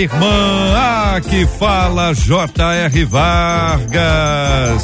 Irmã. 0.00 1.16
Aqui 1.16 1.46
fala 1.58 2.14
J.R. 2.14 3.04
Vargas. 3.04 4.82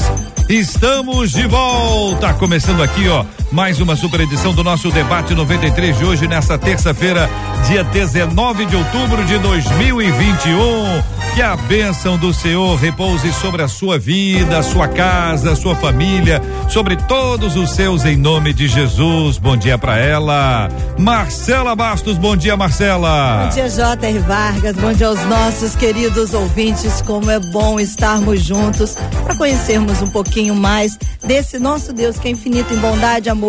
Estamos 0.49 1.31
de 1.31 1.47
volta, 1.47 2.35
começando 2.35 2.83
aqui, 2.83 3.09
ó, 3.09 3.25
mais 3.55 3.81
uma 3.81 3.95
super 3.95 4.21
edição 4.21 4.53
do 4.53 4.65
nosso 4.65 4.91
debate 4.91 5.33
93 5.33 5.97
de 5.97 6.05
hoje, 6.05 6.27
nessa 6.27 6.59
terça-feira, 6.59 7.31
dia 7.69 7.85
19 7.85 8.67
de 8.67 8.75
outubro 8.75 9.25
de 9.25 9.39
2021. 9.39 11.25
Que 11.37 11.43
a 11.43 11.57
bênção 11.57 12.17
do 12.17 12.33
Senhor 12.33 12.77
repouse 12.77 13.33
sobre 13.33 13.63
a 13.63 13.69
sua 13.69 13.99
vida, 13.99 14.63
sua 14.63 14.89
casa, 14.89 15.55
sua 15.57 15.75
família, 15.75 16.41
sobre 16.69 16.97
todos 16.97 17.57
os 17.57 17.71
seus, 17.71 18.05
em 18.05 18.17
nome 18.17 18.53
de 18.53 18.69
Jesus. 18.69 19.39
Bom 19.39 19.57
dia 19.57 19.77
para 19.77 19.99
ela. 19.99 20.69
Marcela 20.99 21.75
Bastos, 21.75 22.19
bom 22.19 22.37
dia, 22.37 22.57
Marcela. 22.57 23.47
Bom 23.47 23.55
dia, 23.55 23.69
J.R. 23.69 24.19
Vargas. 24.21 24.77
Bom 24.77 24.93
dia 24.93 25.09
aos 25.09 25.25
nossos 25.27 25.75
queridos 25.75 26.35
ouvintes. 26.35 27.03
Como 27.03 27.31
é 27.31 27.39
bom 27.39 27.81
estarmos 27.81 28.41
juntos 28.41 28.97
para 29.25 29.35
conhecermos 29.37 30.03
um 30.03 30.09
pouquinho 30.09 30.55
mais 30.55 30.97
desse 31.25 31.59
nosso 31.59 31.93
Deus 31.93 32.17
que 32.17 32.29
é 32.29 32.31
infinito 32.31 32.73
em 32.73 32.79
bondade, 32.79 33.29
amor, 33.29 33.44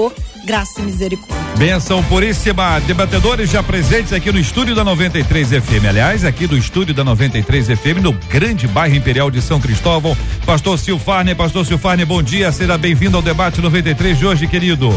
graça 0.45 0.81
e 0.81 0.83
misericórdia. 0.83 1.35
Benção 1.57 2.03
puríssima. 2.03 2.79
Debatedores 2.81 3.49
já 3.49 3.63
presentes 3.63 4.13
aqui 4.13 4.31
no 4.31 4.39
estúdio 4.39 4.75
da 4.75 4.83
93 4.83 5.49
FM. 5.49 5.85
Aliás, 5.89 6.23
aqui 6.23 6.47
do 6.47 6.57
estúdio 6.57 6.93
da 6.93 7.03
93 7.03 7.67
FM, 7.67 8.01
no 8.01 8.13
grande 8.13 8.67
bairro 8.67 8.95
Imperial 8.95 9.31
de 9.31 9.41
São 9.41 9.59
Cristóvão. 9.59 10.15
Pastor 10.45 10.77
Silfarne, 10.77 11.33
Pastor 11.33 11.65
Silfarne, 11.65 12.05
bom 12.05 12.21
dia. 12.21 12.51
Seja 12.51 12.77
bem-vindo 12.77 13.17
ao 13.17 13.23
debate 13.23 13.61
93 13.61 14.17
de 14.17 14.25
hoje, 14.25 14.47
querido. 14.47 14.93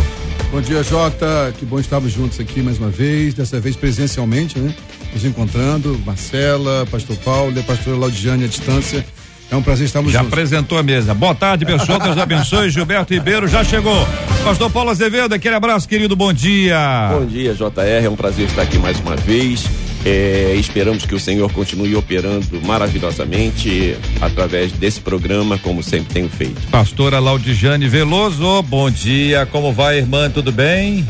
Bom 0.51 0.61
dia, 0.61 0.83
Jota. 0.83 1.55
Que 1.59 1.65
bom 1.65 1.79
estarmos 1.79 2.13
juntos 2.13 2.41
aqui 2.41 2.63
mais 2.63 2.79
uma 2.79 2.89
vez, 2.89 3.35
dessa 3.35 3.61
vez 3.61 3.77
presencialmente, 3.77 4.59
né? 4.59 4.75
Nos 5.13 5.25
encontrando. 5.25 6.01
Marcela, 6.05 6.87
Pastor 6.91 7.17
Paulo 7.19 7.53
e 7.55 7.61
a 7.61 7.63
pastora 7.63 7.97
Laudiane 7.97 8.45
à 8.45 8.49
distância. 8.49 9.05
É 9.51 9.57
um 9.57 9.63
prazer 9.63 9.87
estarmos 9.87 10.13
já 10.13 10.19
juntos. 10.19 10.33
apresentou 10.33 10.77
a 10.79 10.83
mesa. 10.83 11.15
Boa 11.15 11.35
tarde, 11.35 11.65
pessoal. 11.65 11.99
Deus 11.99 12.19
abençoe. 12.19 12.69
Gilberto 12.71 13.15
Ribeiro 13.15 13.49
já 13.49 13.65
chegou. 13.65 14.07
Pastor 14.45 14.71
Paulo 14.71 14.91
Azevedo, 14.91 15.35
aquele 15.35 15.55
abraço, 15.55 15.89
querido. 15.89 16.15
Bom 16.15 16.33
dia. 16.33 17.09
Bom 17.13 17.25
dia, 17.25 17.55
JR. 17.55 18.05
É 18.05 18.09
um 18.11 18.17
prazer 18.17 18.47
estar 18.47 18.63
aqui 18.63 18.79
mais 18.79 19.01
uma 19.01 19.17
vez. 19.17 19.65
É, 20.05 20.55
esperamos 20.57 21.05
que 21.07 21.15
o 21.15 21.19
Senhor 21.21 21.51
continue 21.53 21.97
operando 21.97 22.61
maravilhosamente 22.65 23.97
através 24.21 24.71
desse 24.73 25.01
programa, 25.01 25.59
como 25.59 25.83
sempre 25.83 26.13
tenho 26.15 26.29
feito. 26.29 26.61
Pastora 26.71 27.19
Laudijane 27.19 27.89
Veloso, 27.89 28.63
bom 28.63 28.91
dia. 28.91 29.45
Como 29.47 29.73
vai, 29.73 29.99
irmã? 29.99 30.31
Tudo 30.31 30.53
bem? 30.53 31.07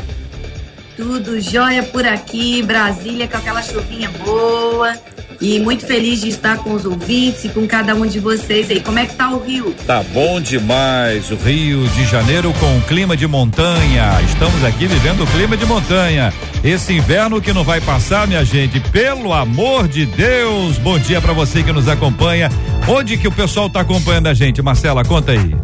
Tudo 0.99 1.39
jóia 1.39 1.81
por 1.81 2.05
aqui, 2.05 2.61
Brasília 2.61 3.25
com 3.25 3.37
aquela 3.37 3.61
chuvinha 3.61 4.11
boa. 4.21 4.93
E 5.39 5.57
muito 5.57 5.87
feliz 5.87 6.19
de 6.19 6.27
estar 6.27 6.57
com 6.57 6.73
os 6.73 6.85
ouvintes 6.85 7.45
e 7.45 7.49
com 7.49 7.65
cada 7.65 7.95
um 7.95 8.05
de 8.05 8.19
vocês 8.19 8.69
aí. 8.69 8.81
Como 8.81 8.99
é 8.99 9.05
que 9.05 9.15
tá 9.15 9.29
o 9.29 9.41
Rio? 9.41 9.73
Tá 9.87 10.03
bom 10.13 10.41
demais. 10.41 11.31
O 11.31 11.37
Rio 11.37 11.87
de 11.87 12.03
Janeiro 12.03 12.53
com 12.59 12.81
clima 12.81 13.15
de 13.15 13.25
montanha. 13.25 14.19
Estamos 14.27 14.61
aqui 14.65 14.87
vivendo 14.87 15.23
o 15.23 15.27
clima 15.27 15.55
de 15.55 15.65
montanha. 15.65 16.33
Esse 16.61 16.91
inverno 16.91 17.41
que 17.41 17.53
não 17.53 17.63
vai 17.63 17.79
passar, 17.79 18.27
minha 18.27 18.43
gente. 18.43 18.81
Pelo 18.81 19.31
amor 19.31 19.87
de 19.87 20.05
Deus. 20.05 20.77
Bom 20.79 20.99
dia 20.99 21.21
para 21.21 21.31
você 21.31 21.63
que 21.63 21.71
nos 21.71 21.87
acompanha. 21.87 22.49
Onde 22.89 23.15
que 23.15 23.27
o 23.29 23.31
pessoal 23.31 23.69
tá 23.69 23.79
acompanhando 23.79 24.27
a 24.27 24.33
gente? 24.33 24.61
Marcela, 24.61 25.05
conta 25.05 25.31
aí. 25.31 25.55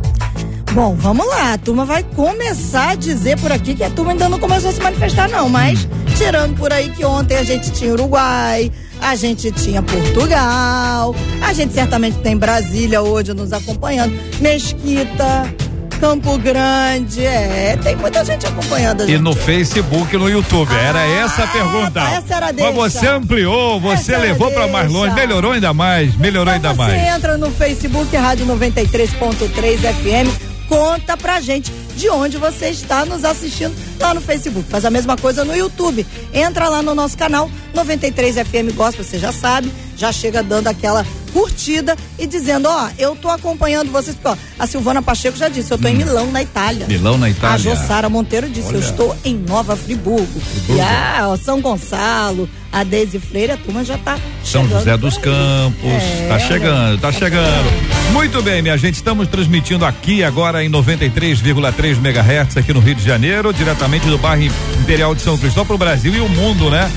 Bom, 0.75 0.93
vamos 0.95 1.25
lá. 1.25 1.53
A 1.53 1.57
turma 1.57 1.85
vai 1.85 2.03
começar 2.03 2.89
a 2.91 2.95
dizer 2.95 3.39
por 3.39 3.49
aqui 3.49 3.73
que 3.73 3.83
a 3.83 3.89
turma 3.89 4.11
ainda 4.11 4.27
não 4.27 4.37
começou 4.37 4.69
a 4.69 4.73
se 4.73 4.81
manifestar, 4.81 5.29
não. 5.29 5.47
Mas, 5.47 5.87
tirando 6.17 6.53
por 6.57 6.71
aí 6.73 6.89
que 6.89 7.05
ontem 7.05 7.37
a 7.37 7.43
gente 7.43 7.71
tinha 7.71 7.93
Uruguai, 7.93 8.69
a 8.99 9.15
gente 9.15 9.51
tinha 9.53 9.81
Portugal, 9.81 11.15
a 11.41 11.53
gente 11.53 11.73
certamente 11.73 12.17
tem 12.17 12.35
Brasília 12.35 13.01
hoje 13.01 13.33
nos 13.33 13.53
acompanhando, 13.53 14.13
Mesquita, 14.41 15.53
Campo 15.97 16.37
Grande, 16.37 17.25
é, 17.25 17.77
tem 17.81 17.95
muita 17.95 18.25
gente 18.25 18.45
acompanhando 18.45 19.03
a 19.03 19.05
gente. 19.05 19.15
E 19.15 19.19
no 19.19 19.33
Facebook 19.33 20.13
e 20.13 20.17
no 20.19 20.29
YouTube. 20.29 20.73
Era 20.75 20.99
Ah, 20.99 21.07
essa 21.07 21.43
a 21.45 21.47
pergunta. 21.47 22.01
essa 22.01 22.35
era 22.35 22.47
a 22.49 22.53
Mas 22.53 22.55
deixa. 22.57 22.73
você 22.73 23.07
ampliou, 23.07 23.79
você 23.79 23.93
Essa 24.11 24.11
era 24.15 24.21
levou 24.23 24.51
para 24.51 24.67
mais 24.67 24.91
longe, 24.91 25.15
melhorou 25.15 25.53
ainda 25.53 25.73
mais, 25.73 26.13
melhorou 26.17 26.53
Então 26.53 26.69
ainda 26.71 26.83
você 26.83 26.91
mais. 26.97 27.15
entra 27.15 27.37
no 27.37 27.49
Facebook 27.49 28.13
Rádio 28.13 28.45
93.3 28.45 29.77
FM, 29.79 30.44
conta 30.67 31.15
pra 31.17 31.39
gente 31.39 31.71
de 31.95 32.09
onde 32.09 32.37
você 32.37 32.69
está 32.69 33.05
nos 33.05 33.23
assistindo 33.23 33.75
lá 33.99 34.13
no 34.13 34.21
Facebook. 34.21 34.69
Faz 34.69 34.85
a 34.85 34.89
mesma 34.89 35.15
coisa 35.17 35.45
no 35.45 35.55
YouTube. 35.55 36.05
Entra 36.33 36.69
lá 36.69 36.81
no 36.81 36.93
nosso 36.93 37.17
canal 37.17 37.49
93 37.73 38.35
FM 38.35 38.75
Gospel, 38.75 39.03
você 39.03 39.17
já 39.17 39.31
sabe, 39.31 39.71
já 39.95 40.11
chega 40.11 40.43
dando 40.43 40.67
aquela 40.67 41.05
curtida 41.33 41.97
e 42.17 42.25
dizendo, 42.25 42.69
ó, 42.69 42.89
eu 42.97 43.13
tô 43.13 43.29
acompanhando 43.29 43.91
vocês, 43.91 44.15
ó, 44.23 44.37
a 44.57 44.65
Silvana 44.65 45.01
Pacheco 45.01 45.37
já 45.37 45.49
disse, 45.49 45.69
eu 45.69 45.77
tô 45.77 45.87
em 45.89 45.95
Milão, 45.95 46.31
na 46.31 46.41
Itália. 46.41 46.85
Hum. 46.85 46.89
Milão, 46.89 47.17
na 47.17 47.29
Itália. 47.29 47.55
A 47.55 47.57
Jossara 47.57 48.07
Monteiro 48.07 48.49
disse, 48.49 48.69
eu 48.69 48.77
Olha. 48.77 48.85
estou 48.85 49.17
em 49.25 49.35
Nova 49.35 49.75
Friburgo. 49.75 50.41
E 50.69 50.79
a 50.79 51.27
ó, 51.27 51.35
São 51.35 51.59
Gonçalo, 51.59 52.49
a 52.71 52.85
Deise 52.85 53.19
Freire, 53.19 53.51
a 53.51 53.57
turma 53.57 53.83
já 53.83 53.97
tá 53.97 54.17
São 54.43 54.67
José 54.67 54.95
dos. 54.97 55.15
Campos. 55.17 55.83
É, 55.83 56.27
tá 56.27 56.39
chegando, 56.39 57.01
tá 57.01 57.11
chegando. 57.11 58.11
Muito 58.11 58.41
bem, 58.41 58.61
minha 58.61 58.77
gente, 58.77 58.95
estamos 58.95 59.27
transmitindo 59.27 59.85
aqui 59.85 60.23
agora 60.23 60.63
em 60.63 60.69
93,3 60.69 61.97
MHz 61.97 62.57
aqui 62.57 62.73
no 62.73 62.79
Rio 62.79 62.95
de 62.95 63.03
Janeiro, 63.03 63.53
diretamente 63.53 64.05
do 64.07 64.17
bairro 64.17 64.51
Imperial 64.81 65.15
de 65.15 65.21
São 65.21 65.37
Cristóvão 65.37 65.65
para 65.65 65.75
o 65.75 65.79
Brasil 65.79 66.13
e 66.13 66.19
o 66.19 66.29
mundo, 66.29 66.69
né? 66.69 66.91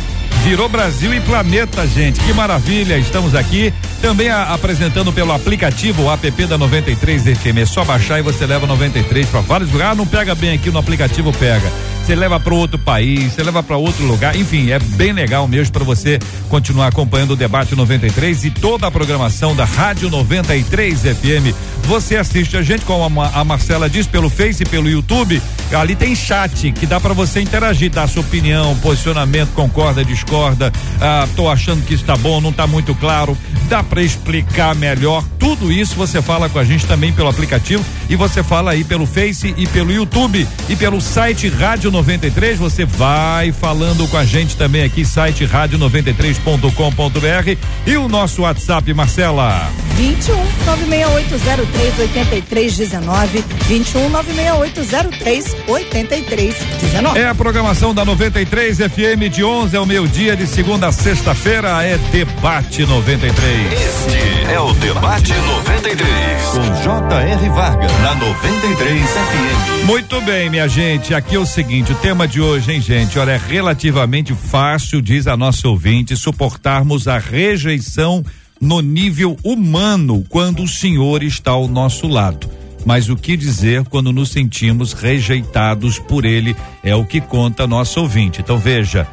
Virou 0.45 0.69
Brasil 0.69 1.13
e 1.13 1.21
planeta, 1.21 1.87
gente. 1.87 2.21
Que 2.21 2.33
maravilha. 2.33 2.97
Estamos 2.97 3.35
aqui 3.35 3.73
também 4.01 4.31
a- 4.31 4.55
apresentando 4.55 5.13
pelo 5.13 5.33
aplicativo 5.33 6.05
o 6.05 6.11
app 6.13 6.47
da 6.47 6.57
93 6.57 7.25
FM. 7.25 7.59
É 7.59 7.67
só 7.67 7.85
baixar 7.85 8.19
e 8.19 8.23
você 8.23 8.47
leva 8.47 8.67
93 8.67 9.29
para 9.29 9.41
vários 9.41 9.71
lugares. 9.71 9.93
Ah, 9.93 9.97
não 9.97 10.07
pega 10.07 10.35
bem 10.35 10.55
aqui 10.55 10.71
no 10.71 10.79
aplicativo, 10.79 11.33
pega. 11.33 11.71
Você 12.09 12.17
leva 12.17 12.41
para 12.41 12.55
outro 12.55 12.79
país, 12.79 13.35
você 13.35 13.43
leva 13.43 13.63
para 13.63 13.77
outro 13.77 14.03
lugar. 14.07 14.35
Enfim, 14.35 14.71
é 14.71 14.79
bem 14.79 15.13
legal 15.13 15.47
mesmo 15.47 15.75
para 15.75 15.85
você 15.85 16.19
continuar 16.49 16.87
acompanhando 16.87 17.33
o 17.33 17.37
debate 17.37 17.75
93 17.75 18.47
e 18.47 18.51
toda 18.51 18.87
a 18.87 18.91
programação 18.91 19.55
da 19.55 19.67
Rádio 19.67 20.09
93 20.09 21.03
FM. 21.03 21.55
Você 21.83 22.17
assiste 22.17 22.57
a 22.57 22.63
gente, 22.63 22.83
como 22.87 23.21
a, 23.21 23.29
a 23.29 23.45
Marcela 23.45 23.91
diz, 23.91 24.07
pelo 24.07 24.31
Face 24.31 24.63
e 24.63 24.67
pelo 24.67 24.89
YouTube. 24.89 25.39
Ali 25.71 25.95
tem 25.95 26.17
chat 26.17 26.73
que 26.73 26.87
dá 26.87 26.99
para 26.99 27.13
você 27.13 27.43
interagir, 27.43 27.91
dar 27.91 28.09
sua 28.09 28.23
opinião, 28.23 28.75
posicionamento, 28.77 29.51
concorda, 29.53 30.03
discorda. 30.03 30.73
Ah, 31.03 31.29
tô 31.37 31.47
achando 31.51 31.85
que 31.85 31.93
está 31.93 32.17
bom, 32.17 32.41
não 32.41 32.55
tá 32.55 32.67
muito 32.67 32.95
claro. 32.95 33.37
Dá 33.69 33.83
para 33.83 34.03
explicar 34.03 34.75
melhor. 34.75 35.23
Tudo 35.49 35.73
isso 35.73 35.95
você 35.95 36.21
fala 36.21 36.51
com 36.51 36.59
a 36.59 36.65
gente 36.65 36.85
também 36.85 37.11
pelo 37.11 37.31
aplicativo 37.31 37.83
e 38.07 38.15
você 38.15 38.43
fala 38.43 38.73
aí 38.73 38.85
pelo 38.85 39.07
Face 39.07 39.55
e 39.57 39.67
pelo 39.67 39.91
YouTube 39.91 40.47
e 40.69 40.77
pelo 40.77 41.01
site 41.01 41.49
Rádio 41.49 41.91
93. 41.91 42.59
Você 42.59 42.85
vai 42.85 43.51
falando 43.51 44.07
com 44.09 44.19
a 44.19 44.27
gente 44.27 44.59
também 44.59 44.83
aqui, 44.83 45.07
site 45.07 45.47
rádio93.com.br 45.47 47.59
e 47.87 47.97
o 47.97 48.11
nosso 48.11 48.43
WhatsApp, 48.43 48.93
Marcela. 48.93 49.71
21 49.97 50.37
96803 50.67 51.99
8319 51.99 53.43
21 53.67 54.11
96803 54.11 55.57
8319 55.67 57.19
É 57.19 57.27
a 57.27 57.35
programação 57.35 57.95
da 57.95 58.05
93 58.05 58.77
FM 58.77 59.33
de 59.33 59.43
11 59.43 59.79
ao 59.79 59.87
meio-dia, 59.87 60.37
de 60.37 60.47
segunda 60.47 60.89
a 60.89 60.93
sexta-feira. 60.93 61.83
É 61.83 61.97
Debate 62.13 62.85
93. 62.85 63.73
Este 63.73 64.53
é 64.53 64.61
o 64.61 64.75
Debate 64.75 65.38
93. 65.41 66.43
Com 66.53 66.83
J.R. 66.83 67.49
Vargas. 67.51 67.93
Na 68.03 68.15
93 68.15 69.11
FM. 69.11 69.87
Muito 69.87 70.21
bem, 70.23 70.51
minha 70.51 70.69
gente. 70.69 71.15
Aqui 71.15 71.37
é 71.37 71.39
o 71.39 71.47
seguinte: 71.47 71.93
o 71.93 71.97
tema 71.97 72.27
de 72.27 72.41
hoje, 72.41 72.73
hein, 72.73 72.81
gente? 72.81 73.19
Olha, 73.19 73.33
é 73.33 73.41
relativamente 73.49 74.35
fácil, 74.35 75.01
diz 75.01 75.27
a 75.27 75.37
nossa 75.37 75.69
ouvinte, 75.69 76.17
suportarmos 76.17 77.09
a 77.09 77.19
rejeição 77.19 78.25
no 78.61 78.81
nível 78.81 79.37
humano 79.45 80.25
quando 80.29 80.63
o 80.63 80.69
Senhor 80.69 81.23
está 81.23 81.53
ao 81.53 81.69
nosso 81.69 82.07
lado. 82.07 82.49
Mas 82.85 83.09
o 83.09 83.17
que 83.17 83.37
dizer 83.37 83.85
quando 83.85 84.13
nos 84.13 84.31
sentimos 84.31 84.93
rejeitados 84.93 85.99
por 85.99 86.25
Ele 86.25 86.57
é 86.83 86.95
o 86.95 87.05
que 87.05 87.21
conta 87.21 87.65
a 87.65 87.67
nossa 87.67 88.01
ouvinte. 88.01 88.41
Então 88.41 88.57
veja. 88.59 89.07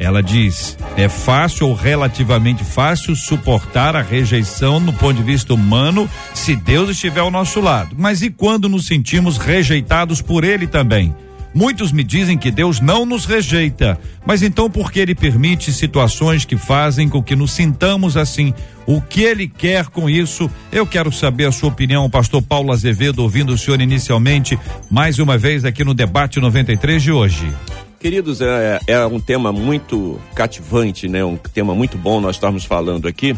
Ela 0.00 0.22
diz: 0.22 0.78
é 0.96 1.10
fácil 1.10 1.68
ou 1.68 1.74
relativamente 1.74 2.64
fácil 2.64 3.14
suportar 3.14 3.94
a 3.94 4.00
rejeição 4.00 4.80
no 4.80 4.94
ponto 4.94 5.18
de 5.18 5.22
vista 5.22 5.52
humano 5.52 6.08
se 6.32 6.56
Deus 6.56 6.88
estiver 6.88 7.20
ao 7.20 7.30
nosso 7.30 7.60
lado. 7.60 7.94
Mas 7.98 8.22
e 8.22 8.30
quando 8.30 8.66
nos 8.66 8.86
sentimos 8.86 9.36
rejeitados 9.36 10.22
por 10.22 10.42
Ele 10.42 10.66
também? 10.66 11.14
Muitos 11.52 11.92
me 11.92 12.02
dizem 12.02 12.38
que 12.38 12.50
Deus 12.50 12.80
não 12.80 13.04
nos 13.04 13.24
rejeita, 13.24 13.98
mas 14.24 14.40
então 14.40 14.70
por 14.70 14.92
que 14.92 15.00
ele 15.00 15.16
permite 15.16 15.72
situações 15.72 16.44
que 16.44 16.56
fazem 16.56 17.08
com 17.08 17.20
que 17.20 17.34
nos 17.34 17.50
sintamos 17.50 18.16
assim? 18.16 18.54
O 18.86 19.00
que 19.00 19.22
ele 19.22 19.48
quer 19.48 19.86
com 19.86 20.08
isso? 20.08 20.48
Eu 20.70 20.86
quero 20.86 21.10
saber 21.10 21.46
a 21.46 21.52
sua 21.52 21.68
opinião, 21.68 22.08
pastor 22.08 22.40
Paulo 22.40 22.72
Azevedo, 22.72 23.18
ouvindo 23.18 23.52
o 23.52 23.58
senhor 23.58 23.80
inicialmente, 23.80 24.56
mais 24.88 25.18
uma 25.18 25.36
vez 25.36 25.64
aqui 25.64 25.82
no 25.82 25.92
debate 25.92 26.38
93 26.38 27.02
de 27.02 27.10
hoje. 27.10 27.52
Queridos, 28.00 28.40
é, 28.40 28.80
é 28.86 29.04
um 29.04 29.20
tema 29.20 29.52
muito 29.52 30.18
cativante, 30.34 31.06
né? 31.06 31.22
Um 31.22 31.36
tema 31.36 31.74
muito 31.74 31.98
bom 31.98 32.18
nós 32.18 32.36
estamos 32.36 32.64
falando 32.64 33.06
aqui. 33.06 33.36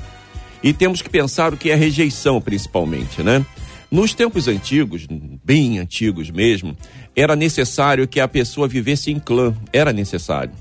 E 0.62 0.72
temos 0.72 1.02
que 1.02 1.10
pensar 1.10 1.52
o 1.52 1.56
que 1.56 1.68
é 1.68 1.74
rejeição, 1.74 2.40
principalmente, 2.40 3.24
né? 3.24 3.44
Nos 3.90 4.14
tempos 4.14 4.46
antigos, 4.46 5.04
bem 5.44 5.80
antigos 5.80 6.30
mesmo, 6.30 6.76
era 7.16 7.34
necessário 7.34 8.06
que 8.06 8.20
a 8.20 8.28
pessoa 8.28 8.68
vivesse 8.68 9.10
em 9.10 9.18
clã, 9.18 9.52
era 9.72 9.92
necessário. 9.92 10.52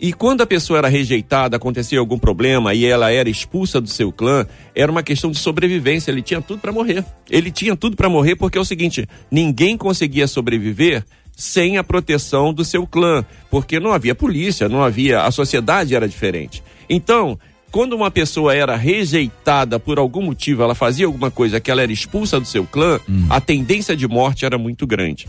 E 0.00 0.12
quando 0.12 0.40
a 0.40 0.46
pessoa 0.46 0.80
era 0.80 0.88
rejeitada, 0.88 1.56
acontecia 1.56 2.00
algum 2.00 2.18
problema 2.18 2.74
e 2.74 2.84
ela 2.84 3.12
era 3.12 3.30
expulsa 3.30 3.80
do 3.80 3.88
seu 3.88 4.10
clã, 4.10 4.44
era 4.74 4.90
uma 4.90 5.04
questão 5.04 5.30
de 5.30 5.38
sobrevivência. 5.38 6.10
Ele 6.10 6.22
tinha 6.22 6.42
tudo 6.42 6.58
para 6.58 6.72
morrer. 6.72 7.04
Ele 7.30 7.52
tinha 7.52 7.76
tudo 7.76 7.96
para 7.96 8.08
morrer 8.08 8.34
porque 8.34 8.58
é 8.58 8.60
o 8.60 8.64
seguinte: 8.64 9.08
ninguém 9.30 9.78
conseguia 9.78 10.26
sobreviver 10.26 11.04
sem 11.36 11.78
a 11.78 11.84
proteção 11.84 12.52
do 12.52 12.64
seu 12.64 12.86
clã, 12.86 13.24
porque 13.50 13.80
não 13.80 13.92
havia 13.92 14.14
polícia, 14.14 14.68
não 14.68 14.82
havia, 14.82 15.22
a 15.22 15.30
sociedade 15.30 15.94
era 15.94 16.08
diferente. 16.08 16.62
Então, 16.88 17.38
quando 17.70 17.94
uma 17.94 18.10
pessoa 18.10 18.54
era 18.54 18.76
rejeitada 18.76 19.80
por 19.80 19.98
algum 19.98 20.22
motivo, 20.22 20.62
ela 20.62 20.74
fazia 20.74 21.06
alguma 21.06 21.30
coisa 21.30 21.58
que 21.58 21.70
ela 21.70 21.82
era 21.82 21.92
expulsa 21.92 22.38
do 22.38 22.46
seu 22.46 22.64
clã, 22.64 23.00
hum. 23.08 23.26
a 23.28 23.40
tendência 23.40 23.96
de 23.96 24.06
morte 24.06 24.44
era 24.44 24.56
muito 24.56 24.86
grande. 24.86 25.26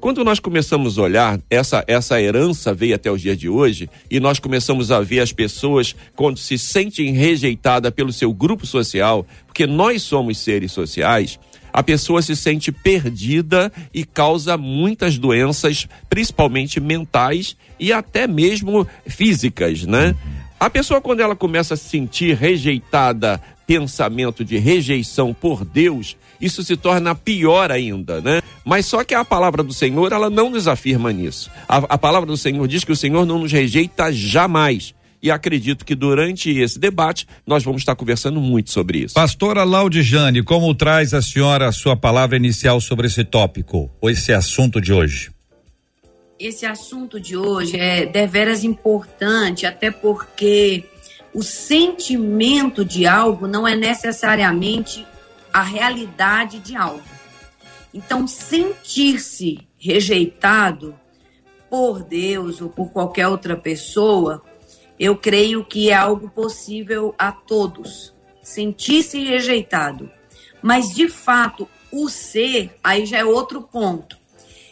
Quando 0.00 0.22
nós 0.22 0.38
começamos 0.38 0.96
a 0.96 1.02
olhar, 1.02 1.40
essa, 1.50 1.82
essa 1.88 2.22
herança 2.22 2.72
veio 2.72 2.94
até 2.94 3.10
os 3.10 3.20
dias 3.20 3.36
de 3.36 3.48
hoje, 3.48 3.90
e 4.08 4.20
nós 4.20 4.38
começamos 4.38 4.92
a 4.92 5.00
ver 5.00 5.18
as 5.18 5.32
pessoas 5.32 5.96
quando 6.14 6.38
se 6.38 6.56
sentem 6.56 7.12
rejeitadas 7.12 7.90
pelo 7.90 8.12
seu 8.12 8.32
grupo 8.32 8.64
social, 8.64 9.26
porque 9.44 9.66
nós 9.66 10.02
somos 10.02 10.38
seres 10.38 10.70
sociais, 10.70 11.40
a 11.72 11.82
pessoa 11.82 12.22
se 12.22 12.34
sente 12.34 12.72
perdida 12.72 13.72
e 13.92 14.04
causa 14.04 14.56
muitas 14.56 15.18
doenças, 15.18 15.86
principalmente 16.08 16.80
mentais 16.80 17.56
e 17.78 17.92
até 17.92 18.26
mesmo 18.26 18.86
físicas, 19.06 19.84
né? 19.84 20.14
A 20.60 20.68
pessoa, 20.68 21.00
quando 21.00 21.20
ela 21.20 21.36
começa 21.36 21.74
a 21.74 21.76
se 21.76 21.88
sentir 21.88 22.36
rejeitada, 22.36 23.40
pensamento 23.64 24.44
de 24.44 24.56
rejeição 24.58 25.32
por 25.32 25.64
Deus, 25.64 26.16
isso 26.40 26.64
se 26.64 26.76
torna 26.76 27.14
pior 27.14 27.70
ainda, 27.70 28.20
né? 28.20 28.40
Mas 28.64 28.86
só 28.86 29.04
que 29.04 29.14
a 29.14 29.24
palavra 29.24 29.62
do 29.62 29.72
Senhor, 29.72 30.12
ela 30.12 30.28
não 30.28 30.50
nos 30.50 30.66
afirma 30.66 31.12
nisso. 31.12 31.50
A, 31.68 31.76
a 31.76 31.98
palavra 31.98 32.26
do 32.26 32.36
Senhor 32.36 32.66
diz 32.66 32.82
que 32.82 32.92
o 32.92 32.96
Senhor 32.96 33.24
não 33.24 33.38
nos 33.38 33.52
rejeita 33.52 34.12
jamais. 34.12 34.94
E 35.22 35.30
acredito 35.30 35.84
que 35.84 35.94
durante 35.94 36.50
esse 36.50 36.78
debate 36.78 37.26
nós 37.46 37.64
vamos 37.64 37.82
estar 37.82 37.96
conversando 37.96 38.40
muito 38.40 38.70
sobre 38.70 38.98
isso. 38.98 39.14
Pastora 39.14 39.64
Laudijane, 39.64 40.42
como 40.42 40.72
traz 40.74 41.12
a 41.12 41.20
senhora 41.20 41.66
a 41.66 41.72
sua 41.72 41.96
palavra 41.96 42.36
inicial 42.36 42.80
sobre 42.80 43.08
esse 43.08 43.24
tópico, 43.24 43.90
ou 44.00 44.08
esse 44.08 44.32
assunto 44.32 44.80
de 44.80 44.92
hoje? 44.92 45.30
Esse 46.38 46.64
assunto 46.64 47.18
de 47.18 47.36
hoje 47.36 47.76
é 47.76 48.06
deveras 48.06 48.62
importante, 48.62 49.66
até 49.66 49.90
porque 49.90 50.84
o 51.34 51.42
sentimento 51.42 52.84
de 52.84 53.06
algo 53.06 53.48
não 53.48 53.66
é 53.66 53.74
necessariamente 53.74 55.04
a 55.52 55.62
realidade 55.62 56.60
de 56.60 56.76
algo. 56.76 57.02
Então, 57.92 58.26
sentir-se 58.28 59.58
rejeitado 59.76 60.94
por 61.68 62.02
Deus 62.02 62.60
ou 62.60 62.68
por 62.68 62.90
qualquer 62.90 63.26
outra 63.26 63.56
pessoa, 63.56 64.42
eu 64.98 65.16
creio 65.16 65.64
que 65.64 65.90
é 65.90 65.94
algo 65.94 66.28
possível 66.28 67.14
a 67.18 67.30
todos. 67.32 68.12
Sentir-se 68.42 69.22
rejeitado. 69.22 70.10
Mas, 70.62 70.94
de 70.94 71.08
fato, 71.08 71.68
o 71.92 72.08
ser, 72.08 72.76
aí 72.82 73.06
já 73.06 73.18
é 73.18 73.24
outro 73.24 73.62
ponto. 73.62 74.16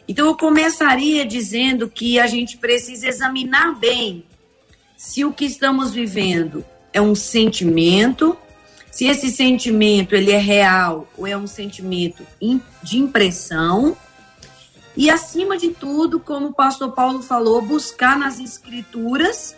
Então, 0.08 0.26
eu 0.26 0.36
começaria 0.36 1.24
dizendo 1.24 1.88
que 1.88 2.18
a 2.18 2.26
gente 2.26 2.56
precisa 2.56 3.08
examinar 3.08 3.74
bem 3.78 4.24
se 4.96 5.24
o 5.24 5.32
que 5.32 5.44
estamos 5.44 5.92
vivendo 5.92 6.64
é 6.92 7.00
um 7.00 7.14
sentimento 7.14 8.36
se 8.96 9.04
esse 9.04 9.30
sentimento 9.30 10.14
ele 10.14 10.32
é 10.32 10.38
real 10.38 11.06
ou 11.18 11.26
é 11.26 11.36
um 11.36 11.46
sentimento 11.46 12.26
de 12.82 12.96
impressão. 12.96 13.94
E 14.96 15.10
acima 15.10 15.58
de 15.58 15.68
tudo, 15.68 16.18
como 16.18 16.46
o 16.46 16.54
pastor 16.54 16.92
Paulo 16.92 17.20
falou, 17.20 17.60
buscar 17.60 18.18
nas 18.18 18.40
escrituras 18.40 19.54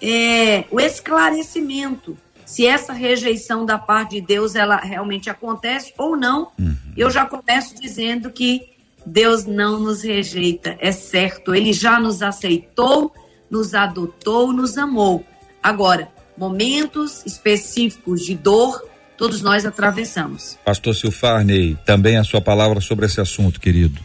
é, 0.00 0.64
o 0.70 0.80
esclarecimento 0.80 2.16
se 2.50 2.66
essa 2.66 2.92
rejeição 2.92 3.64
da 3.64 3.78
parte 3.78 4.20
de 4.20 4.26
Deus 4.26 4.56
ela 4.56 4.76
realmente 4.76 5.30
acontece 5.30 5.94
ou 5.96 6.16
não. 6.16 6.50
Uhum. 6.58 6.76
Eu 6.96 7.08
já 7.08 7.24
começo 7.24 7.80
dizendo 7.80 8.28
que 8.28 8.62
Deus 9.06 9.44
não 9.44 9.78
nos 9.78 10.02
rejeita, 10.02 10.76
é 10.80 10.90
certo. 10.90 11.54
Ele 11.54 11.72
já 11.72 12.00
nos 12.00 12.22
aceitou, 12.22 13.14
nos 13.48 13.72
adotou, 13.72 14.52
nos 14.52 14.76
amou. 14.76 15.24
Agora, 15.62 16.08
momentos 16.36 17.24
específicos 17.24 18.22
de 18.22 18.34
dor, 18.34 18.82
todos 19.16 19.42
nós 19.42 19.64
atravessamos. 19.64 20.58
Pastor 20.64 20.94
Silfarney, 20.96 21.78
também 21.86 22.16
a 22.16 22.24
sua 22.24 22.40
palavra 22.40 22.80
sobre 22.80 23.06
esse 23.06 23.20
assunto, 23.20 23.60
querido. 23.60 24.00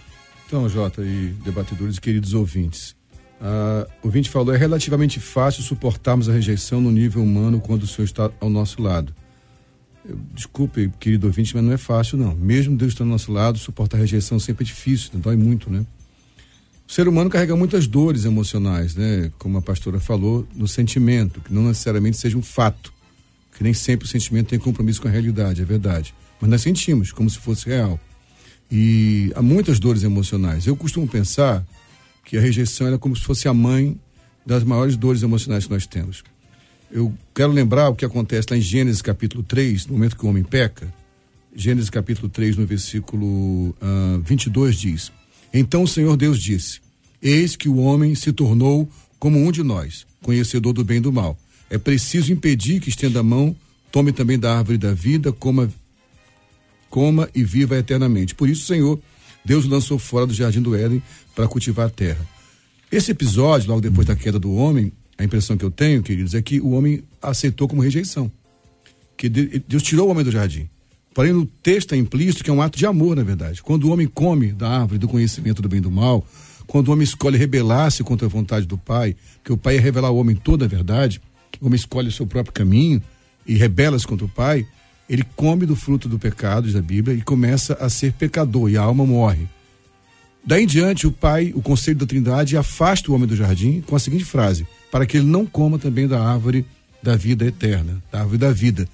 Então, 0.46 0.70
Jota 0.70 1.02
e 1.02 1.34
debatedores, 1.44 1.98
queridos 1.98 2.36
ouvintes, 2.36 2.96
uh, 3.42 3.90
o 4.04 4.08
ouvinte 4.08 4.30
falou, 4.30 4.54
é 4.54 4.58
relativamente 4.58 5.20
fácil 5.20 5.64
suportarmos 5.64 6.30
a 6.30 6.34
rejeição 6.34 6.82
no 6.82 6.92
nível 6.92 7.24
humano 7.24 7.60
quando 7.60 7.84
o 7.84 7.88
Senhor 7.88 8.06
está 8.06 8.32
ao 8.40 8.50
nosso 8.50 8.82
lado. 8.82 9.14
Eu, 10.08 10.20
desculpe, 10.34 10.92
querido 11.00 11.28
ouvinte, 11.28 11.56
mas 11.56 11.64
não 11.64 11.74
é 11.74 11.78
fácil, 11.78 12.18
não. 12.18 12.36
Mesmo 12.36 12.78
Deus 12.78 12.94
estando 12.94 13.08
ao 13.08 13.14
nosso 13.14 13.32
lado, 13.32 13.58
suportar 13.58 13.98
a 13.98 14.02
rejeição 14.02 14.40
sempre 14.40 14.64
é 14.64 14.68
difícil, 14.68 15.12
dói 15.16 15.36
muito, 15.36 15.70
né? 15.70 15.86
O 16.88 16.92
ser 16.92 17.08
humano 17.08 17.30
carrega 17.30 17.56
muitas 17.56 17.88
dores 17.88 18.26
emocionais, 18.26 18.96
né? 18.96 19.32
Como 19.40 19.58
a 19.58 19.62
pastora 19.62 20.00
falou, 20.00 20.48
no 20.56 20.68
sentimento, 20.68 21.42
que 21.42 21.52
não 21.52 21.64
necessariamente 21.64 22.18
seja 22.18 22.38
um 22.38 22.44
fato, 22.44 22.94
que 23.58 23.64
nem 23.64 23.74
sempre 23.74 24.06
o 24.06 24.10
sentimento 24.10 24.50
tem 24.50 24.60
compromisso 24.60 25.02
com 25.02 25.08
a 25.08 25.12
realidade, 25.12 25.62
é 25.62 25.66
verdade. 25.66 26.14
Mas 26.40 26.50
nós 26.50 26.62
sentimos 26.62 27.12
como 27.12 27.28
se 27.28 27.40
fosse 27.40 27.66
real. 27.68 28.00
E 28.70 29.32
há 29.36 29.42
muitas 29.42 29.80
dores 29.80 30.04
emocionais. 30.04 30.68
Eu 30.68 30.76
costumo 30.76 31.08
pensar 31.08 31.66
que 32.26 32.38
a 32.38 32.42
rejeição 32.42 32.88
é 32.88 32.98
como 32.98 33.16
se 33.16 33.24
fosse 33.24 33.48
a 33.48 33.54
mãe 33.54 33.98
das 34.46 34.64
maiores 34.64 34.98
dores 34.98 35.24
emocionais 35.24 35.66
que 35.66 35.72
nós 35.72 35.86
temos. 35.86 36.24
Eu 36.92 37.14
quero 37.34 37.52
lembrar 37.52 37.90
o 37.90 37.96
que 37.96 38.06
acontece 38.06 38.48
lá 38.52 38.58
em 38.58 38.62
Gênesis 38.62 39.02
capítulo 39.02 39.44
3, 39.44 39.88
no 39.88 39.94
momento 39.94 40.18
que 40.18 40.26
o 40.26 40.30
homem 40.30 40.44
peca. 40.44 40.94
Gênesis 41.56 41.90
capítulo 41.90 42.28
3, 42.28 42.58
no 42.58 42.66
versículo 42.66 43.70
uh, 43.70 43.76
ah, 43.82 44.20
22 44.24 44.76
diz: 44.76 45.12
então 45.58 45.84
o 45.84 45.88
Senhor 45.88 46.18
Deus 46.18 46.38
disse: 46.38 46.82
Eis 47.22 47.56
que 47.56 47.70
o 47.70 47.78
homem 47.78 48.14
se 48.14 48.34
tornou 48.34 48.90
como 49.18 49.40
um 49.40 49.50
de 49.54 49.64
nós, 49.64 50.06
conhecedor 50.22 50.74
do 50.74 50.84
bem 50.84 50.98
e 50.98 51.00
do 51.00 51.14
mal. 51.14 51.40
É 51.70 51.78
preciso 51.78 52.34
impedir 52.34 52.82
que 52.82 52.90
estenda 52.90 53.22
a 53.22 53.24
mão, 53.24 53.56
tome 53.90 54.12
também 54.12 54.38
da 54.38 54.58
árvore 54.58 54.78
da 54.78 54.94
vida, 54.94 55.32
coma, 55.32 55.72
coma 56.90 57.30
e 57.34 57.42
viva 57.42 57.78
eternamente. 57.78 58.36
Por 58.36 58.50
isso, 58.50 58.66
Senhor, 58.66 59.00
Deus 59.46 59.66
o 59.66 59.70
lançou 59.70 60.00
fora 60.00 60.26
do 60.26 60.34
jardim 60.34 60.62
do 60.62 60.76
Éden 60.76 61.02
para 61.36 61.48
cultivar 61.48 61.86
a 61.86 61.90
terra. 61.90 62.28
Esse 62.92 63.12
episódio, 63.12 63.70
logo 63.70 63.82
depois 63.82 64.08
da 64.08 64.16
queda 64.16 64.40
do 64.40 64.54
homem, 64.54 64.92
a 65.18 65.24
impressão 65.24 65.56
que 65.56 65.64
eu 65.64 65.72
tenho, 65.72 66.02
queridos, 66.02 66.34
é 66.34 66.42
que 66.42 66.60
o 66.60 66.72
homem 66.72 67.04
aceitou 67.22 67.68
como 67.68 67.82
rejeição. 67.82 68.32
Que 69.16 69.30
Deus 69.30 69.84
tirou 69.84 70.08
o 70.08 70.12
homem 70.12 70.24
do 70.24 70.32
jardim. 70.32 70.68
Porém, 71.14 71.32
no 71.32 71.46
texto 71.46 71.94
é 71.94 71.98
implícito 71.98 72.44
que 72.44 72.50
é 72.50 72.54
um 72.54 72.62
ato 72.62 72.78
de 72.78 72.86
amor, 72.86 73.16
na 73.16 73.24
verdade. 73.24 73.64
Quando 73.64 73.86
o 73.86 73.92
homem 73.92 74.08
come 74.08 74.52
da 74.52 74.68
árvore 74.70 75.00
do 75.00 75.08
conhecimento 75.08 75.62
do 75.62 75.70
bem 75.70 75.78
e 75.78 75.82
do 75.82 75.90
mal, 75.90 76.28
quando 76.68 76.90
o 76.90 76.92
homem 76.92 77.06
escolhe 77.06 77.38
rebelar-se 77.38 78.04
contra 78.04 78.28
a 78.28 78.30
vontade 78.30 78.66
do 78.66 78.78
Pai, 78.78 79.16
que 79.44 79.54
o 79.54 79.58
Pai 79.58 79.76
ia 79.76 79.82
revelar 79.82 80.10
ao 80.10 80.18
homem 80.18 80.36
toda 80.36 80.66
a 80.66 80.68
verdade, 80.68 81.22
o 81.62 81.68
homem 81.68 81.78
escolhe 81.78 82.10
o 82.10 82.12
seu 82.12 82.28
próprio 82.28 82.54
caminho 82.54 83.02
e 83.48 83.56
rebela-se 83.56 84.06
contra 84.06 84.26
o 84.26 84.30
Pai, 84.30 84.68
ele 85.10 85.24
come 85.36 85.66
do 85.66 85.76
fruto 85.76 86.10
do 86.10 86.18
pecado, 86.18 86.68
diz 86.68 86.76
a 86.76 86.82
Bíblia, 86.82 87.16
e 87.16 87.22
começa 87.22 87.74
a 87.76 87.90
ser 87.90 88.14
pecador, 88.14 88.70
e 88.70 88.78
a 88.78 88.82
alma 88.82 89.06
morre. 89.06 89.48
Daí 90.46 90.64
em 90.64 90.68
diante, 90.68 91.08
o 91.08 91.12
Pai, 91.12 91.52
o 91.56 91.62
conselho 91.62 91.98
da 91.98 92.06
Trindade, 92.06 92.58
afasta 92.58 93.12
o 93.12 93.16
homem 93.16 93.28
do 93.28 93.36
jardim 93.36 93.82
com 93.82 93.96
a 93.96 94.00
seguinte 94.00 94.26
frase: 94.26 94.68
para 94.92 95.06
que 95.06 95.18
ele 95.18 95.26
não 95.26 95.46
coma 95.46 95.80
também 95.80 96.08
da 96.08 96.22
árvore 96.22 96.66
da 97.02 97.16
vida 97.16 97.46
eterna, 97.46 98.02
da 98.12 98.20
árvore 98.20 98.38
da 98.38 98.52
vida. 98.52 98.88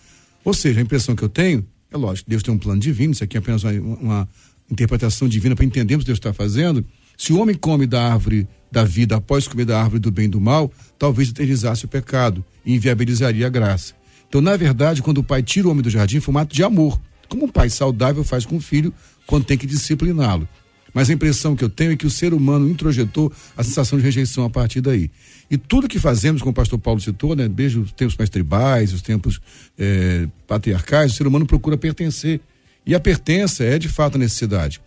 Ou 0.44 0.54
seja, 0.54 0.80
a 0.80 0.84
impressão 0.84 1.16
que 1.16 1.24
eu 1.24 1.30
tenho 1.30 1.66
é 1.92 1.98
lógico, 1.98 2.30
Deus 2.30 2.42
tem 2.42 2.54
um 2.54 2.58
plano 2.58 2.80
divino, 2.80 3.12
isso 3.12 3.24
aqui 3.24 3.36
é 3.36 3.40
apenas 3.40 3.64
uma, 3.64 3.72
uma 3.72 4.30
interpretação 4.70 5.28
divina 5.28 5.56
para 5.56 5.66
entendermos 5.66 6.04
o 6.04 6.06
que 6.06 6.10
Deus 6.10 6.20
está 6.20 6.34
fazendo. 6.34 6.86
Se 7.18 7.34
o 7.34 7.40
homem 7.40 7.56
come 7.56 7.86
da 7.86 8.14
árvore 8.14 8.48
da 8.72 8.86
vida 8.86 9.18
após 9.18 9.48
comer 9.48 9.66
da 9.66 9.80
árvore 9.80 10.00
do 10.00 10.10
bem 10.10 10.26
e 10.26 10.30
do 10.30 10.40
mal, 10.40 10.72
talvez 10.98 11.30
eternizasse 11.30 11.84
o 11.84 11.88
pecado 11.90 12.44
e 12.66 12.74
inviabilizaria 12.74 13.46
a 13.46 13.50
graça. 13.50 13.94
Então, 14.32 14.40
na 14.40 14.56
verdade, 14.56 15.02
quando 15.02 15.18
o 15.18 15.24
pai 15.26 15.44
tira 15.44 15.68
o 15.68 15.72
homem 15.72 15.84
do 15.84 15.90
jardim, 15.90 16.22
foi 16.22 16.34
um 16.34 16.38
ato 16.38 16.56
de 16.56 16.64
amor, 16.64 16.98
como 17.28 17.44
um 17.44 17.50
pai 17.50 17.70
saudável 17.70 18.24
faz 18.24 18.46
com 18.46 18.56
o 18.56 18.62
filho 18.62 18.94
quando 19.28 19.44
tem 19.44 19.58
que 19.58 19.68
discipliná-lo. 19.68 20.48
Mas 20.94 21.10
a 21.10 21.14
impressão 21.14 21.54
que 21.54 21.62
eu 21.62 21.70
tenho 21.70 21.92
é 21.92 21.98
que 21.98 22.08
o 22.08 22.10
ser 22.10 22.34
humano 22.34 22.70
introjetou 22.70 23.30
a 23.58 23.62
sensação 23.62 24.00
de 24.00 24.06
rejeição 24.06 24.46
a 24.46 24.50
partir 24.50 24.80
daí. 24.80 25.12
E 25.50 25.58
tudo 25.58 25.86
que 25.86 26.00
fazemos, 26.00 26.42
como 26.42 26.52
o 26.52 26.54
pastor 26.54 26.80
Paulo 26.80 27.02
citou, 27.02 27.36
né, 27.36 27.50
desde 27.50 27.80
os 27.80 27.92
tempos 27.92 28.16
mais 28.16 28.30
tribais, 28.30 28.94
os 28.94 29.02
tempos 29.02 29.42
eh, 29.78 30.30
patriarcais, 30.48 31.12
o 31.12 31.16
ser 31.18 31.28
humano 31.28 31.46
procura 31.46 31.78
pertencer. 31.78 32.40
E 32.86 32.96
a 32.96 33.02
pertença 33.02 33.66
é 33.66 33.78
de 33.78 33.90
fato 33.90 34.16
a 34.16 34.18
necessidade. 34.18 34.80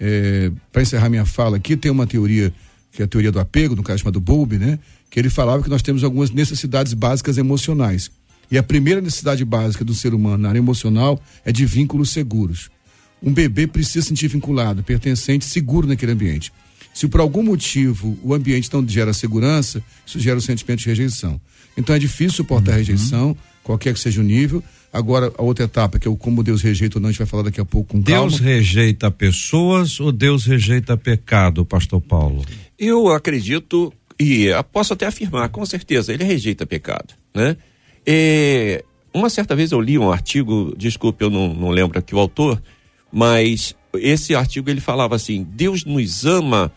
É, 0.00 0.50
Para 0.72 0.80
encerrar 0.80 1.10
minha 1.10 1.26
fala 1.26 1.58
aqui, 1.58 1.76
tem 1.76 1.90
uma 1.90 2.06
teoria, 2.06 2.50
que 2.90 3.02
é 3.02 3.04
a 3.04 3.08
teoria 3.08 3.30
do 3.30 3.38
apego, 3.38 3.76
no 3.76 3.82
caso 3.82 3.98
chamado 3.98 4.20
Bowlby, 4.20 4.56
né? 4.56 4.78
Que 5.10 5.20
ele 5.20 5.28
falava 5.28 5.62
que 5.62 5.68
nós 5.68 5.82
temos 5.82 6.02
algumas 6.02 6.30
necessidades 6.30 6.94
básicas 6.94 7.36
emocionais. 7.36 8.10
E 8.50 8.58
a 8.58 8.62
primeira 8.62 9.00
necessidade 9.00 9.44
básica 9.44 9.84
do 9.84 9.94
ser 9.94 10.14
humano 10.14 10.38
na 10.38 10.48
área 10.48 10.58
emocional 10.58 11.20
é 11.44 11.52
de 11.52 11.66
vínculos 11.66 12.10
seguros. 12.10 12.70
Um 13.22 13.32
bebê 13.32 13.66
precisa 13.66 14.02
se 14.02 14.08
sentir 14.08 14.28
vinculado, 14.28 14.82
pertencente, 14.82 15.44
seguro 15.44 15.86
naquele 15.86 16.12
ambiente. 16.12 16.52
Se 16.94 17.08
por 17.08 17.20
algum 17.20 17.42
motivo 17.42 18.18
o 18.22 18.32
ambiente 18.32 18.72
não 18.72 18.86
gera 18.86 19.12
segurança, 19.12 19.82
isso 20.06 20.18
gera 20.18 20.36
o 20.36 20.38
um 20.38 20.40
sentimento 20.40 20.80
de 20.80 20.86
rejeição. 20.86 21.40
Então 21.76 21.94
é 21.94 21.98
difícil 21.98 22.36
suportar 22.36 22.70
uhum. 22.70 22.74
a 22.74 22.78
rejeição, 22.78 23.36
qualquer 23.62 23.92
que 23.92 24.00
seja 24.00 24.20
o 24.20 24.24
nível. 24.24 24.62
Agora, 24.92 25.30
a 25.36 25.42
outra 25.42 25.64
etapa, 25.66 25.98
que 25.98 26.08
é 26.08 26.10
o 26.10 26.16
como 26.16 26.42
Deus 26.42 26.62
rejeita 26.62 26.96
ou 26.96 27.02
não, 27.02 27.08
a 27.08 27.12
gente 27.12 27.18
vai 27.18 27.26
falar 27.26 27.42
daqui 27.42 27.60
a 27.60 27.64
pouco 27.64 27.92
com 27.92 28.00
Deus 28.00 28.38
calma. 28.38 28.46
rejeita 28.46 29.10
pessoas 29.10 30.00
ou 30.00 30.10
Deus 30.10 30.46
rejeita 30.46 30.96
pecado, 30.96 31.66
pastor 31.66 32.00
Paulo? 32.00 32.42
Eu 32.78 33.08
acredito 33.08 33.92
e 34.18 34.48
posso 34.72 34.94
até 34.94 35.04
afirmar, 35.04 35.50
com 35.50 35.66
certeza, 35.66 36.14
ele 36.14 36.24
rejeita 36.24 36.64
pecado, 36.64 37.12
né? 37.34 37.56
E, 38.06 38.84
uma 39.12 39.30
certa 39.30 39.56
vez 39.56 39.72
eu 39.72 39.80
li 39.80 39.98
um 39.98 40.12
artigo, 40.12 40.74
desculpe, 40.76 41.24
eu 41.24 41.30
não, 41.30 41.52
não 41.52 41.70
lembro 41.70 41.98
aqui 41.98 42.14
o 42.14 42.18
autor, 42.18 42.62
mas 43.10 43.74
esse 43.94 44.34
artigo 44.34 44.68
ele 44.68 44.80
falava 44.80 45.16
assim: 45.16 45.42
Deus 45.42 45.84
nos 45.84 46.24
ama 46.24 46.70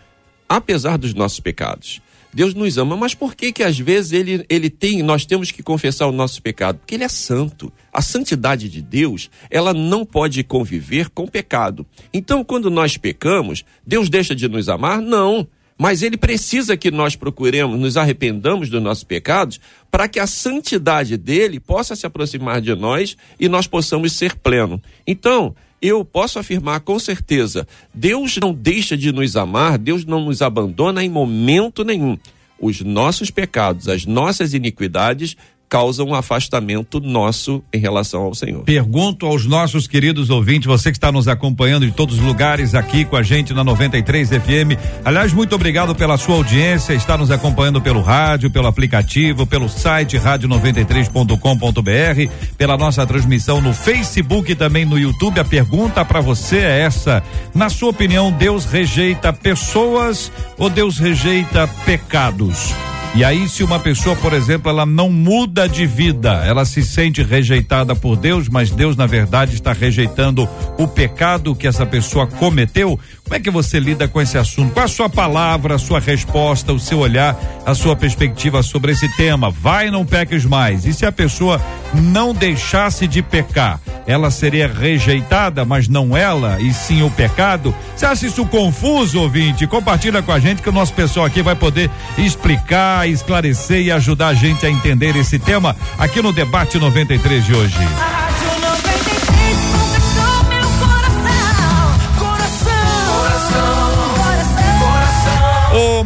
apesar 0.48 0.98
dos 0.98 1.14
nossos 1.14 1.40
pecados. 1.40 2.02
Deus 2.32 2.54
nos 2.54 2.78
ama, 2.78 2.96
mas 2.96 3.16
por 3.16 3.36
que 3.36 3.52
que 3.52 3.64
às 3.64 3.78
vezes 3.80 4.12
ele, 4.12 4.46
ele 4.48 4.70
tem, 4.70 5.02
nós 5.02 5.26
temos 5.26 5.52
que 5.52 5.64
confessar 5.64 6.06
o 6.08 6.12
nosso 6.12 6.42
pecado? 6.42 6.78
Porque 6.78 6.94
ele 6.94 7.04
é 7.04 7.10
santo. 7.10 7.74
A 7.92 8.02
santidade 8.02 8.70
de 8.70 8.82
Deus, 8.82 9.32
ela 9.50 9.74
não 9.74 10.06
pode 10.06 10.44
conviver 10.44 11.10
com 11.10 11.28
pecado. 11.28 11.86
Então, 12.14 12.44
quando 12.44 12.70
nós 12.70 12.98
pecamos, 12.98 13.66
Deus 13.86 14.10
deixa 14.10 14.36
de 14.36 14.48
nos 14.48 14.70
amar? 14.70 15.02
Não. 15.02 15.48
Mas 15.82 16.04
ele 16.04 16.18
precisa 16.18 16.76
que 16.76 16.92
nós 16.92 17.16
procuremos, 17.16 17.80
nos 17.80 17.96
arrependamos 17.96 18.70
dos 18.70 18.84
nossos 18.84 19.06
pecados, 19.06 19.62
para 19.90 20.10
que 20.10 20.20
a 20.20 20.28
santidade 20.28 21.16
dele 21.16 21.58
possa 21.58 21.96
se 21.96 22.06
aproximar 22.06 22.60
de 22.60 22.76
nós 22.76 23.16
e 23.40 23.48
nós 23.48 23.66
possamos 23.66 24.12
ser 24.12 24.36
pleno. 24.36 24.82
Então, 25.08 25.56
eu 25.82 26.04
posso 26.04 26.38
afirmar 26.38 26.82
com 26.82 27.00
certeza: 27.00 27.66
Deus 27.94 28.36
não 28.36 28.54
deixa 28.54 28.98
de 28.98 29.14
nos 29.14 29.38
amar, 29.38 29.78
Deus 29.78 30.04
não 30.04 30.26
nos 30.26 30.42
abandona 30.42 31.02
em 31.02 31.10
momento 31.10 31.86
nenhum. 31.86 32.18
Os 32.60 32.82
nossos 32.82 33.32
pecados, 33.32 33.88
as 33.88 34.06
nossas 34.06 34.54
iniquidades 34.54 35.38
causam 35.70 36.08
um 36.08 36.16
afastamento 36.16 37.00
nosso 37.00 37.64
em 37.72 37.78
relação 37.78 38.24
ao 38.24 38.34
Senhor. 38.34 38.64
Pergunto 38.64 39.28
aos 39.28 39.46
nossos 39.46 39.88
queridos 39.88 40.32
ouvintes, 40.32 40.66
você 40.66 40.92
que 40.92 40.98
está 40.98 41.12
nos 41.12 41.28
acompanhando 41.28 41.86
de 41.86 41.92
todos 41.92 42.16
os 42.16 42.22
lugares 42.22 42.74
aqui 42.74 43.06
com 43.06 43.16
a 43.16 43.22
gente 43.22 43.54
na 43.54 43.64
93 43.64 44.30
FM. 44.30 44.74
Aliás, 45.06 45.32
muito 45.32 45.54
obrigado 45.54 45.94
pela 45.94 46.18
sua 46.18 46.34
audiência, 46.36 46.94
está 46.94 47.16
nos 47.16 47.30
acompanhando 47.30 47.82
pelo 47.82 48.02
rádio, 48.02 48.50
pelo 48.50 48.68
aplicativo, 48.68 49.46
pelo 49.46 49.70
site 49.70 50.18
rádio93.com.br, 50.18 52.34
pela 52.58 52.76
nossa 52.76 53.06
transmissão 53.06 53.62
no 53.62 53.74
Facebook 53.74 54.52
e 54.52 54.56
também 54.56 54.86
no 54.86 54.98
YouTube. 54.98 55.40
A 55.40 55.46
pergunta 55.46 56.04
para 56.04 56.20
você 56.20 56.58
é 56.58 56.80
essa: 56.80 57.22
na 57.54 57.70
sua 57.70 57.92
opinião, 57.92 58.32
Deus 58.32 58.66
rejeita 58.66 59.32
pessoas 59.32 60.32
ou 60.58 60.68
Deus 60.70 60.98
rejeita 60.98 61.68
pecados? 61.86 62.74
E 63.16 63.24
aí, 63.24 63.50
se 63.50 63.64
uma 63.64 63.80
pessoa, 63.80 64.16
por 64.16 64.34
exemplo, 64.34 64.70
ela 64.70 64.86
não 64.86 65.10
muda 65.10 65.68
de 65.68 65.86
vida, 65.86 66.44
ela 66.46 66.64
se 66.64 66.84
sente 66.84 67.24
rejeitada 67.24 67.96
por 67.96 68.16
Deus, 68.16 68.48
mas 68.48 68.70
Deus, 68.70 68.96
na 68.96 69.08
verdade, 69.08 69.56
está 69.56 69.74
rejeitando 69.74 70.48
o 70.78 70.88
pecado 70.88 71.56
que 71.56 71.68
essa 71.68 71.86
pessoa 71.86 72.28
cometeu, 72.28 73.00
como 73.24 73.36
é 73.36 73.40
que 73.40 73.50
você 73.50 73.80
lida 73.80 74.08
com 74.08 74.22
esse 74.22 74.38
assunto? 74.38 74.74
Qual 74.74 74.86
a 74.86 74.88
sua 74.88 75.10
palavra, 75.10 75.76
a 75.76 75.80
sua 75.80 76.00
resposta, 76.00 76.72
o 76.72 76.80
seu 76.80 77.00
olhar, 77.00 77.38
a 77.66 77.76
sua 77.76 77.96
perspectiva 77.96 78.64
sobre 78.64 78.92
esse 78.92 79.08
tema? 79.18 79.50
Vai, 79.50 79.90
não 79.90 80.06
peques 80.06 80.46
mais. 80.46 80.86
E 80.86 80.94
se 80.94 81.06
a 81.06 81.12
pessoa 81.12 81.62
não 81.94 82.34
deixasse 82.34 83.08
de 83.08 83.22
pecar, 83.22 83.80
ela 84.08 84.32
seria 84.32 84.68
rejeitada, 84.68 85.64
mas 85.64 85.88
não 85.88 86.18
ela, 86.18 86.60
e 86.60 86.74
sim 86.74 87.04
o 87.04 87.12
pecado? 87.12 87.74
Você 87.96 88.06
acha 88.06 88.26
isso 88.26 88.46
confuso, 88.48 89.20
ouvinte? 89.20 89.68
Compartilha 89.68 90.24
com 90.24 90.32
a 90.32 90.40
gente 90.40 90.62
que 90.62 90.70
o 90.70 90.74
nosso 90.74 90.94
pessoal 90.94 91.26
aqui 91.26 91.44
vai 91.44 91.56
poder 91.56 91.90
explicar 92.18 92.99
esclarecer 93.08 93.82
e 93.82 93.92
ajudar 93.92 94.30
a 94.30 94.34
gente 94.34 94.66
a 94.66 94.70
entender 94.70 95.16
esse 95.16 95.40
tema 95.40 95.76
aqui 95.98 96.22
no 96.22 96.32
Debate 96.32 96.78
93 96.78 97.46
de 97.46 97.56
hoje. 97.56 97.78
Ô 97.78 98.29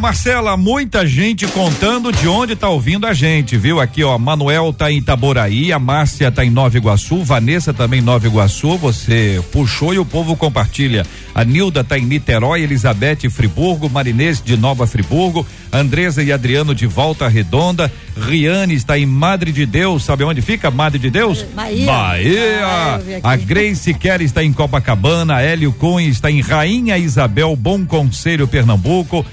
Marcela, 0.04 0.54
muita 0.54 1.06
gente 1.06 1.46
contando 1.46 2.12
de 2.12 2.28
onde 2.28 2.54
tá 2.54 2.68
ouvindo 2.68 3.06
a 3.06 3.14
gente, 3.14 3.56
viu? 3.56 3.80
Aqui, 3.80 4.04
ó, 4.04 4.18
Manuel 4.18 4.70
tá 4.70 4.92
em 4.92 4.98
Itaboraí, 4.98 5.72
a 5.72 5.78
Márcia 5.78 6.30
tá 6.30 6.44
em 6.44 6.50
Nova 6.50 6.76
Iguaçu, 6.76 7.24
Vanessa 7.24 7.72
também 7.72 8.00
em 8.00 8.02
Nova 8.02 8.26
Iguaçu, 8.26 8.76
você 8.76 9.42
puxou 9.50 9.94
e 9.94 9.98
o 9.98 10.04
povo 10.04 10.36
compartilha. 10.36 11.06
A 11.34 11.42
Nilda 11.42 11.82
tá 11.82 11.98
em 11.98 12.04
Niterói, 12.04 12.60
Elizabeth 12.60 13.30
Friburgo, 13.30 13.88
Marinês 13.88 14.42
de 14.42 14.58
Nova 14.58 14.86
Friburgo, 14.86 15.46
Andresa 15.72 16.22
e 16.22 16.30
Adriano 16.30 16.74
de 16.74 16.86
Volta 16.86 17.26
Redonda, 17.26 17.90
Riane 18.14 18.74
está 18.74 18.98
em 18.98 19.06
Madre 19.06 19.50
de 19.52 19.64
Deus, 19.64 20.04
sabe 20.04 20.22
onde 20.22 20.42
fica 20.42 20.70
Madre 20.70 20.98
de 20.98 21.10
Deus? 21.10 21.42
Bahia. 21.54 21.86
Bahia. 21.86 22.60
Ah, 22.62 23.00
a 23.32 23.36
Grace 23.36 23.94
Kelly 23.94 24.26
está 24.26 24.44
em 24.44 24.52
Copacabana, 24.52 25.40
Hélio 25.40 25.72
Cunha 25.72 26.08
está 26.08 26.30
em 26.30 26.42
Rainha 26.42 26.98
Isabel, 26.98 27.56
Bom 27.56 27.84
Conselho, 27.86 28.46
Pernambuco, 28.46 29.24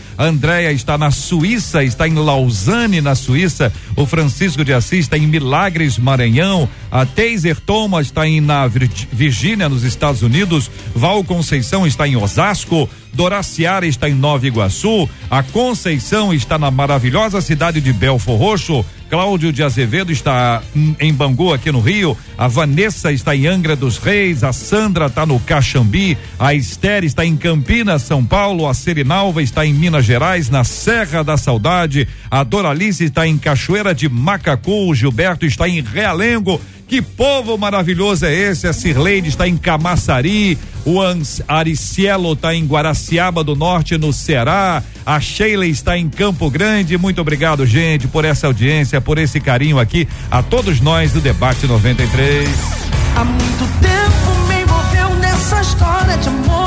Está 0.70 0.98
na 0.98 1.12
Suíça, 1.12 1.84
está 1.84 2.08
em 2.08 2.14
Lausanne, 2.14 3.02
na 3.02 3.16
Suíça, 3.16 3.72
o 3.96 4.06
Francisco 4.06 4.64
de 4.64 4.74
Assis 4.74 5.00
está 5.06 5.18
em 5.18 5.26
Milagres, 5.26 5.98
Maranhão, 5.98 6.68
a 6.92 7.06
Taser 7.06 7.60
Thomas 7.60 8.08
está 8.08 8.28
em 8.28 8.42
na 8.42 8.68
Virgínia, 8.68 9.70
nos 9.70 9.84
Estados 9.84 10.22
Unidos, 10.22 10.70
Val 10.94 11.24
Conceição 11.24 11.88
está 11.88 12.08
em 12.08 12.16
Osasco, 12.16 12.90
Doraciara 13.14 13.86
está 13.86 14.10
em 14.10 14.14
Nova 14.14 14.48
Iguaçu, 14.48 15.10
a 15.30 15.44
Conceição 15.44 16.34
está 16.34 16.58
na 16.58 16.72
maravilhosa 16.72 17.42
cidade 17.42 17.82
de 17.82 17.92
Belfor 17.94 18.38
Roxo, 18.38 18.86
Cláudio 19.12 19.52
de 19.52 19.62
Azevedo 19.62 20.10
está 20.10 20.64
em 20.98 21.14
Bangu, 21.14 21.54
aqui 21.54 21.70
no 21.70 21.82
Rio. 21.82 22.18
A 22.38 22.48
Vanessa 22.48 23.12
está 23.12 23.36
em 23.36 23.46
Angra 23.46 23.76
dos 23.76 23.98
Reis. 23.98 24.42
A 24.42 24.54
Sandra 24.54 25.08
está 25.08 25.26
no 25.26 25.38
Caxambi. 25.38 26.18
A 26.40 26.54
Esther 26.54 27.04
está 27.04 27.26
em 27.26 27.36
Campinas, 27.36 28.04
São 28.04 28.24
Paulo. 28.24 28.70
A 28.70 28.74
Serinalva 28.74 29.44
está 29.44 29.66
em 29.66 29.74
Minas 29.74 30.06
Gerais, 30.06 30.50
na 30.50 30.64
Serra 30.64 31.26
da 31.26 31.36
Saudade. 31.36 32.08
A 32.32 32.42
Doralice 32.46 33.04
está 33.04 33.28
em 33.28 33.38
Cachoeira 33.38 33.94
de 33.94 34.08
Macacu. 34.08 34.90
O 34.90 34.96
Gilberto 34.96 35.46
está 35.46 35.68
em 35.68 35.82
Realengo. 35.82 36.62
Que 36.92 37.02
povo 37.02 37.58
maravilhoso 37.58 38.26
é 38.26 38.34
esse? 38.34 38.68
A 38.68 38.74
Cirleide 38.74 39.30
está 39.30 39.48
em 39.48 39.56
Camaçari, 39.56 40.58
o 40.86 40.98
Aricielo 41.48 42.34
está 42.34 42.54
em 42.54 42.66
Guaraciaba 42.66 43.46
do 43.46 43.56
Norte, 43.56 43.98
no 43.98 44.12
Ceará, 44.12 44.84
a 45.06 45.18
Sheila 45.22 45.66
está 45.66 45.98
em 45.98 46.10
Campo 46.10 46.50
Grande. 46.50 46.98
Muito 46.98 47.22
obrigado, 47.22 47.66
gente, 47.66 48.10
por 48.10 48.26
essa 48.26 48.48
audiência, 48.48 49.00
por 49.00 49.18
esse 49.18 49.40
carinho 49.40 49.80
aqui, 49.80 50.06
a 50.30 50.44
todos 50.44 50.82
nós 50.82 51.14
do 51.14 51.22
Debate 51.22 51.66
93. 51.66 52.50
Há 53.16 53.24
muito 53.24 53.80
tempo 53.80 54.48
me 54.50 54.62
envolveu 54.62 55.16
nessa 55.22 55.62
história 55.62 56.18
de 56.18 56.28
amor. 56.28 56.61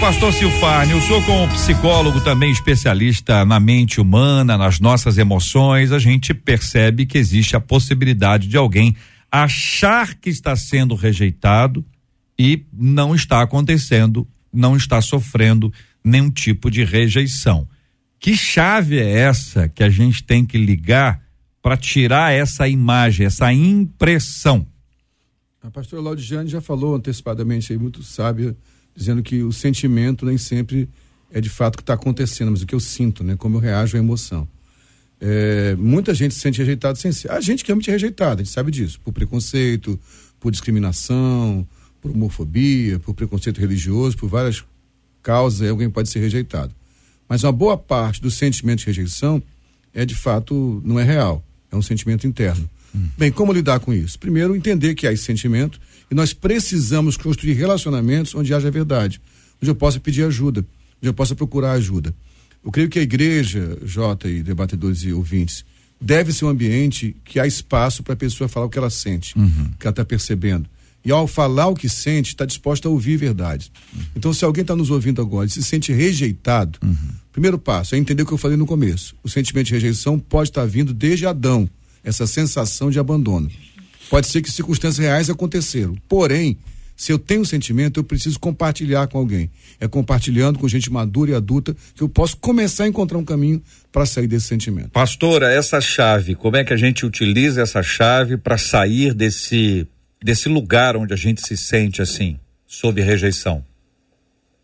Pastor 0.00 0.32
Silfarne, 0.32 0.92
eu 0.92 1.00
sou 1.02 1.22
como 1.24 1.46
psicólogo 1.52 2.22
também 2.22 2.50
especialista 2.50 3.44
na 3.44 3.60
mente 3.60 4.00
humana, 4.00 4.56
nas 4.56 4.80
nossas 4.80 5.18
emoções, 5.18 5.92
a 5.92 5.98
gente 5.98 6.32
percebe 6.32 7.04
que 7.04 7.18
existe 7.18 7.54
a 7.54 7.60
possibilidade 7.60 8.48
de 8.48 8.56
alguém 8.56 8.96
achar 9.30 10.14
que 10.14 10.30
está 10.30 10.56
sendo 10.56 10.94
rejeitado 10.94 11.84
e 12.38 12.64
não 12.72 13.14
está 13.14 13.42
acontecendo, 13.42 14.26
não 14.50 14.74
está 14.74 15.02
sofrendo 15.02 15.70
nenhum 16.02 16.30
tipo 16.30 16.70
de 16.70 16.82
rejeição. 16.82 17.68
Que 18.18 18.34
chave 18.34 18.98
é 18.98 19.10
essa 19.10 19.68
que 19.68 19.84
a 19.84 19.90
gente 19.90 20.24
tem 20.24 20.46
que 20.46 20.56
ligar 20.56 21.20
para 21.60 21.76
tirar 21.76 22.32
essa 22.32 22.66
imagem, 22.66 23.26
essa 23.26 23.52
impressão? 23.52 24.66
A 25.62 25.70
pastora 25.70 26.00
Laudiane 26.00 26.48
já 26.48 26.62
falou 26.62 26.94
antecipadamente 26.94 27.70
aí, 27.70 27.78
muito 27.78 28.02
sábia, 28.02 28.56
dizendo 28.94 29.22
que 29.22 29.42
o 29.42 29.52
sentimento 29.52 30.26
nem 30.26 30.38
sempre 30.38 30.88
é 31.32 31.40
de 31.40 31.48
fato 31.48 31.74
o 31.74 31.78
que 31.78 31.82
está 31.82 31.94
acontecendo, 31.94 32.50
mas 32.50 32.62
o 32.62 32.66
que 32.66 32.74
eu 32.74 32.80
sinto, 32.80 33.22
né? 33.22 33.36
Como 33.36 33.56
eu 33.56 33.60
reajo 33.60 33.96
à 33.96 34.00
emoção. 34.00 34.48
É, 35.20 35.76
muita 35.76 36.14
gente 36.14 36.34
se 36.34 36.40
sente 36.40 36.58
rejeitada 36.58 36.96
sem 36.96 37.12
ser. 37.12 37.30
A 37.30 37.40
gente 37.40 37.64
que 37.64 37.70
é 37.70 37.74
muito 37.74 37.90
rejeitada, 37.90 38.40
a 38.40 38.44
gente 38.44 38.52
sabe 38.52 38.70
disso, 38.70 38.98
por 39.04 39.12
preconceito, 39.12 39.98
por 40.40 40.50
discriminação, 40.50 41.66
por 42.00 42.10
homofobia, 42.10 42.98
por 42.98 43.14
preconceito 43.14 43.60
religioso, 43.60 44.16
por 44.16 44.28
várias 44.28 44.64
causas, 45.22 45.68
alguém 45.68 45.90
pode 45.90 46.08
ser 46.08 46.20
rejeitado. 46.20 46.74
Mas 47.28 47.44
uma 47.44 47.52
boa 47.52 47.76
parte 47.76 48.20
do 48.20 48.30
sentimento 48.30 48.80
de 48.80 48.86
rejeição 48.86 49.42
é 49.92 50.04
de 50.04 50.14
fato 50.14 50.82
não 50.84 50.98
é 50.98 51.04
real, 51.04 51.44
é 51.70 51.76
um 51.76 51.82
sentimento 51.82 52.26
interno. 52.26 52.68
Hum. 52.94 53.08
Bem, 53.16 53.30
como 53.30 53.52
lidar 53.52 53.78
com 53.80 53.92
isso? 53.92 54.18
Primeiro, 54.18 54.56
entender 54.56 54.94
que 54.94 55.06
há 55.06 55.12
esse 55.12 55.24
sentimento 55.24 55.80
e 56.10 56.14
nós 56.14 56.32
precisamos 56.32 57.16
construir 57.16 57.52
relacionamentos 57.52 58.34
onde 58.34 58.52
haja 58.52 58.70
verdade, 58.70 59.20
onde 59.62 59.70
eu 59.70 59.74
possa 59.74 60.00
pedir 60.00 60.24
ajuda, 60.24 60.60
onde 60.98 61.08
eu 61.08 61.14
possa 61.14 61.34
procurar 61.34 61.72
ajuda. 61.72 62.14
Eu 62.64 62.70
creio 62.70 62.88
que 62.88 62.98
a 62.98 63.02
igreja, 63.02 63.78
Jota 63.84 64.28
e 64.28 64.42
debatedores 64.42 65.02
e 65.02 65.12
ouvintes, 65.12 65.64
deve 66.00 66.32
ser 66.32 66.44
um 66.46 66.48
ambiente 66.48 67.14
que 67.24 67.38
há 67.38 67.46
espaço 67.46 68.02
para 68.02 68.14
a 68.14 68.16
pessoa 68.16 68.48
falar 68.48 68.66
o 68.66 68.70
que 68.70 68.78
ela 68.78 68.90
sente, 68.90 69.38
uhum. 69.38 69.70
que 69.78 69.86
ela 69.86 69.92
está 69.92 70.04
percebendo. 70.04 70.68
E 71.02 71.10
ao 71.10 71.26
falar 71.26 71.68
o 71.68 71.74
que 71.74 71.88
sente, 71.88 72.28
está 72.28 72.44
disposta 72.44 72.86
a 72.86 72.90
ouvir 72.90 73.16
verdades. 73.16 73.70
Uhum. 73.94 74.02
Então, 74.16 74.32
se 74.34 74.44
alguém 74.44 74.62
está 74.62 74.76
nos 74.76 74.90
ouvindo 74.90 75.22
agora 75.22 75.46
e 75.46 75.50
se 75.50 75.62
sente 75.62 75.92
rejeitado, 75.92 76.78
uhum. 76.82 76.96
primeiro 77.32 77.58
passo 77.58 77.94
é 77.94 77.98
entender 77.98 78.22
o 78.22 78.26
que 78.26 78.32
eu 78.32 78.38
falei 78.38 78.56
no 78.56 78.66
começo. 78.66 79.14
O 79.22 79.28
sentimento 79.28 79.68
de 79.68 79.72
rejeição 79.72 80.18
pode 80.18 80.50
estar 80.50 80.62
tá 80.62 80.66
vindo 80.66 80.92
desde 80.92 81.26
Adão, 81.26 81.68
essa 82.04 82.26
sensação 82.26 82.90
de 82.90 82.98
abandono. 82.98 83.50
Pode 84.10 84.26
ser 84.26 84.42
que 84.42 84.50
circunstâncias 84.50 84.98
reais 84.98 85.30
aconteceram. 85.30 85.94
Porém, 86.08 86.58
se 86.96 87.12
eu 87.12 87.18
tenho 87.18 87.40
um 87.40 87.44
sentimento, 87.46 88.00
eu 88.00 88.04
preciso 88.04 88.38
compartilhar 88.38 89.06
com 89.06 89.16
alguém. 89.16 89.50
É 89.80 89.88
compartilhando 89.88 90.58
com 90.58 90.68
gente 90.68 90.92
madura 90.92 91.30
e 91.30 91.34
adulta 91.34 91.74
que 91.94 92.02
eu 92.02 92.08
posso 92.10 92.36
começar 92.36 92.84
a 92.84 92.88
encontrar 92.88 93.16
um 93.16 93.24
caminho 93.24 93.62
para 93.90 94.04
sair 94.04 94.26
desse 94.26 94.48
sentimento. 94.48 94.90
Pastora, 94.90 95.50
essa 95.50 95.80
chave, 95.80 96.34
como 96.34 96.58
é 96.58 96.64
que 96.64 96.74
a 96.74 96.76
gente 96.76 97.06
utiliza 97.06 97.62
essa 97.62 97.82
chave 97.82 98.36
para 98.36 98.58
sair 98.58 99.14
desse 99.14 99.86
desse 100.22 100.48
lugar 100.48 100.96
onde 100.96 101.14
a 101.14 101.16
gente 101.16 101.40
se 101.40 101.56
sente 101.56 102.02
assim, 102.02 102.38
sob 102.66 103.00
rejeição? 103.00 103.64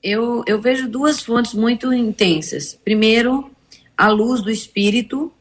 Eu, 0.03 0.45
eu 0.47 0.61
vejo 0.61 0.88
duas 0.88 1.23
fontes 1.23 1.55
muito 1.55 1.93
intensas. 1.93 2.79
Primeiro, 2.85 3.50
a 3.97 4.09
luz 4.09 4.43
do 4.43 4.50
Espírito. 4.50 5.33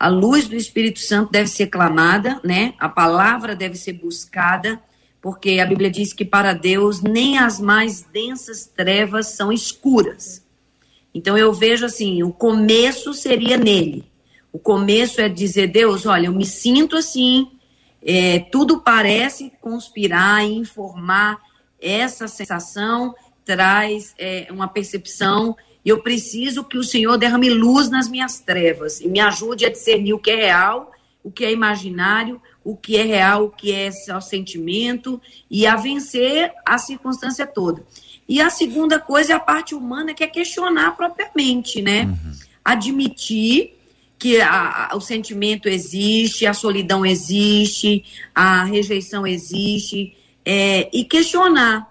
A 0.00 0.08
luz 0.08 0.48
do 0.48 0.56
Espírito 0.56 0.98
Santo 0.98 1.30
deve 1.30 1.46
ser 1.46 1.66
clamada, 1.66 2.40
né? 2.42 2.72
A 2.78 2.88
palavra 2.88 3.54
deve 3.54 3.76
ser 3.76 3.92
buscada 3.92 4.80
porque 5.20 5.60
a 5.60 5.66
Bíblia 5.66 5.90
diz 5.90 6.14
que 6.14 6.24
para 6.24 6.54
Deus 6.54 7.02
nem 7.02 7.36
as 7.36 7.60
mais 7.60 8.00
densas 8.00 8.64
trevas 8.64 9.26
são 9.26 9.52
escuras. 9.52 10.42
Então 11.14 11.36
eu 11.36 11.52
vejo 11.52 11.84
assim, 11.84 12.22
o 12.22 12.32
começo 12.32 13.12
seria 13.12 13.58
nele. 13.58 14.10
O 14.50 14.58
começo 14.58 15.20
é 15.20 15.28
dizer, 15.28 15.66
Deus, 15.66 16.06
olha, 16.06 16.28
eu 16.28 16.32
me 16.32 16.46
sinto 16.46 16.96
assim, 16.96 17.50
é, 18.02 18.38
tudo 18.38 18.80
parece 18.80 19.52
conspirar 19.60 20.42
e 20.46 20.54
informar 20.54 21.38
essa 21.78 22.26
sensação, 22.26 23.14
traz 23.44 24.14
é, 24.18 24.48
uma 24.50 24.66
percepção, 24.66 25.54
e 25.84 25.88
eu 25.88 26.02
preciso 26.02 26.64
que 26.64 26.76
o 26.76 26.84
Senhor 26.84 27.16
derrame 27.16 27.48
luz 27.48 27.88
nas 27.88 28.08
minhas 28.08 28.38
trevas 28.38 29.00
e 29.00 29.08
me 29.08 29.20
ajude 29.20 29.64
a 29.64 29.70
discernir 29.70 30.12
o 30.12 30.18
que 30.18 30.30
é 30.30 30.36
real, 30.36 30.92
o 31.22 31.30
que 31.30 31.44
é 31.44 31.52
imaginário, 31.52 32.40
o 32.64 32.76
que 32.76 32.96
é 32.96 33.02
real, 33.02 33.46
o 33.46 33.50
que 33.50 33.72
é 33.72 33.90
só 33.90 34.20
sentimento 34.20 35.20
e 35.50 35.66
a 35.66 35.76
vencer 35.76 36.52
a 36.66 36.76
circunstância 36.78 37.46
toda. 37.46 37.84
E 38.28 38.40
a 38.40 38.50
segunda 38.50 38.98
coisa 38.98 39.32
é 39.32 39.36
a 39.36 39.40
parte 39.40 39.74
humana, 39.74 40.14
que 40.14 40.22
é 40.22 40.26
questionar 40.26 40.96
propriamente, 40.96 41.82
né? 41.82 42.04
Uhum. 42.04 42.32
Admitir 42.64 43.76
que 44.18 44.40
a, 44.40 44.90
a, 44.92 44.96
o 44.96 45.00
sentimento 45.00 45.68
existe, 45.68 46.46
a 46.46 46.52
solidão 46.52 47.04
existe, 47.04 48.04
a 48.34 48.64
rejeição 48.64 49.26
existe, 49.26 50.16
é, 50.44 50.88
e 50.92 51.04
questionar. 51.04 51.90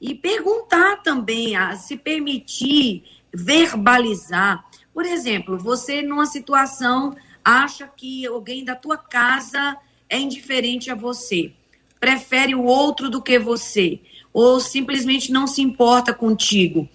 E 0.00 0.14
perguntar 0.14 1.02
também, 1.02 1.54
a, 1.54 1.76
se 1.76 1.96
permitir 1.96 3.04
verbalizar. 3.36 4.64
Por 4.94 5.04
exemplo, 5.04 5.58
você 5.58 6.00
numa 6.00 6.24
situação 6.24 7.14
acha 7.44 7.86
que 7.86 8.26
alguém 8.26 8.64
da 8.64 8.74
tua 8.74 8.96
casa 8.96 9.76
é 10.08 10.18
indiferente 10.18 10.90
a 10.90 10.94
você, 10.94 11.52
prefere 12.00 12.54
o 12.54 12.64
outro 12.64 13.10
do 13.10 13.22
que 13.22 13.38
você, 13.38 14.00
ou 14.32 14.58
simplesmente 14.58 15.30
não 15.30 15.46
se 15.46 15.60
importa 15.60 16.14
contigo. 16.14 16.88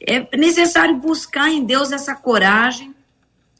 É 0.00 0.36
necessário 0.36 0.96
buscar 0.96 1.50
em 1.50 1.64
Deus 1.64 1.92
essa 1.92 2.14
coragem 2.14 2.94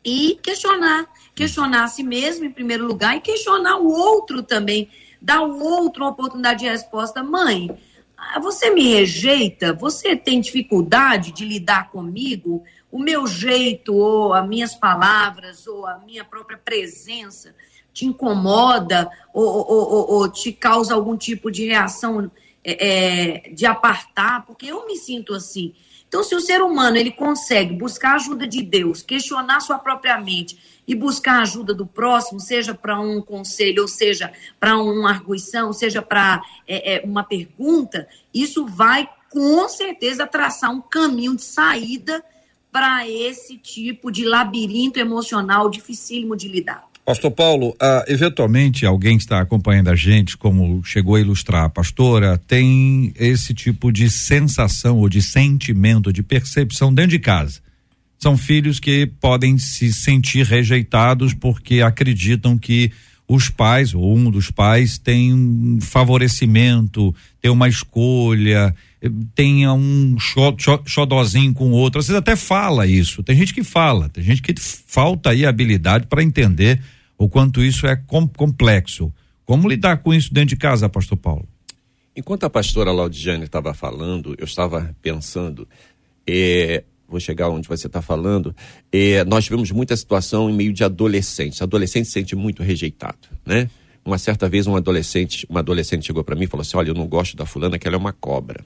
e 0.05 0.39
questionar, 0.43 1.07
questionar 1.35 1.85
a 1.85 1.89
si 1.89 2.03
mesmo 2.03 2.45
em 2.45 2.51
primeiro 2.51 2.87
lugar 2.87 3.17
e 3.17 3.21
questionar 3.21 3.77
o 3.79 3.89
outro 3.89 4.43
também, 4.43 4.89
dar 5.21 5.39
ao 5.39 5.51
outro 5.51 6.05
uma 6.05 6.13
oportunidade 6.13 6.61
de 6.61 6.69
resposta. 6.69 7.23
Mãe, 7.23 7.69
você 8.39 8.71
me 8.71 8.95
rejeita? 8.95 9.73
Você 9.73 10.15
tem 10.15 10.41
dificuldade 10.41 11.33
de 11.33 11.45
lidar 11.45 11.91
comigo? 11.91 12.63
O 12.93 12.99
meu 12.99 13.27
jeito, 13.27 13.95
ou 13.95 14.33
as 14.35 14.47
minhas 14.47 14.75
palavras, 14.75 15.67
ou 15.67 15.87
a 15.87 15.99
minha 15.99 16.25
própria 16.25 16.59
presença 16.59 17.55
te 17.93 18.07
incomoda 18.07 19.11
ou, 19.35 19.45
ou, 19.45 19.93
ou, 19.93 20.11
ou 20.13 20.29
te 20.29 20.53
causa 20.53 20.95
algum 20.95 21.17
tipo 21.17 21.51
de 21.51 21.67
reação 21.67 22.31
é, 22.63 23.49
é, 23.49 23.51
de 23.51 23.67
apartar, 23.67 24.45
porque 24.47 24.67
eu 24.67 24.87
me 24.87 24.97
sinto 24.97 25.35
assim. 25.35 25.75
Então, 26.07 26.23
se 26.23 26.35
o 26.35 26.41
ser 26.41 26.61
humano 26.61 26.97
ele 26.97 27.13
consegue 27.13 27.75
buscar 27.75 28.13
a 28.13 28.15
ajuda 28.17 28.47
de 28.47 28.63
Deus, 28.63 29.03
questionar 29.03 29.61
sua 29.61 29.79
própria 29.79 30.21
mente 30.21 30.80
e 30.87 30.95
buscar 30.95 31.39
a 31.39 31.43
ajuda 31.43 31.73
do 31.73 31.87
próximo, 31.87 32.41
seja 32.41 32.75
para 32.75 33.01
um 33.01 33.21
conselho, 33.21 33.83
ou 33.83 33.89
seja 33.89 34.33
para 34.59 34.77
uma 34.77 35.11
arguição, 35.11 35.73
seja 35.73 36.03
para 36.03 36.43
é, 36.67 36.97
é, 36.97 37.03
uma 37.05 37.23
pergunta, 37.23 38.09
isso 38.33 38.67
vai 38.67 39.09
com 39.31 39.69
certeza 39.69 40.27
traçar 40.27 40.71
um 40.71 40.81
caminho 40.81 41.37
de 41.37 41.43
saída 41.43 42.23
para 42.73 43.09
esse 43.09 43.57
tipo 43.57 44.11
de 44.11 44.25
labirinto 44.25 44.99
emocional 44.99 45.69
dificílimo 45.71 46.37
de 46.37 46.49
lidar. 46.49 46.91
Pastor 47.05 47.31
Paulo, 47.31 47.71
uh, 47.71 48.05
eventualmente 48.07 48.87
alguém 48.87 49.17
que 49.17 49.25
está 49.25 49.41
acompanhando 49.41 49.89
a 49.89 49.97
gente, 49.97 50.37
como 50.37 50.85
chegou 50.85 51.17
a 51.17 51.21
ilustrar 51.21 51.65
a 51.65 51.69
pastora, 51.69 52.39
tem 52.47 53.13
esse 53.19 53.53
tipo 53.53 53.91
de 53.91 54.09
sensação 54.09 54.99
ou 54.99 55.09
de 55.09 55.21
sentimento, 55.21 56.13
de 56.13 56.23
percepção 56.23 56.95
dentro 56.95 57.11
de 57.11 57.19
casa. 57.19 57.61
São 58.23 58.37
filhos 58.37 58.79
que 58.79 59.07
podem 59.07 59.57
se 59.57 59.93
sentir 59.93 60.45
rejeitados 60.45 61.33
porque 61.33 61.81
acreditam 61.81 62.59
que 62.59 62.93
os 63.27 63.49
pais, 63.49 63.95
ou 63.95 64.17
um 64.17 64.31
dos 64.31 64.51
pais, 64.51 64.99
tem 64.99 65.33
um 65.33 65.79
favorecimento, 65.81 67.15
tem 67.41 67.51
uma 67.51 67.69
escolha, 67.69 68.75
tenha 69.35 69.73
um 69.73 70.17
xodozinho 70.85 71.55
com 71.55 71.71
o 71.71 71.73
outro. 71.73 72.01
Vezes 72.01 72.15
até 72.15 72.35
fala 72.35 72.87
isso. 72.87 73.23
Tem 73.23 73.37
gente 73.37 73.55
que 73.55 73.63
fala, 73.63 74.09
tem 74.09 74.23
gente 74.23 74.43
que 74.43 74.53
falta 74.59 75.31
aí 75.31 75.47
habilidade 75.47 76.07
para 76.09 76.23
entender 76.23 76.83
o 77.17 77.29
quanto 77.29 77.63
isso 77.63 77.87
é 77.87 77.95
com, 77.95 78.27
complexo. 78.27 79.13
Como 79.47 79.69
lidar 79.69 79.99
com 79.99 80.13
isso 80.13 80.35
dentro 80.35 80.51
de 80.51 80.57
casa, 80.57 80.89
pastor 80.89 81.17
Paulo? 81.17 81.49
Enquanto 82.17 82.45
a 82.45 82.51
pastora 82.51 82.91
Laudiane 82.91 83.45
estava 83.45 83.73
falando, 83.73 84.35
eu 84.39 84.45
estava 84.45 84.95
pensando, 85.01 85.69
é, 86.27 86.83
vou 87.11 87.21
chegar 87.21 87.49
onde 87.49 87.69
você 87.69 87.89
está 87.89 88.01
falando, 88.01 88.55
é, 88.93 89.25
nós 89.25 89.49
vemos 89.49 89.71
muita 89.71 89.97
situação 89.97 90.49
em 90.49 90.55
meio 90.55 90.73
de 90.73 90.85
adolescentes. 90.85 91.61
Adolescente 91.61 92.07
se 92.07 92.13
sente 92.13 92.37
muito 92.37 92.63
rejeitado, 92.63 93.29
né? 93.45 93.69
Uma 94.03 94.17
certa 94.17 94.49
vez 94.49 94.67
um 94.67 94.75
adolescente, 94.75 95.47
uma 95.51 95.61
adolescente 95.61 96.07
chegou 96.07 96.25
para 96.25 96.35
mim 96.35 96.45
e 96.45 96.47
falou 96.47 96.63
assim: 96.63 96.77
"Olha, 96.77 96.89
eu 96.89 96.95
não 96.95 97.07
gosto 97.07 97.37
da 97.37 97.45
fulana, 97.45 97.79
que 97.79 97.87
ela 97.87 97.97
é 97.97 97.99
uma 97.99 98.15
cobra". 98.15 98.65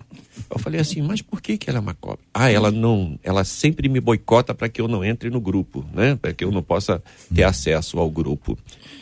Eu 0.48 0.58
falei 0.60 0.80
assim: 0.80 1.02
"Mas 1.02 1.20
por 1.22 1.42
que 1.42 1.58
que 1.58 1.68
ela 1.68 1.78
é 1.78 1.82
uma 1.82 1.94
cobra?". 1.94 2.20
Ah, 2.32 2.50
ela 2.50 2.70
não, 2.70 3.18
ela 3.20 3.42
sempre 3.42 3.88
me 3.88 4.00
boicota 4.00 4.54
para 4.54 4.68
que 4.68 4.80
eu 4.80 4.86
não 4.86 5.04
entre 5.04 5.30
no 5.30 5.40
grupo, 5.40 5.84
né? 5.92 6.14
Para 6.14 6.32
que 6.32 6.44
eu 6.44 6.52
não 6.52 6.62
possa 6.62 7.02
ter 7.34 7.42
acesso 7.42 7.98
ao 7.98 8.08
grupo. 8.08 8.56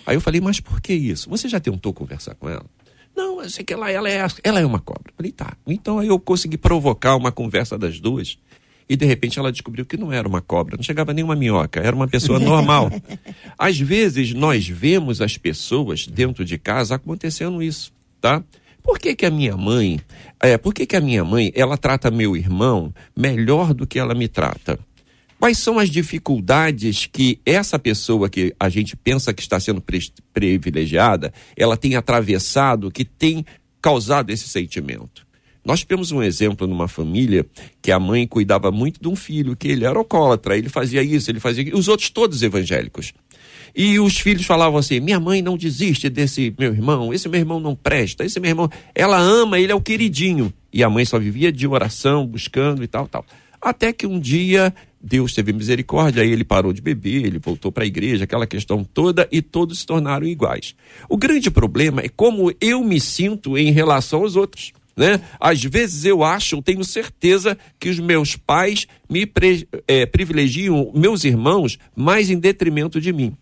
Aí 0.06 0.16
eu 0.16 0.22
falei: 0.22 0.40
"Mas 0.40 0.58
por 0.58 0.80
que 0.80 0.94
isso? 0.94 1.28
Você 1.28 1.48
já 1.48 1.60
tentou 1.60 1.92
conversar 1.92 2.34
com 2.34 2.48
ela?". 2.48 2.64
Não, 3.14 3.42
eu 3.42 3.50
sei 3.50 3.62
que 3.62 3.74
ela, 3.74 3.90
ela, 3.90 4.08
é, 4.08 4.26
ela 4.42 4.60
é 4.60 4.64
uma 4.64 4.80
cobra. 4.80 5.10
Eu 5.10 5.14
falei, 5.14 5.32
tá. 5.32 5.54
Então 5.66 5.98
aí 5.98 6.08
eu 6.08 6.18
consegui 6.18 6.56
provocar 6.56 7.14
uma 7.16 7.30
conversa 7.30 7.76
das 7.76 8.00
duas 8.00 8.38
e 8.88 8.96
de 8.96 9.06
repente 9.06 9.38
ela 9.38 9.52
descobriu 9.52 9.84
que 9.84 9.96
não 9.96 10.12
era 10.12 10.26
uma 10.26 10.40
cobra, 10.40 10.76
não 10.76 10.82
chegava 10.82 11.12
nem 11.12 11.24
uma 11.24 11.36
minhoca, 11.36 11.80
era 11.80 11.94
uma 11.94 12.08
pessoa 12.08 12.38
normal. 12.38 12.90
Às 13.58 13.78
vezes 13.78 14.32
nós 14.32 14.66
vemos 14.68 15.20
as 15.20 15.36
pessoas 15.36 16.06
dentro 16.06 16.44
de 16.44 16.58
casa 16.58 16.94
acontecendo 16.94 17.62
isso, 17.62 17.92
tá? 18.20 18.42
Por 18.82 18.98
que, 18.98 19.14
que 19.14 19.24
a 19.24 19.30
minha 19.30 19.56
mãe, 19.56 20.00
é, 20.40 20.58
por 20.58 20.74
que, 20.74 20.84
que 20.84 20.96
a 20.96 21.00
minha 21.00 21.24
mãe, 21.24 21.52
ela 21.54 21.76
trata 21.76 22.10
meu 22.10 22.36
irmão 22.36 22.92
melhor 23.16 23.72
do 23.72 23.86
que 23.86 23.98
ela 23.98 24.14
me 24.14 24.26
trata? 24.26 24.78
Quais 25.38 25.58
são 25.58 25.78
as 25.78 25.90
dificuldades 25.90 27.06
que 27.06 27.40
essa 27.44 27.78
pessoa 27.78 28.28
que 28.28 28.54
a 28.58 28.68
gente 28.68 28.96
pensa 28.96 29.32
que 29.32 29.42
está 29.42 29.58
sendo 29.58 29.82
privilegiada, 30.32 31.32
ela 31.56 31.76
tem 31.76 31.96
atravessado, 31.96 32.90
que 32.92 33.04
tem 33.04 33.44
causado 33.80 34.30
esse 34.30 34.48
sentimento? 34.48 35.26
Nós 35.64 35.80
tivemos 35.80 36.10
um 36.10 36.22
exemplo 36.22 36.66
numa 36.66 36.88
família 36.88 37.46
que 37.80 37.92
a 37.92 38.00
mãe 38.00 38.26
cuidava 38.26 38.72
muito 38.72 39.00
de 39.00 39.08
um 39.08 39.14
filho, 39.14 39.56
que 39.56 39.68
ele 39.68 39.84
era 39.84 39.96
alcoólatra, 39.96 40.56
ele 40.56 40.68
fazia 40.68 41.02
isso, 41.02 41.30
ele 41.30 41.38
fazia 41.38 41.62
aquilo, 41.62 41.78
os 41.78 41.88
outros 41.88 42.10
todos 42.10 42.42
evangélicos. 42.42 43.12
E 43.74 43.98
os 43.98 44.18
filhos 44.18 44.44
falavam 44.44 44.78
assim: 44.78 45.00
minha 45.00 45.20
mãe 45.20 45.40
não 45.40 45.56
desiste 45.56 46.10
desse 46.10 46.54
meu 46.58 46.72
irmão, 46.72 47.14
esse 47.14 47.28
meu 47.28 47.40
irmão 47.40 47.60
não 47.60 47.74
presta, 47.74 48.24
esse 48.24 48.40
meu 48.40 48.50
irmão, 48.50 48.70
ela 48.94 49.18
ama, 49.18 49.58
ele 49.58 49.72
é 49.72 49.74
o 49.74 49.80
queridinho. 49.80 50.52
E 50.72 50.82
a 50.82 50.90
mãe 50.90 51.04
só 51.04 51.18
vivia 51.18 51.52
de 51.52 51.66
oração, 51.66 52.26
buscando 52.26 52.82
e 52.82 52.88
tal, 52.88 53.06
tal. 53.06 53.24
Até 53.60 53.92
que 53.92 54.06
um 54.06 54.18
dia 54.18 54.74
Deus 55.00 55.34
teve 55.34 55.52
misericórdia, 55.52 56.22
aí 56.22 56.30
ele 56.30 56.44
parou 56.44 56.72
de 56.72 56.80
beber, 56.80 57.24
ele 57.24 57.38
voltou 57.38 57.70
para 57.70 57.84
a 57.84 57.86
igreja, 57.86 58.24
aquela 58.24 58.46
questão 58.46 58.82
toda, 58.82 59.28
e 59.30 59.40
todos 59.40 59.80
se 59.80 59.86
tornaram 59.86 60.26
iguais. 60.26 60.74
O 61.08 61.16
grande 61.16 61.50
problema 61.50 62.00
é 62.02 62.08
como 62.08 62.52
eu 62.60 62.82
me 62.82 63.00
sinto 63.00 63.56
em 63.56 63.70
relação 63.70 64.22
aos 64.22 64.34
outros. 64.36 64.72
Né? 64.96 65.20
Às 65.40 65.62
vezes 65.64 66.04
eu 66.04 66.22
acho, 66.22 66.56
eu 66.56 66.62
tenho 66.62 66.84
certeza 66.84 67.56
que 67.80 67.88
os 67.88 67.98
meus 67.98 68.36
pais 68.36 68.86
me 69.08 69.24
pre, 69.24 69.66
é, 69.88 70.04
privilegiam 70.04 70.90
meus 70.94 71.24
irmãos 71.24 71.78
mais 71.96 72.30
em 72.30 72.38
detrimento 72.38 73.00
de 73.00 73.12
mim. 73.12 73.34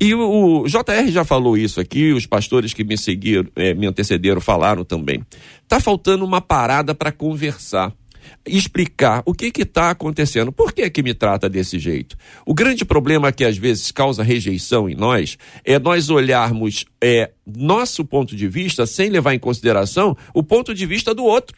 E 0.00 0.14
o, 0.14 0.62
o, 0.62 0.68
JR 0.68 1.08
já 1.08 1.24
falou 1.24 1.56
isso 1.56 1.80
aqui, 1.80 2.12
os 2.12 2.26
pastores 2.26 2.74
que 2.74 2.84
me 2.84 2.98
seguiram, 2.98 3.48
é, 3.56 3.72
me 3.74 3.86
antecederam 3.86 4.40
falaram 4.40 4.84
também. 4.84 5.24
Tá 5.66 5.80
faltando 5.80 6.24
uma 6.24 6.40
parada 6.40 6.94
para 6.94 7.10
conversar 7.10 7.92
explicar 8.46 9.22
o 9.26 9.34
que 9.34 9.52
está 9.62 9.90
acontecendo. 9.90 10.52
Por 10.52 10.72
que 10.72 10.88
que 10.90 11.02
me 11.02 11.14
trata 11.14 11.48
desse 11.48 11.78
jeito? 11.78 12.16
O 12.46 12.54
grande 12.54 12.84
problema 12.84 13.32
que 13.32 13.44
às 13.44 13.56
vezes 13.56 13.90
causa 13.90 14.22
rejeição 14.22 14.88
em 14.88 14.94
nós 14.94 15.36
é 15.64 15.78
nós 15.78 16.10
olharmos 16.10 16.84
é, 17.02 17.30
nosso 17.46 18.04
ponto 18.04 18.36
de 18.36 18.48
vista 18.48 18.86
sem 18.86 19.10
levar 19.10 19.34
em 19.34 19.38
consideração 19.38 20.16
o 20.34 20.42
ponto 20.42 20.74
de 20.74 20.86
vista 20.86 21.14
do 21.14 21.24
outro. 21.24 21.56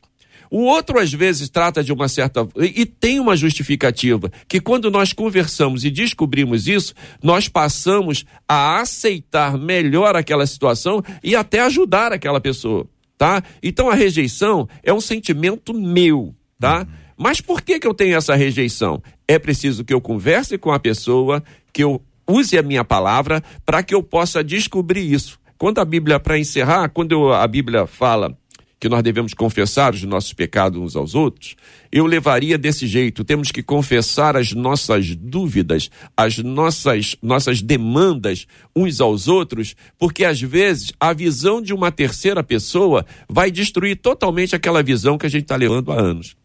O 0.50 0.60
outro, 0.66 1.00
às 1.00 1.12
vezes, 1.12 1.48
trata 1.48 1.82
de 1.82 1.92
uma 1.92 2.06
certa. 2.06 2.46
E 2.56 2.86
tem 2.86 3.18
uma 3.18 3.36
justificativa, 3.36 4.30
que 4.48 4.60
quando 4.60 4.88
nós 4.88 5.12
conversamos 5.12 5.84
e 5.84 5.90
descobrimos 5.90 6.68
isso, 6.68 6.94
nós 7.20 7.48
passamos 7.48 8.24
a 8.48 8.80
aceitar 8.80 9.58
melhor 9.58 10.14
aquela 10.14 10.46
situação 10.46 11.02
e 11.24 11.34
até 11.34 11.60
ajudar 11.60 12.12
aquela 12.12 12.40
pessoa. 12.40 12.86
Tá? 13.18 13.42
Então 13.62 13.90
a 13.90 13.94
rejeição 13.94 14.68
é 14.82 14.92
um 14.92 15.00
sentimento 15.00 15.74
meu 15.74 16.34
tá? 16.58 16.86
Mas 17.16 17.40
por 17.40 17.62
que, 17.62 17.78
que 17.78 17.86
eu 17.86 17.94
tenho 17.94 18.16
essa 18.16 18.34
rejeição? 18.34 19.02
É 19.26 19.38
preciso 19.38 19.84
que 19.84 19.94
eu 19.94 20.00
converse 20.00 20.58
com 20.58 20.72
a 20.72 20.78
pessoa, 20.78 21.42
que 21.72 21.84
eu 21.84 22.02
use 22.28 22.58
a 22.58 22.62
minha 22.62 22.84
palavra 22.84 23.42
para 23.64 23.82
que 23.82 23.94
eu 23.94 24.02
possa 24.02 24.42
descobrir 24.42 25.12
isso. 25.12 25.38
Quando 25.56 25.78
a 25.78 25.84
Bíblia, 25.84 26.18
para 26.18 26.38
encerrar, 26.38 26.88
quando 26.88 27.12
eu, 27.12 27.32
a 27.32 27.46
Bíblia 27.46 27.86
fala 27.86 28.36
que 28.80 28.88
nós 28.88 29.02
devemos 29.02 29.32
confessar 29.32 29.94
os 29.94 30.02
nossos 30.02 30.34
pecados 30.34 30.78
uns 30.78 30.94
aos 30.94 31.14
outros, 31.14 31.56
eu 31.90 32.04
levaria 32.04 32.58
desse 32.58 32.86
jeito. 32.86 33.24
Temos 33.24 33.50
que 33.50 33.62
confessar 33.62 34.36
as 34.36 34.52
nossas 34.52 35.16
dúvidas, 35.16 35.90
as 36.14 36.36
nossas, 36.38 37.16
nossas 37.22 37.62
demandas 37.62 38.46
uns 38.76 39.00
aos 39.00 39.26
outros, 39.26 39.74
porque 39.98 40.24
às 40.24 40.40
vezes 40.40 40.92
a 41.00 41.14
visão 41.14 41.62
de 41.62 41.72
uma 41.72 41.90
terceira 41.90 42.42
pessoa 42.42 43.06
vai 43.26 43.50
destruir 43.50 43.96
totalmente 43.96 44.54
aquela 44.54 44.82
visão 44.82 45.16
que 45.16 45.24
a 45.24 45.30
gente 45.30 45.44
está 45.44 45.56
levando 45.56 45.90
há 45.90 45.98
anos. 45.98 46.36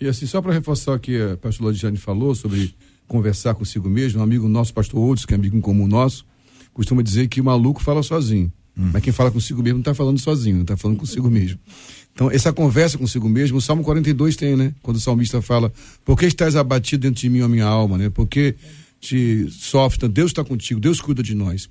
E 0.00 0.06
assim, 0.06 0.26
só 0.26 0.40
para 0.40 0.52
reforçar 0.52 0.94
o 0.94 0.98
que 0.98 1.20
a 1.20 1.36
pastor 1.36 1.66
Lodiane 1.66 1.96
falou 1.96 2.34
sobre 2.34 2.74
conversar 3.06 3.54
consigo 3.54 3.88
mesmo, 3.88 4.20
um 4.20 4.22
amigo 4.22 4.48
nosso, 4.48 4.72
pastor 4.72 5.00
Outros, 5.00 5.26
que 5.26 5.34
é 5.34 5.36
amigo 5.36 5.56
em 5.56 5.60
comum 5.60 5.88
nosso, 5.88 6.24
costuma 6.72 7.02
dizer 7.02 7.26
que 7.28 7.40
o 7.40 7.44
maluco 7.44 7.82
fala 7.82 8.02
sozinho. 8.02 8.52
Hum. 8.76 8.90
Mas 8.92 9.02
quem 9.02 9.12
fala 9.12 9.30
consigo 9.30 9.62
mesmo 9.62 9.78
não 9.78 9.80
está 9.80 9.94
falando 9.94 10.18
sozinho, 10.18 10.62
está 10.62 10.76
falando 10.76 10.98
consigo 10.98 11.28
mesmo. 11.28 11.58
Então, 12.12 12.30
essa 12.30 12.52
conversa 12.52 12.96
consigo 12.98 13.28
mesmo, 13.28 13.58
o 13.58 13.60
Salmo 13.60 13.82
42 13.82 14.36
tem, 14.36 14.56
né? 14.56 14.74
Quando 14.82 14.96
o 14.96 15.00
salmista 15.00 15.42
fala, 15.42 15.72
por 16.04 16.16
que 16.16 16.26
estás 16.26 16.54
abatido 16.54 17.02
dentro 17.02 17.20
de 17.20 17.30
mim, 17.30 17.40
a 17.40 17.48
minha 17.48 17.64
alma, 17.64 17.98
né? 17.98 18.10
Porque 18.10 18.54
te 19.00 19.48
sofre, 19.50 20.08
Deus 20.08 20.30
está 20.30 20.44
contigo, 20.44 20.80
Deus 20.80 21.00
cuida 21.00 21.22
de 21.22 21.34
nós. 21.34 21.68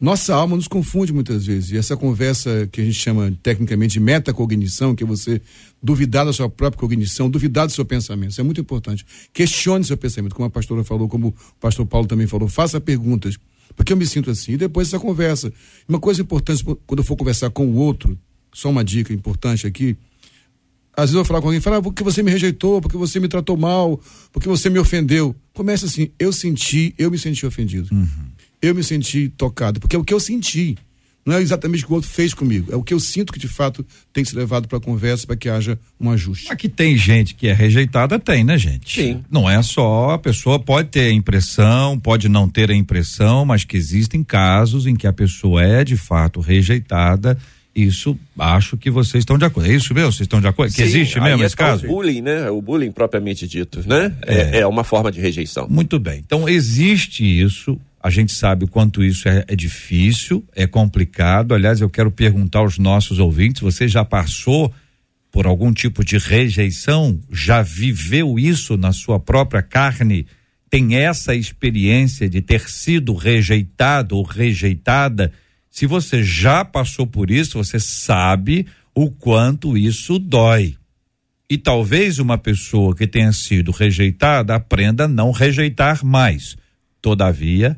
Nossa 0.00 0.34
alma 0.34 0.56
nos 0.56 0.66
confunde 0.66 1.12
muitas 1.12 1.44
vezes. 1.44 1.72
E 1.72 1.76
essa 1.76 1.94
conversa 1.94 2.66
que 2.72 2.80
a 2.80 2.84
gente 2.84 2.96
chama 2.96 3.36
tecnicamente 3.42 3.92
de 3.92 4.00
metacognição, 4.00 4.94
que 4.94 5.04
é 5.04 5.06
você 5.06 5.42
duvidar 5.82 6.24
da 6.24 6.32
sua 6.32 6.48
própria 6.48 6.80
cognição, 6.80 7.28
duvidar 7.28 7.66
do 7.66 7.72
seu 7.72 7.84
pensamento. 7.84 8.30
Isso 8.30 8.40
é 8.40 8.44
muito 8.44 8.62
importante. 8.62 9.04
Questione 9.30 9.84
seu 9.84 9.98
pensamento, 9.98 10.34
como 10.34 10.46
a 10.46 10.50
pastora 10.50 10.82
falou, 10.82 11.06
como 11.06 11.28
o 11.28 11.34
pastor 11.60 11.84
Paulo 11.84 12.06
também 12.06 12.26
falou. 12.26 12.48
Faça 12.48 12.80
perguntas. 12.80 13.36
Porque 13.76 13.92
eu 13.92 13.96
me 13.96 14.06
sinto 14.06 14.30
assim. 14.30 14.52
E 14.52 14.56
depois 14.56 14.88
essa 14.88 14.98
conversa. 14.98 15.52
Uma 15.86 16.00
coisa 16.00 16.22
importante, 16.22 16.64
quando 16.86 17.00
eu 17.00 17.04
for 17.04 17.14
conversar 17.14 17.50
com 17.50 17.66
o 17.66 17.74
outro, 17.74 18.18
só 18.54 18.70
uma 18.70 18.82
dica 18.82 19.12
importante 19.12 19.66
aqui. 19.66 19.98
Às 20.96 21.10
vezes 21.10 21.14
eu 21.14 21.18
vou 21.18 21.24
falar 21.26 21.42
com 21.42 21.48
alguém, 21.48 21.60
fala, 21.60 21.76
ah, 21.76 21.82
porque 21.82 22.02
você 22.02 22.22
me 22.22 22.30
rejeitou, 22.30 22.80
porque 22.80 22.96
você 22.96 23.20
me 23.20 23.28
tratou 23.28 23.56
mal, 23.56 24.00
porque 24.32 24.48
você 24.48 24.70
me 24.70 24.78
ofendeu. 24.78 25.36
Começa 25.52 25.84
assim, 25.84 26.10
eu 26.18 26.32
senti, 26.32 26.94
eu 26.96 27.10
me 27.10 27.18
senti 27.18 27.44
ofendido. 27.44 27.88
Uhum 27.92 28.39
eu 28.62 28.74
me 28.74 28.82
senti 28.82 29.28
tocado, 29.28 29.80
porque 29.80 29.96
é 29.96 29.98
o 29.98 30.04
que 30.04 30.14
eu 30.14 30.20
senti. 30.20 30.76
Não 31.24 31.36
é 31.36 31.42
exatamente 31.42 31.84
o 31.84 31.86
que 31.86 31.92
o 31.92 31.96
outro 31.96 32.10
fez 32.10 32.32
comigo, 32.32 32.72
é 32.72 32.76
o 32.76 32.82
que 32.82 32.94
eu 32.94 32.98
sinto 32.98 33.32
que 33.32 33.38
de 33.38 33.46
fato 33.46 33.84
tem 34.12 34.24
que 34.24 34.30
ser 34.30 34.36
levado 34.36 34.66
para 34.66 34.78
a 34.78 34.80
conversa 34.80 35.26
para 35.26 35.36
que 35.36 35.50
haja 35.50 35.78
um 36.00 36.10
ajuste. 36.10 36.50
Aqui 36.50 36.68
tem 36.68 36.96
gente 36.96 37.34
que 37.34 37.46
é 37.46 37.52
rejeitada, 37.52 38.18
tem, 38.18 38.42
né, 38.42 38.56
gente? 38.56 39.02
Sim. 39.02 39.22
Não 39.30 39.48
é 39.48 39.62
só 39.62 40.10
a 40.10 40.18
pessoa 40.18 40.58
pode 40.58 40.88
ter 40.88 41.10
a 41.10 41.12
impressão, 41.12 41.98
pode 41.98 42.28
não 42.28 42.48
ter 42.48 42.70
a 42.70 42.74
impressão, 42.74 43.44
mas 43.44 43.64
que 43.64 43.76
existem 43.76 44.24
casos 44.24 44.86
em 44.86 44.96
que 44.96 45.06
a 45.06 45.12
pessoa 45.12 45.62
é 45.62 45.84
de 45.84 45.96
fato 45.96 46.40
rejeitada. 46.40 47.36
Isso 47.72 48.18
acho 48.36 48.76
que 48.76 48.90
vocês 48.90 49.22
estão 49.22 49.38
de 49.38 49.44
acordo. 49.44 49.70
É 49.70 49.74
isso 49.74 49.94
mesmo? 49.94 50.10
Vocês 50.10 50.22
estão 50.22 50.40
de 50.40 50.48
acordo? 50.48 50.70
Sim, 50.70 50.76
que 50.76 50.82
existe 50.82 51.20
mesmo 51.20 51.44
esse 51.44 51.54
é 51.54 51.56
caso? 51.56 51.84
O 51.84 51.88
bullying, 51.88 52.22
né? 52.22 52.50
O 52.50 52.60
bullying 52.60 52.90
propriamente 52.90 53.46
dito, 53.46 53.86
né? 53.86 54.12
É. 54.26 54.34
é, 54.34 54.60
é 54.60 54.66
uma 54.66 54.82
forma 54.82 55.12
de 55.12 55.20
rejeição. 55.20 55.68
Muito 55.68 56.00
bem. 56.00 56.20
Então 56.24 56.48
existe 56.48 57.24
isso 57.24 57.78
a 58.02 58.08
gente 58.08 58.32
sabe 58.32 58.64
o 58.64 58.68
quanto 58.68 59.04
isso 59.04 59.28
é, 59.28 59.44
é, 59.46 59.54
difícil, 59.54 60.42
é 60.54 60.66
complicado. 60.66 61.54
Aliás, 61.54 61.82
eu 61.82 61.90
quero 61.90 62.10
perguntar 62.10 62.60
aos 62.60 62.78
nossos 62.78 63.18
ouvintes: 63.18 63.60
você 63.60 63.86
já 63.86 64.04
passou 64.04 64.72
por 65.30 65.46
algum 65.46 65.70
tipo 65.70 66.02
de 66.02 66.16
rejeição? 66.16 67.20
Já 67.30 67.60
viveu 67.60 68.38
isso 68.38 68.78
na 68.78 68.92
sua 68.92 69.20
própria 69.20 69.62
carne? 69.62 70.26
Tem 70.70 70.96
essa 70.96 71.34
experiência 71.34 72.28
de 72.28 72.40
ter 72.40 72.70
sido 72.70 73.12
rejeitado 73.12 74.16
ou 74.16 74.22
rejeitada? 74.22 75.30
Se 75.70 75.86
você 75.86 76.24
já 76.24 76.64
passou 76.64 77.06
por 77.06 77.30
isso, 77.30 77.58
você 77.58 77.78
sabe 77.78 78.66
o 78.94 79.10
quanto 79.10 79.76
isso 79.76 80.18
dói. 80.18 80.74
E 81.50 81.58
talvez 81.58 82.18
uma 82.18 82.38
pessoa 82.38 82.94
que 82.94 83.06
tenha 83.06 83.32
sido 83.32 83.72
rejeitada 83.72 84.54
aprenda 84.54 85.04
a 85.04 85.08
não 85.08 85.32
rejeitar 85.32 86.04
mais. 86.04 86.56
Todavia, 87.02 87.76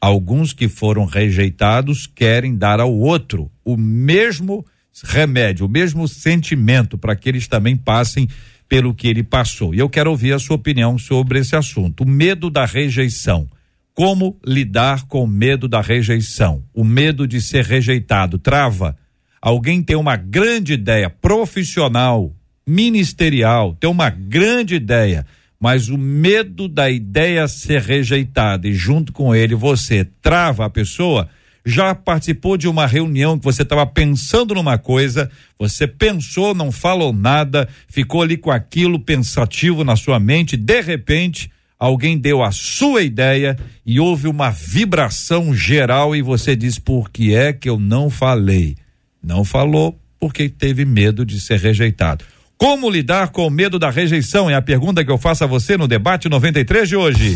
Alguns 0.00 0.52
que 0.52 0.68
foram 0.68 1.04
rejeitados 1.04 2.06
querem 2.06 2.56
dar 2.56 2.80
ao 2.80 2.94
outro 2.94 3.50
o 3.64 3.76
mesmo 3.76 4.64
remédio, 5.02 5.66
o 5.66 5.68
mesmo 5.68 6.06
sentimento 6.06 6.96
para 6.96 7.16
que 7.16 7.28
eles 7.28 7.48
também 7.48 7.76
passem 7.76 8.28
pelo 8.68 8.94
que 8.94 9.08
ele 9.08 9.22
passou. 9.22 9.74
E 9.74 9.78
eu 9.78 9.88
quero 9.88 10.10
ouvir 10.10 10.32
a 10.32 10.38
sua 10.38 10.56
opinião 10.56 10.98
sobre 10.98 11.38
esse 11.38 11.56
assunto. 11.56 12.02
O 12.02 12.08
medo 12.08 12.50
da 12.50 12.64
rejeição. 12.64 13.48
Como 13.94 14.38
lidar 14.44 15.06
com 15.06 15.24
o 15.24 15.26
medo 15.26 15.66
da 15.66 15.80
rejeição? 15.80 16.62
O 16.74 16.84
medo 16.84 17.26
de 17.26 17.40
ser 17.40 17.64
rejeitado 17.64 18.38
trava? 18.38 18.96
Alguém 19.40 19.82
tem 19.82 19.96
uma 19.96 20.16
grande 20.16 20.74
ideia 20.74 21.08
profissional, 21.08 22.34
ministerial, 22.66 23.74
tem 23.74 23.88
uma 23.88 24.10
grande 24.10 24.74
ideia 24.74 25.24
mas 25.58 25.88
o 25.88 25.96
medo 25.96 26.68
da 26.68 26.90
ideia 26.90 27.48
ser 27.48 27.80
rejeitada 27.80 28.68
e 28.68 28.74
junto 28.74 29.12
com 29.12 29.34
ele 29.34 29.54
você 29.54 30.04
trava 30.20 30.66
a 30.66 30.70
pessoa, 30.70 31.28
já 31.64 31.94
participou 31.94 32.56
de 32.56 32.68
uma 32.68 32.86
reunião 32.86 33.36
que 33.36 33.44
você 33.44 33.62
estava 33.62 33.84
pensando 33.84 34.54
numa 34.54 34.78
coisa, 34.78 35.28
você 35.58 35.86
pensou, 35.86 36.54
não 36.54 36.70
falou 36.70 37.12
nada, 37.12 37.68
ficou 37.88 38.22
ali 38.22 38.36
com 38.36 38.52
aquilo 38.52 39.00
pensativo 39.00 39.82
na 39.82 39.96
sua 39.96 40.20
mente, 40.20 40.56
de 40.56 40.80
repente 40.80 41.50
alguém 41.78 42.16
deu 42.16 42.42
a 42.42 42.52
sua 42.52 43.02
ideia 43.02 43.56
e 43.84 43.98
houve 43.98 44.28
uma 44.28 44.50
vibração 44.50 45.52
geral 45.54 46.14
e 46.14 46.22
você 46.22 46.54
diz 46.54 46.78
por 46.78 47.10
que 47.10 47.34
é 47.34 47.52
que 47.52 47.68
eu 47.68 47.78
não 47.78 48.08
falei? 48.08 48.76
Não 49.22 49.44
falou 49.44 49.98
porque 50.20 50.48
teve 50.48 50.84
medo 50.84 51.26
de 51.26 51.40
ser 51.40 51.58
rejeitado. 51.58 52.24
Como 52.58 52.88
lidar 52.88 53.28
com 53.28 53.46
o 53.46 53.50
medo 53.50 53.78
da 53.78 53.90
rejeição? 53.90 54.48
É 54.48 54.54
a 54.54 54.62
pergunta 54.62 55.04
que 55.04 55.10
eu 55.10 55.18
faço 55.18 55.44
a 55.44 55.46
você 55.46 55.76
no 55.76 55.86
debate 55.86 56.26
93 56.26 56.88
de 56.88 56.96
hoje. 56.96 57.34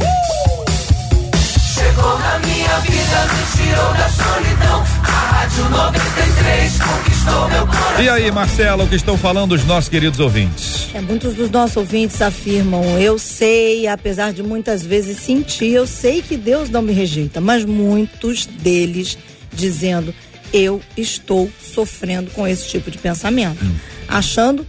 Chegou 1.75 2.19
na 2.19 2.39
minha 2.39 2.79
vida, 2.79 3.27
me 3.27 3.65
tirou 3.65 3.93
da 3.93 4.09
solidão. 4.09 4.83
A 5.03 5.11
Rádio 5.11 5.69
93 5.69 6.79
conquistou 6.79 7.49
meu 7.51 7.67
coração. 7.67 8.03
E 8.03 8.09
aí, 8.09 8.31
Marcelo, 8.31 8.85
o 8.85 8.89
que 8.89 8.95
estão 8.95 9.19
falando 9.19 9.53
os 9.53 9.63
nossos 9.67 9.91
queridos 9.91 10.19
ouvintes? 10.21 10.89
É, 10.95 11.03
muitos 11.03 11.35
dos 11.35 11.51
nossos 11.51 11.77
ouvintes 11.77 12.23
afirmam: 12.23 12.99
eu 12.99 13.19
sei, 13.19 13.87
apesar 13.89 14.33
de 14.33 14.43
muitas 14.43 14.83
vezes 14.83 15.19
sentir, 15.19 15.73
eu 15.73 15.87
sei 15.87 16.23
que 16.23 16.39
Deus 16.39 16.71
não 16.71 16.81
me 16.81 16.95
rejeita, 16.95 17.43
mas 17.43 17.67
muitos 17.67 18.47
deles 18.47 19.19
dizendo: 19.53 20.15
eu 20.51 20.81
estou 20.97 21.51
sofrendo 21.61 22.31
com 22.31 22.49
esse 22.49 22.67
tipo 22.71 22.91
de 22.91 22.97
pensamento, 22.97 23.63
hum. 23.63 23.75
achando 24.09 24.67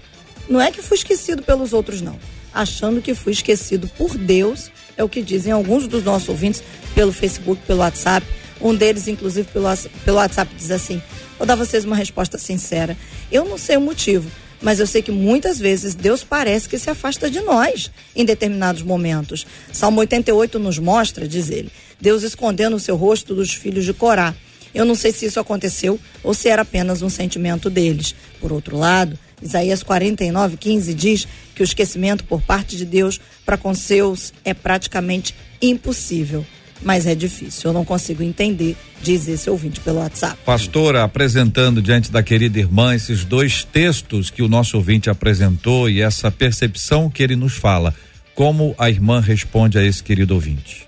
Não 0.51 0.59
é 0.59 0.69
que 0.69 0.81
fui 0.81 0.97
esquecido 0.97 1.41
pelos 1.41 1.71
outros, 1.71 2.01
não. 2.01 2.19
Achando 2.53 3.01
que 3.01 3.15
fui 3.15 3.31
esquecido 3.31 3.87
por 3.97 4.17
Deus, 4.17 4.69
é 4.97 5.03
o 5.03 5.07
que 5.07 5.21
dizem 5.21 5.53
alguns 5.53 5.87
dos 5.87 6.03
nossos 6.03 6.27
ouvintes 6.27 6.61
pelo 6.93 7.13
Facebook, 7.13 7.61
pelo 7.65 7.79
WhatsApp. 7.79 8.27
Um 8.59 8.75
deles, 8.75 9.07
inclusive, 9.07 9.47
pelo, 9.47 9.65
pelo 10.03 10.17
WhatsApp, 10.17 10.53
diz 10.53 10.69
assim: 10.69 11.01
Vou 11.37 11.47
dar 11.47 11.55
vocês 11.55 11.85
uma 11.85 11.95
resposta 11.95 12.37
sincera. 12.37 12.97
Eu 13.31 13.45
não 13.45 13.57
sei 13.57 13.77
o 13.77 13.81
motivo, 13.81 14.29
mas 14.61 14.81
eu 14.81 14.85
sei 14.85 15.01
que 15.01 15.09
muitas 15.09 15.57
vezes 15.57 15.95
Deus 15.95 16.21
parece 16.21 16.67
que 16.67 16.77
se 16.77 16.89
afasta 16.89 17.31
de 17.31 17.39
nós 17.39 17.89
em 18.13 18.25
determinados 18.25 18.81
momentos. 18.81 19.47
Salmo 19.71 20.01
88 20.01 20.59
nos 20.59 20.77
mostra, 20.77 21.29
diz 21.29 21.49
ele, 21.49 21.71
Deus 21.97 22.23
escondendo 22.23 22.75
o 22.75 22.79
seu 22.79 22.97
rosto 22.97 23.33
dos 23.33 23.53
filhos 23.53 23.85
de 23.85 23.93
Corá. 23.93 24.35
Eu 24.73 24.83
não 24.83 24.95
sei 24.95 25.13
se 25.13 25.25
isso 25.25 25.39
aconteceu 25.39 25.97
ou 26.21 26.33
se 26.33 26.49
era 26.49 26.63
apenas 26.63 27.01
um 27.01 27.09
sentimento 27.09 27.69
deles. 27.69 28.13
Por 28.41 28.51
outro 28.51 28.77
lado, 28.77 29.17
Isaías 29.41 29.83
49, 29.83 30.57
15 30.57 30.93
diz 30.93 31.27
que 31.55 31.61
o 31.61 31.65
esquecimento 31.65 32.23
por 32.23 32.41
parte 32.41 32.77
de 32.77 32.85
Deus 32.85 33.19
para 33.45 33.57
com 33.57 33.73
seus 33.73 34.33
é 34.45 34.53
praticamente 34.53 35.33
impossível. 35.61 36.45
Mas 36.83 37.05
é 37.05 37.13
difícil, 37.13 37.69
eu 37.69 37.73
não 37.73 37.85
consigo 37.85 38.23
entender, 38.23 38.75
diz 39.03 39.27
esse 39.27 39.49
ouvinte 39.49 39.79
pelo 39.81 39.99
WhatsApp. 39.99 40.37
Pastora, 40.43 41.03
apresentando 41.03 41.79
diante 41.81 42.11
da 42.11 42.23
querida 42.23 42.57
irmã 42.57 42.95
esses 42.95 43.23
dois 43.23 43.63
textos 43.63 44.31
que 44.31 44.41
o 44.41 44.47
nosso 44.47 44.77
ouvinte 44.77 45.09
apresentou 45.09 45.87
e 45.87 46.01
essa 46.01 46.31
percepção 46.31 47.07
que 47.07 47.21
ele 47.21 47.35
nos 47.35 47.53
fala, 47.53 47.93
como 48.33 48.73
a 48.79 48.89
irmã 48.89 49.19
responde 49.19 49.77
a 49.77 49.83
esse 49.83 50.01
querido 50.01 50.33
ouvinte? 50.33 50.87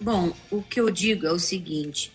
Bom, 0.00 0.32
o 0.50 0.62
que 0.62 0.80
eu 0.80 0.90
digo 0.90 1.26
é 1.26 1.32
o 1.32 1.38
seguinte: 1.38 2.10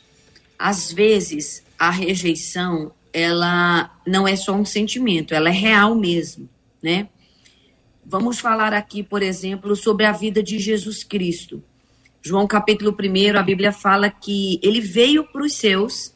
às 0.59 0.91
vezes 0.91 1.63
a 1.77 1.89
rejeição 1.89 2.91
ela 3.13 3.95
não 4.05 4.27
é 4.27 4.35
só 4.35 4.53
um 4.53 4.65
sentimento, 4.65 5.35
ela 5.35 5.49
é 5.49 5.51
real 5.51 5.93
mesmo, 5.95 6.49
né? 6.81 7.07
Vamos 8.05 8.39
falar 8.39 8.73
aqui, 8.73 9.01
por 9.01 9.21
exemplo, 9.21 9.75
sobre 9.75 10.05
a 10.05 10.11
vida 10.11 10.43
de 10.43 10.59
Jesus 10.59 11.03
Cristo. 11.03 11.63
João 12.21 12.47
capítulo 12.47 12.91
1, 12.91 13.37
a 13.37 13.43
Bíblia 13.43 13.71
fala 13.71 14.09
que 14.09 14.59
ele 14.61 14.81
veio 14.81 15.23
para 15.25 15.43
os 15.43 15.53
seus, 15.53 16.13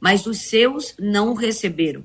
mas 0.00 0.26
os 0.26 0.42
seus 0.42 0.94
não 0.98 1.30
o 1.30 1.34
receberam. 1.34 2.04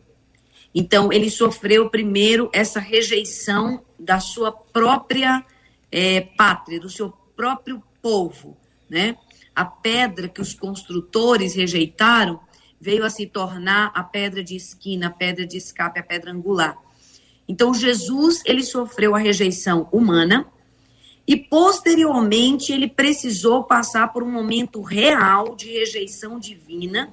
Então, 0.73 1.11
ele 1.11 1.29
sofreu 1.29 1.89
primeiro 1.89 2.49
essa 2.53 2.79
rejeição 2.79 3.83
da 3.99 4.19
sua 4.19 4.51
própria 4.51 5.45
é, 5.91 6.21
pátria, 6.21 6.79
do 6.79 6.89
seu 6.89 7.11
próprio 7.35 7.83
povo, 8.01 8.57
né? 8.89 9.17
A 9.55 9.63
pedra 9.65 10.27
que 10.27 10.41
os 10.41 10.53
construtores 10.53 11.55
rejeitaram 11.55 12.39
veio 12.83 13.05
a 13.05 13.09
se 13.09 13.25
tornar 13.25 13.93
a 13.95 14.03
pedra 14.03 14.43
de 14.43 14.57
esquina, 14.57 15.07
a 15.07 15.09
pedra 15.09 15.47
de 15.47 15.55
escape, 15.55 16.01
a 16.01 16.03
pedra 16.03 16.31
angular. 16.31 16.77
Então 17.47 17.73
Jesus, 17.73 18.41
ele 18.45 18.61
sofreu 18.61 19.15
a 19.15 19.19
rejeição 19.19 19.87
humana 19.89 20.45
e 21.25 21.37
posteriormente 21.37 22.73
ele 22.73 22.89
precisou 22.89 23.63
passar 23.63 24.11
por 24.11 24.21
um 24.21 24.29
momento 24.29 24.81
real 24.81 25.55
de 25.55 25.71
rejeição 25.71 26.37
divina 26.37 27.09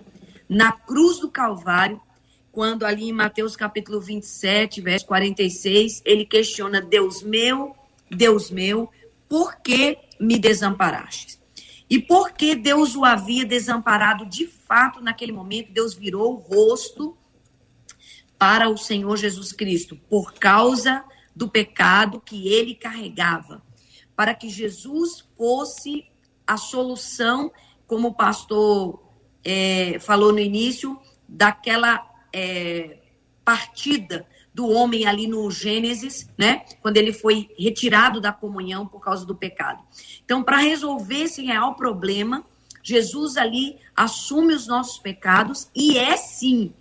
na 0.49 0.73
cruz 0.73 1.21
do 1.21 1.31
Calvário, 1.31 2.01
quando 2.51 2.85
ali 2.85 3.09
em 3.09 3.13
Mateus 3.13 3.55
capítulo 3.55 4.01
27, 4.01 4.81
verso 4.81 5.07
46, 5.07 6.03
ele 6.05 6.25
questiona: 6.25 6.81
Deus 6.81 7.23
meu, 7.23 7.77
Deus 8.11 8.51
meu, 8.51 8.91
por 9.29 9.55
que 9.61 9.97
me 10.19 10.37
desamparaste? 10.37 11.40
E 11.91 11.99
porque 11.99 12.55
Deus 12.55 12.95
o 12.95 13.05
havia 13.05 13.45
desamparado 13.45 14.25
de 14.25 14.47
fato 14.47 15.01
naquele 15.01 15.33
momento, 15.33 15.73
Deus 15.73 15.93
virou 15.93 16.35
o 16.35 16.37
rosto 16.37 17.19
para 18.39 18.69
o 18.69 18.79
Senhor 18.79 19.17
Jesus 19.17 19.53
Cristo, 19.53 19.97
por 20.09 20.33
causa 20.35 21.05
do 21.35 21.49
pecado 21.49 22.21
que 22.21 22.47
ele 22.49 22.77
carregava, 22.77 23.61
para 24.15 24.35
que 24.35 24.49
Jesus 24.49 25.29
fosse 25.37 26.07
a 26.47 26.57
solução, 26.57 27.53
como 27.89 28.09
o 28.09 28.15
pastor 28.15 29.03
é, 29.45 29.99
falou 29.99 30.33
no 30.33 30.39
início, 30.39 30.99
daquela 31.29 32.09
é, 32.33 32.99
partida 33.45 34.27
do 34.53 34.69
homem 34.69 35.07
ali 35.07 35.27
no 35.27 35.51
Gênesis, 35.51 36.29
né? 36.37 36.65
Quando 36.83 36.97
ele 36.97 37.13
foi 37.13 37.49
retirado 37.59 38.21
da 38.21 38.33
comunhão 38.33 38.87
por 38.87 39.01
causa 39.01 39.25
do 39.25 39.35
pecado. 39.35 39.83
Então, 40.25 40.43
para 40.43 40.59
resolver 40.59 41.23
esse 41.23 41.45
real 41.45 41.75
problema, 41.75 42.45
Jesus 42.83 43.37
ali 43.37 43.77
assume 43.95 44.55
os 44.55 44.67
nossos 44.67 44.99
pecados 44.99 45.69
e 45.75 45.97
é 45.97 46.17
sim 46.17 46.73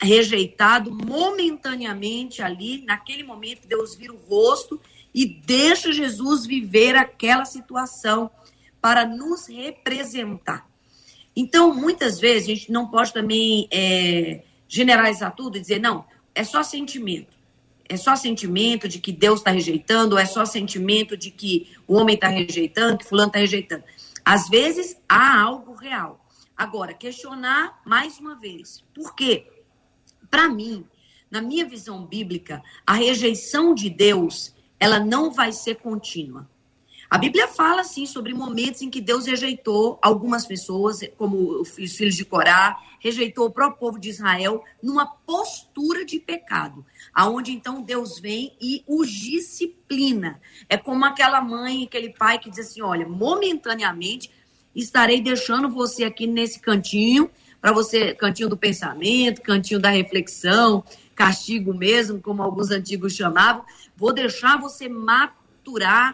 rejeitado 0.00 0.92
momentaneamente 0.92 2.42
ali, 2.42 2.84
naquele 2.84 3.22
momento 3.22 3.66
Deus 3.66 3.94
vira 3.94 4.12
o 4.12 4.16
rosto 4.16 4.80
e 5.14 5.24
deixa 5.24 5.92
Jesus 5.92 6.44
viver 6.44 6.94
aquela 6.96 7.44
situação 7.44 8.30
para 8.80 9.06
nos 9.06 9.48
representar. 9.48 10.68
Então, 11.34 11.74
muitas 11.74 12.20
vezes, 12.20 12.44
a 12.44 12.54
gente 12.54 12.72
não 12.72 12.88
pode 12.88 13.12
também 13.12 13.66
é, 13.70 14.42
generalizar 14.68 15.34
tudo 15.34 15.56
e 15.56 15.60
dizer, 15.60 15.80
não, 15.80 16.04
é 16.36 16.44
só 16.44 16.62
sentimento. 16.62 17.34
É 17.88 17.96
só 17.96 18.14
sentimento 18.14 18.88
de 18.88 19.00
que 19.00 19.10
Deus 19.10 19.40
está 19.40 19.50
rejeitando, 19.50 20.12
ou 20.12 20.18
é 20.18 20.26
só 20.26 20.44
sentimento 20.44 21.16
de 21.16 21.30
que 21.30 21.72
o 21.88 21.94
homem 21.94 22.14
está 22.14 22.28
rejeitando, 22.28 22.98
que 22.98 23.04
fulano 23.04 23.28
está 23.28 23.38
rejeitando. 23.38 23.84
Às 24.24 24.48
vezes 24.48 25.00
há 25.08 25.40
algo 25.40 25.72
real. 25.72 26.24
Agora, 26.56 26.92
questionar 26.92 27.80
mais 27.84 28.18
uma 28.18 28.34
vez. 28.34 28.84
Por 28.94 29.14
quê? 29.14 29.46
Para 30.30 30.48
mim, 30.48 30.84
na 31.30 31.40
minha 31.40 31.64
visão 31.64 32.04
bíblica, 32.04 32.62
a 32.86 32.94
rejeição 32.94 33.74
de 33.74 33.88
Deus, 33.88 34.54
ela 34.78 34.98
não 34.98 35.30
vai 35.32 35.52
ser 35.52 35.76
contínua. 35.76 36.48
A 37.16 37.18
Bíblia 37.18 37.48
fala, 37.48 37.80
assim, 37.80 38.04
sobre 38.04 38.34
momentos 38.34 38.82
em 38.82 38.90
que 38.90 39.00
Deus 39.00 39.24
rejeitou 39.24 39.98
algumas 40.02 40.44
pessoas, 40.44 41.00
como 41.16 41.62
os 41.62 41.70
filhos 41.70 42.14
de 42.14 42.26
Corá, 42.26 42.78
rejeitou 43.00 43.46
o 43.46 43.50
próprio 43.50 43.78
povo 43.78 43.98
de 43.98 44.10
Israel, 44.10 44.62
numa 44.82 45.06
postura 45.06 46.04
de 46.04 46.20
pecado, 46.20 46.84
aonde 47.14 47.52
então 47.52 47.80
Deus 47.80 48.20
vem 48.20 48.52
e 48.60 48.84
os 48.86 49.10
disciplina. 49.10 50.38
É 50.68 50.76
como 50.76 51.06
aquela 51.06 51.40
mãe, 51.40 51.84
aquele 51.84 52.10
pai 52.10 52.38
que 52.38 52.50
diz 52.50 52.58
assim: 52.58 52.82
olha, 52.82 53.08
momentaneamente 53.08 54.30
estarei 54.74 55.22
deixando 55.22 55.70
você 55.70 56.04
aqui 56.04 56.26
nesse 56.26 56.60
cantinho, 56.60 57.30
para 57.62 57.72
você, 57.72 58.14
cantinho 58.14 58.50
do 58.50 58.58
pensamento, 58.58 59.40
cantinho 59.40 59.80
da 59.80 59.88
reflexão, 59.88 60.84
castigo 61.14 61.72
mesmo, 61.72 62.20
como 62.20 62.42
alguns 62.42 62.70
antigos 62.70 63.14
chamavam, 63.14 63.64
vou 63.96 64.12
deixar 64.12 64.60
você 64.60 64.86
maturar 64.86 66.12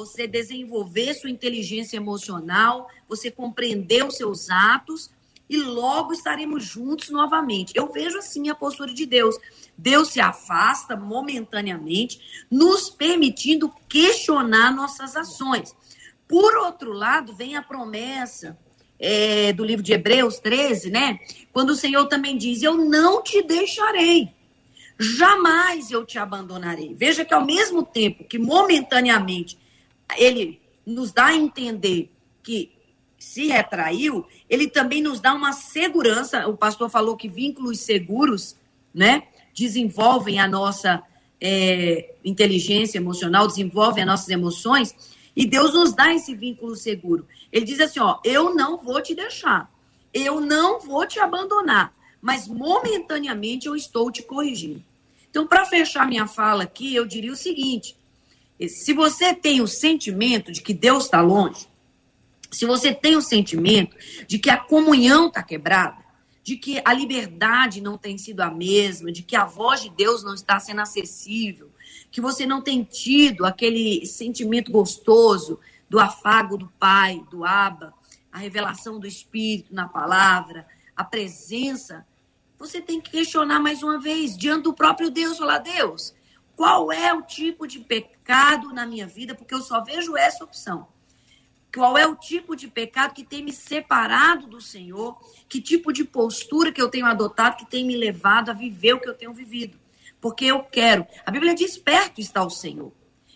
você 0.00 0.26
desenvolver 0.26 1.12
sua 1.12 1.28
inteligência 1.28 1.98
emocional, 1.98 2.88
você 3.06 3.30
compreender 3.30 4.02
os 4.02 4.16
seus 4.16 4.48
atos 4.48 5.10
e 5.46 5.58
logo 5.58 6.14
estaremos 6.14 6.64
juntos 6.64 7.10
novamente. 7.10 7.74
Eu 7.76 7.92
vejo 7.92 8.16
assim 8.16 8.48
a 8.48 8.54
postura 8.54 8.94
de 8.94 9.04
Deus. 9.04 9.36
Deus 9.76 10.08
se 10.08 10.18
afasta 10.18 10.96
momentaneamente, 10.96 12.46
nos 12.50 12.88
permitindo 12.88 13.70
questionar 13.88 14.74
nossas 14.74 15.16
ações. 15.16 15.74
Por 16.26 16.56
outro 16.56 16.92
lado, 16.92 17.34
vem 17.34 17.56
a 17.56 17.62
promessa 17.62 18.56
é, 18.98 19.52
do 19.52 19.64
livro 19.64 19.82
de 19.82 19.92
Hebreus 19.92 20.38
13, 20.38 20.90
né? 20.90 21.18
Quando 21.52 21.70
o 21.70 21.76
Senhor 21.76 22.06
também 22.06 22.38
diz: 22.38 22.62
Eu 22.62 22.76
não 22.76 23.22
te 23.22 23.42
deixarei, 23.42 24.32
jamais 24.98 25.90
eu 25.90 26.06
te 26.06 26.18
abandonarei. 26.18 26.94
Veja 26.94 27.22
que 27.22 27.34
ao 27.34 27.44
mesmo 27.44 27.82
tempo 27.82 28.24
que 28.24 28.38
momentaneamente 28.38 29.58
ele 30.16 30.60
nos 30.86 31.12
dá 31.12 31.26
a 31.26 31.34
entender 31.34 32.10
que 32.42 32.72
se 33.18 33.48
retraiu, 33.48 34.26
ele 34.48 34.66
também 34.66 35.02
nos 35.02 35.20
dá 35.20 35.34
uma 35.34 35.52
segurança. 35.52 36.48
O 36.48 36.56
pastor 36.56 36.88
falou 36.88 37.16
que 37.16 37.28
vínculos 37.28 37.80
seguros, 37.80 38.56
né, 38.94 39.24
desenvolvem 39.54 40.40
a 40.40 40.48
nossa 40.48 41.02
é, 41.40 42.14
inteligência 42.24 42.98
emocional, 42.98 43.46
desenvolvem 43.46 44.02
as 44.02 44.08
nossas 44.08 44.28
emoções, 44.28 44.94
e 45.36 45.46
Deus 45.46 45.74
nos 45.74 45.92
dá 45.92 46.12
esse 46.14 46.34
vínculo 46.34 46.74
seguro. 46.74 47.26
Ele 47.52 47.64
diz 47.64 47.80
assim: 47.80 48.00
ó, 48.00 48.18
eu 48.24 48.54
não 48.54 48.78
vou 48.78 49.00
te 49.02 49.14
deixar, 49.14 49.70
eu 50.12 50.40
não 50.40 50.80
vou 50.80 51.06
te 51.06 51.20
abandonar, 51.20 51.94
mas 52.20 52.48
momentaneamente 52.48 53.66
eu 53.66 53.76
estou 53.76 54.10
te 54.10 54.22
corrigindo. 54.22 54.82
Então, 55.28 55.46
para 55.46 55.64
fechar 55.64 56.08
minha 56.08 56.26
fala 56.26 56.64
aqui, 56.64 56.94
eu 56.94 57.06
diria 57.06 57.32
o 57.32 57.36
seguinte: 57.36 57.96
se 58.68 58.92
você 58.92 59.34
tem 59.34 59.60
o 59.60 59.66
sentimento 59.66 60.52
de 60.52 60.60
que 60.60 60.74
Deus 60.74 61.04
está 61.04 61.20
longe, 61.20 61.68
se 62.50 62.66
você 62.66 62.92
tem 62.92 63.16
o 63.16 63.22
sentimento 63.22 63.96
de 64.26 64.38
que 64.38 64.50
a 64.50 64.56
comunhão 64.56 65.28
está 65.28 65.42
quebrada, 65.42 65.98
de 66.42 66.56
que 66.56 66.80
a 66.84 66.92
liberdade 66.92 67.80
não 67.80 67.96
tem 67.96 68.18
sido 68.18 68.40
a 68.40 68.50
mesma, 68.50 69.12
de 69.12 69.22
que 69.22 69.36
a 69.36 69.44
voz 69.44 69.82
de 69.82 69.90
Deus 69.90 70.24
não 70.24 70.34
está 70.34 70.58
sendo 70.58 70.80
acessível, 70.80 71.70
que 72.10 72.20
você 72.20 72.44
não 72.44 72.60
tem 72.60 72.82
tido 72.82 73.44
aquele 73.44 74.04
sentimento 74.06 74.72
gostoso 74.72 75.60
do 75.88 75.98
afago 75.98 76.56
do 76.56 76.68
Pai, 76.78 77.22
do 77.30 77.44
Abba, 77.44 77.94
a 78.32 78.38
revelação 78.38 78.98
do 78.98 79.06
Espírito 79.06 79.74
na 79.74 79.88
palavra, 79.88 80.66
a 80.96 81.04
presença 81.04 82.06
você 82.60 82.78
tem 82.78 83.00
que 83.00 83.10
questionar 83.10 83.58
mais 83.58 83.82
uma 83.82 83.98
vez, 83.98 84.36
diante 84.36 84.64
do 84.64 84.74
próprio 84.74 85.10
Deus, 85.10 85.38
falar: 85.38 85.58
Deus, 85.58 86.14
qual 86.60 86.92
é 86.92 87.10
o 87.14 87.22
tipo 87.22 87.66
de 87.66 87.80
pecado 87.80 88.70
na 88.74 88.84
minha 88.84 89.06
vida? 89.06 89.34
Porque 89.34 89.54
eu 89.54 89.62
só 89.62 89.82
vejo 89.82 90.14
essa 90.14 90.44
opção. 90.44 90.88
Qual 91.74 91.96
é 91.96 92.06
o 92.06 92.14
tipo 92.14 92.54
de 92.54 92.68
pecado 92.68 93.14
que 93.14 93.24
tem 93.24 93.42
me 93.42 93.50
separado 93.50 94.46
do 94.46 94.60
Senhor? 94.60 95.18
Que 95.48 95.58
tipo 95.58 95.90
de 95.90 96.04
postura 96.04 96.70
que 96.70 96.82
eu 96.82 96.90
tenho 96.90 97.06
adotado 97.06 97.56
que 97.56 97.64
tem 97.64 97.82
me 97.82 97.96
levado 97.96 98.50
a 98.50 98.52
viver 98.52 98.92
o 98.92 99.00
que 99.00 99.08
eu 99.08 99.14
tenho 99.14 99.32
vivido? 99.32 99.78
Porque 100.20 100.44
eu 100.44 100.62
quero. 100.62 101.06
A 101.24 101.30
Bíblia 101.30 101.54
diz: 101.54 101.78
perto 101.78 102.20
está 102.20 102.44
o 102.44 102.50
Senhor. 102.50 102.92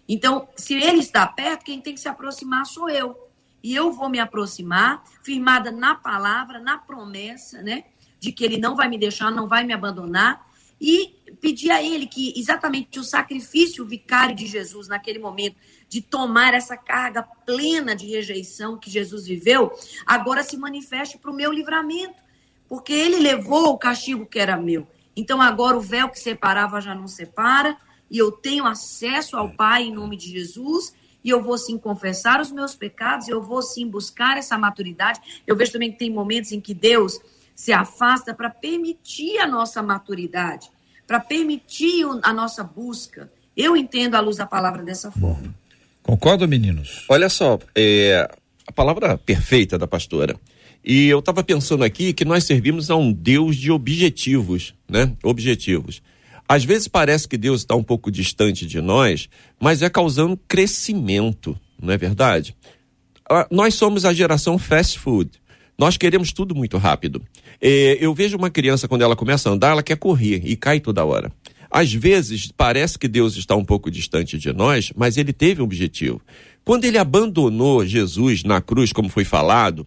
Então, 0.06 0.46
se 0.54 0.74
ele 0.74 0.98
está 0.98 1.26
perto, 1.26 1.64
quem 1.64 1.80
tem 1.80 1.94
que 1.94 2.00
se 2.00 2.08
aproximar 2.10 2.66
sou 2.66 2.90
eu. 2.90 3.30
E 3.62 3.74
eu 3.74 3.90
vou 3.90 4.10
me 4.10 4.20
aproximar, 4.20 5.02
firmada 5.22 5.72
na 5.72 5.94
palavra, 5.94 6.60
na 6.60 6.76
promessa, 6.76 7.62
né? 7.62 7.84
De 8.20 8.32
que 8.32 8.44
ele 8.44 8.58
não 8.58 8.76
vai 8.76 8.87
me 8.87 8.98
deixar, 8.98 9.30
não 9.30 9.48
vai 9.48 9.64
me 9.64 9.72
abandonar. 9.72 10.46
E 10.87 11.14
pedir 11.40 11.70
a 11.70 11.83
ele 11.83 12.07
que 12.07 12.35
exatamente 12.37 12.99
o 12.99 13.03
sacrifício 13.03 13.87
vicário 13.87 14.37
de 14.37 14.47
Jesus 14.47 14.87
naquele 14.87 15.18
momento, 15.18 15.57
de 15.88 16.03
tomar 16.03 16.53
essa 16.53 16.77
carga 16.77 17.23
plena 17.23 17.97
de 17.97 18.07
rejeição 18.07 18.77
que 18.77 18.90
Jesus 18.90 19.25
viveu, 19.27 19.73
agora 20.05 20.42
se 20.42 20.59
manifeste 20.59 21.16
para 21.16 21.31
o 21.31 21.35
meu 21.35 21.51
livramento. 21.51 22.23
Porque 22.68 22.92
ele 22.92 23.16
levou 23.16 23.68
o 23.68 23.79
castigo 23.79 24.27
que 24.27 24.38
era 24.38 24.59
meu. 24.59 24.87
Então 25.16 25.40
agora 25.40 25.75
o 25.75 25.81
véu 25.81 26.11
que 26.11 26.20
separava 26.20 26.83
já 26.83 26.94
não 26.94 27.09
separa 27.09 27.79
e 28.11 28.18
eu 28.18 28.31
tenho 28.31 28.66
acesso 28.66 29.38
ao 29.38 29.51
Pai 29.51 29.85
em 29.85 29.92
nome 29.92 30.18
de 30.18 30.31
Jesus, 30.31 30.94
e 31.25 31.31
eu 31.31 31.42
vou 31.42 31.57
sim 31.57 31.79
confessar 31.79 32.42
os 32.42 32.53
meus 32.53 32.75
pecados, 32.75 33.29
eu 33.29 33.40
vou 33.40 33.62
sim 33.62 33.88
buscar 33.88 34.37
essa 34.37 34.59
maturidade. 34.59 35.42
Eu 35.47 35.57
vejo 35.57 35.73
também 35.73 35.90
que 35.90 35.99
tem 35.99 36.11
momentos 36.11 36.53
em 36.53 36.61
que 36.61 36.75
Deus 36.75 37.18
se 37.55 37.73
afasta 37.73 38.35
para 38.35 38.51
permitir 38.51 39.38
a 39.38 39.47
nossa 39.47 39.83
maturidade, 39.83 40.70
para 41.06 41.20
permitir 41.20 42.04
a 42.22 42.32
nossa 42.32 42.64
busca. 42.64 43.30
Eu 43.56 43.76
entendo 43.76 44.14
a 44.14 44.20
luz 44.20 44.36
da 44.36 44.46
palavra 44.46 44.82
dessa 44.82 45.10
forma. 45.10 45.54
Concordo, 46.02 46.46
meninos? 46.46 47.04
Olha 47.08 47.28
só, 47.28 47.58
é, 47.74 48.28
a 48.66 48.72
palavra 48.72 49.16
perfeita 49.16 49.78
da 49.78 49.86
pastora. 49.86 50.36
E 50.84 51.06
eu 51.08 51.20
estava 51.20 51.42
pensando 51.42 51.82
aqui 51.82 52.12
que 52.12 52.24
nós 52.24 52.44
servimos 52.44 52.90
a 52.90 52.96
um 52.96 53.10
Deus 53.10 53.56
de 53.56 53.70
objetivos, 53.70 54.74
né? 54.88 55.12
Objetivos. 55.22 56.02
Às 56.46 56.62
vezes 56.62 56.88
parece 56.88 57.26
que 57.26 57.38
Deus 57.38 57.62
está 57.62 57.74
um 57.74 57.82
pouco 57.82 58.10
distante 58.10 58.66
de 58.66 58.80
nós, 58.82 59.28
mas 59.58 59.80
é 59.80 59.88
causando 59.88 60.38
crescimento, 60.46 61.58
não 61.80 61.92
é 61.92 61.96
verdade? 61.96 62.54
Ah, 63.30 63.46
nós 63.50 63.74
somos 63.74 64.04
a 64.04 64.12
geração 64.12 64.58
fast 64.58 64.98
food. 64.98 65.30
Nós 65.78 65.96
queremos 65.96 66.32
tudo 66.32 66.54
muito 66.54 66.76
rápido. 66.76 67.22
É, 67.66 67.96
eu 67.98 68.12
vejo 68.12 68.37
uma 68.37 68.50
criança, 68.50 68.87
quando 68.87 69.00
ela 69.00 69.16
começa 69.16 69.48
a 69.48 69.53
andar, 69.55 69.70
ela 69.70 69.83
quer 69.83 69.96
correr 69.96 70.42
e 70.44 70.55
cai 70.55 70.81
toda 70.81 71.03
hora. 71.03 71.33
Às 71.70 71.90
vezes, 71.94 72.53
parece 72.55 72.98
que 72.98 73.09
Deus 73.09 73.37
está 73.37 73.57
um 73.57 73.64
pouco 73.64 73.90
distante 73.90 74.37
de 74.37 74.53
nós, 74.53 74.92
mas 74.94 75.16
ele 75.16 75.33
teve 75.33 75.62
um 75.62 75.64
objetivo. 75.64 76.20
Quando 76.62 76.85
ele 76.85 76.98
abandonou 76.98 77.87
Jesus 77.87 78.44
na 78.44 78.61
cruz, 78.61 78.92
como 78.92 79.09
foi 79.09 79.24
falado, 79.24 79.87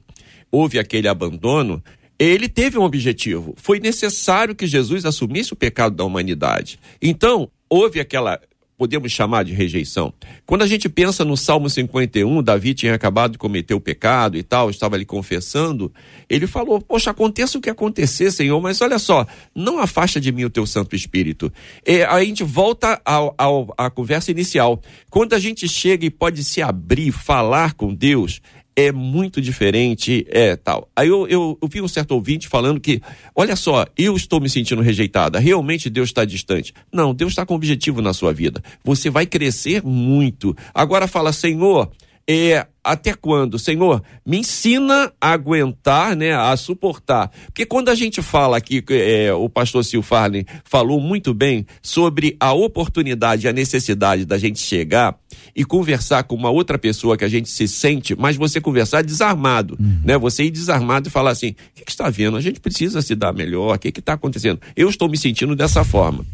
houve 0.51 0.79
aquele 0.79 1.07
abandono, 1.07 1.79
ele 2.17 2.49
teve 2.49 2.79
um 2.79 2.83
objetivo. 2.83 3.53
Foi 3.55 3.79
necessário 3.79 4.55
que 4.55 4.65
Jesus 4.65 5.05
assumisse 5.05 5.53
o 5.53 5.55
pecado 5.55 5.95
da 5.95 6.03
humanidade. 6.03 6.79
Então, 6.99 7.47
houve 7.69 7.99
aquela, 7.99 8.41
podemos 8.77 9.11
chamar 9.11 9.43
de 9.43 9.53
rejeição. 9.53 10.13
Quando 10.45 10.61
a 10.61 10.67
gente 10.67 10.87
pensa 10.87 11.25
no 11.25 11.35
Salmo 11.35 11.69
51, 11.69 12.43
Davi 12.43 12.75
tinha 12.75 12.93
acabado 12.93 13.31
de 13.31 13.37
cometer 13.37 13.73
o 13.73 13.81
pecado 13.81 14.37
e 14.37 14.43
tal, 14.43 14.69
estava 14.69 14.95
ali 14.95 15.03
confessando, 15.03 15.91
ele 16.29 16.45
falou: 16.45 16.79
Poxa, 16.79 17.09
aconteça 17.09 17.57
o 17.57 17.61
que 17.61 17.69
acontecer, 17.69 18.31
Senhor, 18.31 18.61
mas 18.61 18.79
olha 18.79 18.99
só, 18.99 19.25
não 19.55 19.79
afasta 19.79 20.21
de 20.21 20.31
mim 20.31 20.45
o 20.45 20.49
teu 20.49 20.67
Santo 20.67 20.95
Espírito. 20.95 21.51
É, 21.83 22.03
a 22.03 22.23
gente 22.23 22.43
volta 22.43 23.01
ao, 23.03 23.33
ao, 23.37 23.73
à 23.77 23.89
conversa 23.89 24.29
inicial. 24.29 24.79
Quando 25.09 25.33
a 25.33 25.39
gente 25.39 25.67
chega 25.67 26.05
e 26.05 26.11
pode 26.11 26.43
se 26.43 26.61
abrir, 26.61 27.11
falar 27.11 27.73
com 27.73 27.93
Deus, 27.93 28.41
é 28.77 28.91
muito 28.91 29.41
diferente, 29.41 30.23
é 30.29 30.55
tal. 30.55 30.87
Aí 30.95 31.07
eu, 31.07 31.27
eu, 31.27 31.57
eu 31.59 31.67
vi 31.67 31.81
um 31.81 31.87
certo 31.87 32.11
ouvinte 32.11 32.47
falando 32.47 32.79
que, 32.79 33.01
olha 33.35 33.55
só, 33.55 33.87
eu 33.97 34.15
estou 34.15 34.39
me 34.39 34.47
sentindo 34.47 34.83
rejeitada, 34.83 35.39
realmente 35.39 35.89
Deus 35.89 36.09
está 36.09 36.23
distante. 36.23 36.75
Não, 36.93 37.11
Deus 37.11 37.31
está 37.31 37.43
com 37.43 37.55
objetivo 37.55 38.03
na 38.03 38.13
sua 38.13 38.31
vida. 38.31 38.61
Você 38.83 39.09
vai 39.09 39.25
crescer 39.25 39.83
muito. 39.83 40.55
Agora 40.75 41.07
fala, 41.07 41.33
Senhor, 41.33 41.91
é, 42.29 42.67
até 42.83 43.13
quando? 43.13 43.57
Senhor, 43.57 44.03
me 44.25 44.39
ensina 44.39 45.13
a 45.19 45.31
aguentar, 45.31 46.13
né, 46.13 46.33
a 46.35 46.55
suportar. 46.57 47.31
Porque 47.45 47.65
quando 47.65 47.87
a 47.87 47.95
gente 47.95 48.21
fala 48.21 48.57
aqui, 48.57 48.83
é, 48.89 49.31
o 49.33 49.47
pastor 49.47 49.85
Silfarne 49.85 50.45
falou 50.65 50.99
muito 50.99 51.33
bem 51.33 51.65
sobre 51.81 52.35
a 52.37 52.51
oportunidade, 52.51 53.47
a 53.47 53.53
necessidade 53.53 54.25
da 54.25 54.37
gente 54.37 54.59
chegar 54.59 55.17
e 55.55 55.63
conversar 55.63 56.23
com 56.23 56.35
uma 56.35 56.49
outra 56.49 56.77
pessoa 56.77 57.17
que 57.17 57.23
a 57.23 57.29
gente 57.29 57.49
se 57.49 57.67
sente, 57.67 58.13
mas 58.13 58.35
você 58.35 58.59
conversar 58.59 59.03
desarmado, 59.03 59.77
uhum. 59.79 60.01
né? 60.03 60.17
Você 60.17 60.43
ir 60.43 60.51
desarmado 60.51 61.07
e 61.07 61.11
falar 61.11 61.31
assim, 61.31 61.51
o 61.51 61.55
que, 61.75 61.85
que 61.85 61.91
está 61.91 62.09
vendo? 62.09 62.35
A 62.35 62.41
gente 62.41 62.59
precisa 62.59 63.01
se 63.01 63.15
dar 63.15 63.33
melhor, 63.33 63.75
o 63.75 63.79
que 63.79 63.87
está 63.87 64.13
acontecendo? 64.13 64.59
Eu 64.75 64.89
estou 64.89 65.07
me 65.07 65.17
sentindo 65.17 65.55
dessa 65.55 65.83
forma. 65.83 66.25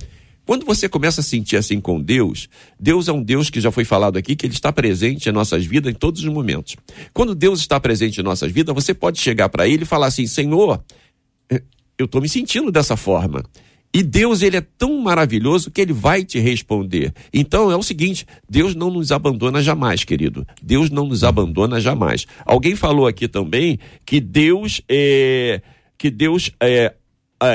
Quando 0.46 0.66
você 0.66 0.90
começa 0.90 1.22
a 1.22 1.24
sentir 1.24 1.56
assim 1.56 1.80
com 1.80 2.02
Deus, 2.02 2.50
Deus 2.80 3.08
é 3.08 3.14
um 3.14 3.24
Deus 3.24 3.50
que 3.50 3.62
já 3.62 3.72
foi 3.72 3.86
falado 3.86 4.18
aqui, 4.18 4.36
que 4.36 4.46
ele 4.46 4.54
está 4.54 4.72
presente 4.72 5.30
em 5.30 5.32
nossas 5.32 5.66
vidas 5.66 5.92
em 5.92 5.96
todos 5.96 6.22
os 6.22 6.30
momentos. 6.30 6.76
Quando 7.14 7.34
Deus 7.34 7.60
está 7.60 7.80
presente 7.80 8.20
em 8.20 8.24
nossas 8.24 8.52
vidas, 8.52 8.76
você 8.76 8.94
pode 8.94 9.20
chegar 9.20 9.50
para 9.50 9.68
ele 9.68 9.84
e 9.84 9.86
falar 9.86 10.08
assim: 10.08 10.28
Senhor, 10.28 10.84
eh, 11.50 11.62
eu 11.98 12.06
estou 12.06 12.22
me 12.22 12.28
sentindo 12.28 12.72
dessa 12.72 12.98
forma. 12.98 13.44
E 13.96 14.02
Deus, 14.02 14.42
ele 14.42 14.58
é 14.58 14.62
tão 14.62 15.00
maravilhoso 15.02 15.70
que 15.70 15.80
ele 15.80 15.94
vai 15.94 16.26
te 16.26 16.40
responder. 16.40 17.14
Então 17.32 17.72
é 17.72 17.76
o 17.76 17.84
seguinte: 17.84 18.26
Deus 18.50 18.74
não 18.74 18.90
nos 18.90 19.12
abandona 19.12 19.62
jamais, 19.62 20.04
querido. 20.04 20.46
Deus 20.62 20.90
não 20.90 21.08
nos 21.08 21.24
abandona 21.24 21.80
jamais. 21.80 22.26
Alguém 22.44 22.76
falou 22.76 23.06
aqui 23.06 23.28
também 23.28 23.80
que 24.06 24.20
Deus 24.20 24.82
é. 24.90 25.62
Que 25.96 26.10
Deus 26.10 26.52
é, 26.60 26.94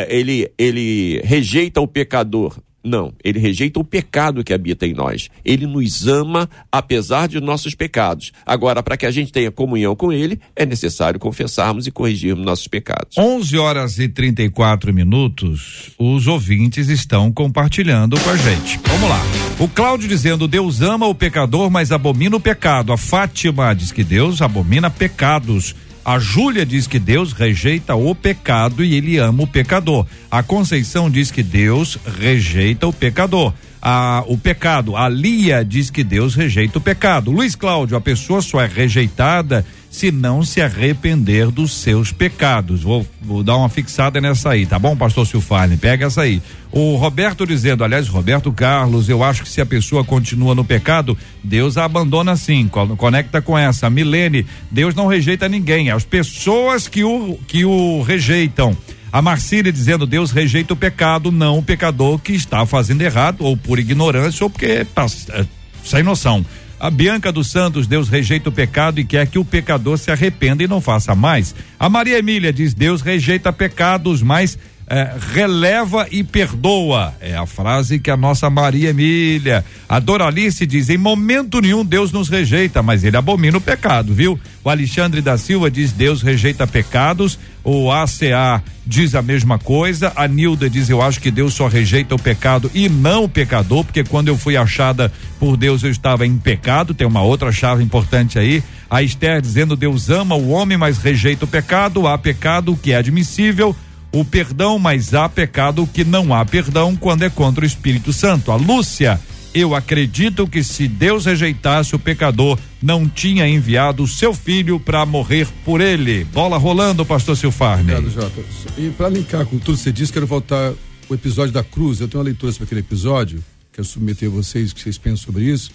ele, 0.09 0.51
ele 0.57 1.21
rejeita 1.25 1.81
o 1.81 1.89
pecador. 1.89 2.57
Não, 2.89 3.13
ele 3.23 3.39
rejeita 3.39 3.79
o 3.79 3.85
pecado 3.85 4.43
que 4.43 4.55
habita 4.55 4.87
em 4.87 4.95
nós. 4.95 5.29
Ele 5.45 5.67
nos 5.67 6.09
ama 6.09 6.49
apesar 6.73 7.29
de 7.29 7.39
nossos 7.39 7.75
pecados. 7.75 8.33
Agora, 8.47 8.83
para 8.83 8.97
que 8.97 9.05
a 9.05 9.11
gente 9.11 9.31
tenha 9.31 9.51
comunhão 9.51 9.95
com 9.95 10.11
ele, 10.11 10.41
é 10.57 10.65
necessário 10.65 11.21
confessarmos 11.21 11.87
e 11.87 11.91
corrigirmos 11.91 12.45
nossos 12.45 12.67
pecados. 12.67 13.19
11 13.19 13.59
horas 13.59 13.99
e 13.99 14.09
34 14.09 14.93
minutos. 14.95 15.91
Os 15.99 16.27
ouvintes 16.27 16.89
estão 16.89 17.31
compartilhando 17.31 18.19
com 18.21 18.31
a 18.31 18.37
gente. 18.37 18.81
Vamos 18.89 19.11
lá. 19.11 19.21
O 19.59 19.69
Cláudio 19.69 20.09
dizendo: 20.09 20.49
Deus 20.49 20.81
ama 20.81 21.07
o 21.07 21.15
pecador, 21.15 21.71
mas 21.71 21.93
abomina 21.93 22.37
o 22.37 22.41
pecado. 22.41 22.93
A 22.93 22.97
Fátima 22.97 23.75
diz 23.75 23.93
que 23.93 24.03
Deus 24.03 24.41
abomina 24.41 24.89
pecados. 24.89 25.75
A 26.09 26.19
Júlia 26.19 26.65
diz 26.65 26.87
que 26.87 26.99
Deus 26.99 27.35
rejeita 27.35 27.95
o 27.95 28.15
pecado 28.15 28.83
e 28.83 28.95
ele 28.95 29.19
ama 29.19 29.43
o 29.43 29.47
pecador. 29.47 30.07
A 30.31 30.43
Conceição 30.43 31.11
diz 31.11 31.31
que 31.31 31.43
Deus 31.43 31.99
rejeita 32.19 32.87
o 32.87 32.93
pecador. 32.95 33.53
A, 33.83 34.25
o 34.27 34.39
pecado. 34.39 34.97
A 34.97 35.07
Lia 35.07 35.63
diz 35.63 35.91
que 35.91 36.03
Deus 36.03 36.35
rejeita 36.35 36.79
o 36.79 36.81
pecado. 36.81 37.31
Luiz 37.31 37.55
Cláudio, 37.55 37.95
a 37.95 38.01
pessoa 38.01 38.41
só 38.41 38.59
é 38.59 38.67
rejeitada 38.67 39.67
se 39.91 40.13
não 40.13 40.43
se 40.43 40.61
arrepender 40.61 41.51
dos 41.51 41.73
seus 41.73 42.13
pecados. 42.13 42.83
Vou, 42.83 43.07
vou 43.21 43.43
dar 43.43 43.57
uma 43.57 43.69
fixada 43.69 44.21
nessa 44.21 44.51
aí, 44.51 44.67
tá 44.67 44.79
bom, 44.79 44.97
pastor 44.97 45.27
Silfarne? 45.27 45.77
Pega 45.77 46.07
essa 46.07 46.23
aí. 46.23 46.43
O 46.71 46.97
Roberto 46.97 47.47
dizendo, 47.47 47.83
aliás, 47.83 48.09
Roberto 48.09 48.53
Carlos, 48.53 49.09
eu 49.09 49.25
acho 49.25 49.43
que 49.43 49.49
se 49.49 49.61
a 49.61 49.67
pessoa 49.67 50.05
continua 50.05 50.55
no 50.55 50.65
pecado, 50.65 51.17
Deus 51.43 51.79
a 51.79 51.85
abandona 51.85 52.37
sim. 52.37 52.69
Conecta 52.97 53.41
com 53.41 53.57
essa. 53.57 53.89
Milene, 53.89 54.47
Deus 54.71 54.95
não 54.95 55.07
rejeita 55.07 55.49
ninguém, 55.49 55.89
é 55.89 55.93
as 55.93 56.05
pessoas 56.05 56.87
que 56.87 57.03
o, 57.03 57.39
que 57.47 57.65
o 57.65 58.03
rejeitam. 58.03 58.77
A 59.11 59.23
Marcília 59.23 59.73
dizendo 59.73 60.07
Deus 60.07 60.31
rejeita 60.31 60.75
o 60.75 60.77
pecado, 60.77 61.33
não 61.33 61.59
o 61.59 61.63
pecador 61.63 62.19
que 62.19 62.35
está 62.35 62.67
fazendo 62.67 63.01
errado, 63.01 63.43
ou 63.43 63.57
por 63.57 63.79
ignorância, 63.79 64.45
ou 64.45 64.51
porque 64.51 64.67
está 64.67 65.07
é, 65.31 65.47
sem 65.83 66.03
noção. 66.03 66.45
A 66.81 66.91
Bianca 66.91 67.33
dos 67.33 67.51
Santos, 67.51 67.89
Deus 67.89 68.09
rejeita 68.09 68.49
o 68.49 68.53
pecado 68.53 69.01
e 69.01 69.05
quer 69.05 69.27
que 69.27 69.39
o 69.39 69.45
pecador 69.45 69.99
se 69.99 70.13
arrependa 70.13 70.63
e 70.63 70.69
não 70.69 70.81
faça 70.81 71.15
mais. 71.15 71.55
A 71.79 71.89
Maria 71.89 72.19
Emília 72.19 72.53
diz: 72.53 72.73
Deus 72.73 73.03
rejeita 73.03 73.53
pecados, 73.53 74.23
mas 74.23 74.57
é, 74.89 75.15
releva 75.35 76.07
e 76.11 76.25
perdoa. 76.25 77.15
É 77.21 77.37
a 77.37 77.47
frase 77.47 77.99
que 77.99 78.11
a 78.11 78.17
nossa 78.17 78.49
Maria 78.49 78.91
Emília. 78.91 79.65
A 79.89 80.01
Doralice 80.01 80.67
diz: 80.67 80.89
em 80.89 80.97
momento 80.97 81.61
nenhum 81.61 81.85
Deus 81.85 82.11
nos 82.11 82.29
rejeita, 82.29 82.83
mas 82.83 83.05
ele 83.05 83.17
abomina 83.17 83.59
o 83.59 83.61
pecado, 83.61 84.15
viu? 84.15 84.41
O 84.65 84.71
Alexandre 84.71 85.21
da 85.21 85.37
Silva 85.37 85.71
diz: 85.71 85.93
Deus 85.93 86.23
rejeita 86.23 86.67
pecados. 86.67 87.39
O 87.63 87.93
ACA 87.93 88.63
diz 88.87 89.15
a 89.15 89.21
mesma 89.21 89.59
coisa. 89.59 90.11
A 90.17 90.27
Nilda 90.27 90.71
diz: 90.71 90.89
Eu 90.89 91.03
acho 91.03 91.21
que 91.21 91.31
Deus 91.31 91.53
só 91.53 91.69
rejeita 91.69 92.15
o 92.15 92.19
pecado 92.19 92.71
e 92.75 92.89
não 92.89 93.25
o 93.25 93.29
pecador, 93.29 93.85
porque 93.85 94.03
quando 94.03 94.29
eu 94.29 94.39
fui 94.39 94.57
achada 94.57 95.13
por 95.39 95.57
Deus 95.57 95.83
eu 95.83 95.91
estava 95.91 96.27
em 96.27 96.39
pecado. 96.39 96.95
Tem 96.95 97.07
uma 97.07 97.21
outra 97.21 97.53
chave 97.53 97.85
importante 97.85 98.39
aí. 98.39 98.63
A 98.89 99.03
Esther 99.03 99.43
dizendo: 99.43 99.77
Deus 99.77 100.09
ama 100.09 100.35
o 100.35 100.49
homem, 100.49 100.79
mas 100.79 100.97
rejeita 100.97 101.45
o 101.45 101.49
pecado. 101.49 102.07
Há 102.07 102.17
pecado 102.17 102.75
que 102.75 102.93
é 102.93 102.97
admissível 102.97 103.77
o 104.13 104.25
perdão, 104.25 104.79
mas 104.79 105.15
há 105.15 105.29
pecado 105.29 105.87
que 105.87 106.05
não 106.05 106.35
há 106.35 106.45
perdão 106.45 106.97
quando 106.97 107.25
é 107.25 107.31
contra 107.31 107.65
o 107.65 107.67
Espírito 107.67 108.13
Santo. 108.13 108.51
A 108.51 108.57
Lúcia, 108.57 109.21
eu 109.55 109.75
acredito 109.75 110.47
que 110.47 110.63
se 110.63 110.87
Deus 110.89 111.27
rejeitasse 111.27 111.95
o 111.95 111.99
pecador, 111.99 112.59
não 112.83 113.09
tinha 113.09 113.49
enviado 113.49 114.03
o 114.03 114.09
seu 114.09 114.33
filho 114.33 114.79
para 114.79 115.05
morrer 115.05 115.49
por 115.65 115.81
ele. 115.81 116.25
Bola 116.25 116.57
rolando, 116.57 117.05
pastor 117.05 117.37
Silfarne. 117.37 117.93
Obrigado, 117.93 118.11
Jota. 118.11 118.43
E 118.79 118.91
para 118.91 119.09
linkar 119.09 119.45
com 119.47 119.59
tudo 119.59 119.77
que 119.77 119.83
você 119.83 119.93
disse, 119.93 120.13
quero 120.13 120.27
voltar 120.27 120.73
o 121.09 121.15
episódio 121.15 121.53
da 121.53 121.65
cruz. 121.65 122.01
Eu 122.01 122.09
tenho 122.09 122.21
uma 122.21 122.27
leitura 122.27 122.53
sobre 122.53 122.65
aquele 122.65 122.81
episódio, 122.81 123.43
quero 123.73 123.87
submeter 123.87 124.29
a 124.29 124.33
vocês, 124.33 124.73
que 124.73 124.81
vocês 124.81 124.99
pensam 124.99 125.25
sobre 125.25 125.45
isso. 125.45 125.71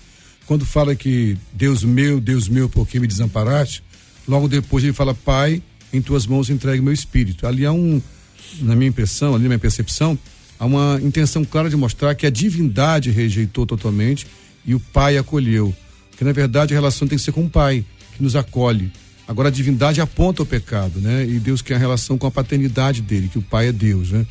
Quando 0.46 0.66
fala 0.66 0.96
que 0.96 1.38
Deus 1.54 1.84
meu, 1.84 2.20
Deus 2.20 2.48
meu, 2.48 2.68
por 2.68 2.88
que 2.88 3.00
me 3.00 3.08
desamparaste? 3.08 3.84
Logo 4.28 4.48
depois 4.48 4.84
ele 4.84 4.94
fala, 4.94 5.14
Pai, 5.14 5.62
em 5.92 6.02
tuas 6.02 6.26
mãos 6.26 6.50
entregue 6.50 6.82
meu 6.82 6.94
espírito. 6.94 7.48
Ali 7.48 7.66
há 7.66 7.72
um, 7.72 8.02
na 8.62 8.76
minha 8.76 8.90
impressão, 8.90 9.34
ali 9.34 9.44
na 9.44 9.50
minha 9.50 9.60
percepção, 9.60 10.18
há 10.60 10.66
uma 10.66 11.00
intenção 11.02 11.44
clara 11.44 11.70
de 11.70 11.76
mostrar 11.76 12.16
que 12.16 12.26
a 12.26 12.30
divindade 12.30 13.10
rejeitou 13.12 13.66
totalmente 13.66 14.28
e 14.66 14.76
o 14.76 14.80
Pai 14.80 15.18
acolheu. 15.18 15.76
Que 16.18 16.24
na 16.24 16.32
verdade 16.32 16.74
a 16.74 16.78
relação 16.78 17.08
tem 17.08 17.18
que 17.18 17.24
ser 17.24 17.32
com 17.32 17.46
o 17.46 17.50
Pai, 17.50 17.84
que 18.16 18.24
nos 18.24 18.36
acolhe. 18.36 18.92
Agora 19.28 19.48
a 19.48 19.52
divindade 19.52 20.02
aponta 20.02 20.44
o 20.44 20.46
pecado, 20.46 21.00
né? 21.00 21.26
E 21.26 21.40
Deus 21.40 21.62
quer 21.62 21.76
a 21.76 21.80
relação 21.80 22.18
com 22.18 22.28
a 22.28 22.32
paternidade 22.32 23.02
dele, 23.02 23.30
que 23.30 23.40
o 23.40 23.42
Pai 23.42 23.70
é 23.70 23.72
Deus, 23.72 24.12
né? 24.12 24.26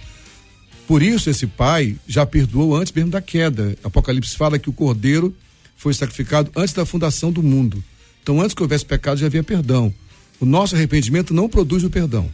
Por 0.86 1.02
isso 1.02 1.30
esse 1.30 1.46
Pai 1.46 1.96
já 2.06 2.26
perdoou 2.26 2.76
antes 2.76 2.92
mesmo 2.92 3.10
da 3.10 3.20
queda. 3.20 3.76
Apocalipse 3.82 4.36
fala 4.36 4.58
que 4.58 4.68
o 4.68 4.72
Cordeiro 4.72 5.34
foi 5.76 5.94
sacrificado 5.94 6.50
antes 6.54 6.74
da 6.74 6.84
fundação 6.84 7.32
do 7.32 7.42
mundo. 7.42 7.82
Então 8.22 8.40
antes 8.40 8.54
que 8.54 8.62
houvesse 8.62 8.84
pecado 8.84 9.18
já 9.18 9.26
havia 9.26 9.42
perdão. 9.42 9.92
O 10.38 10.44
nosso 10.44 10.74
arrependimento 10.74 11.32
não 11.32 11.48
produz 11.48 11.82
o 11.82 11.90
perdão. 11.90 12.28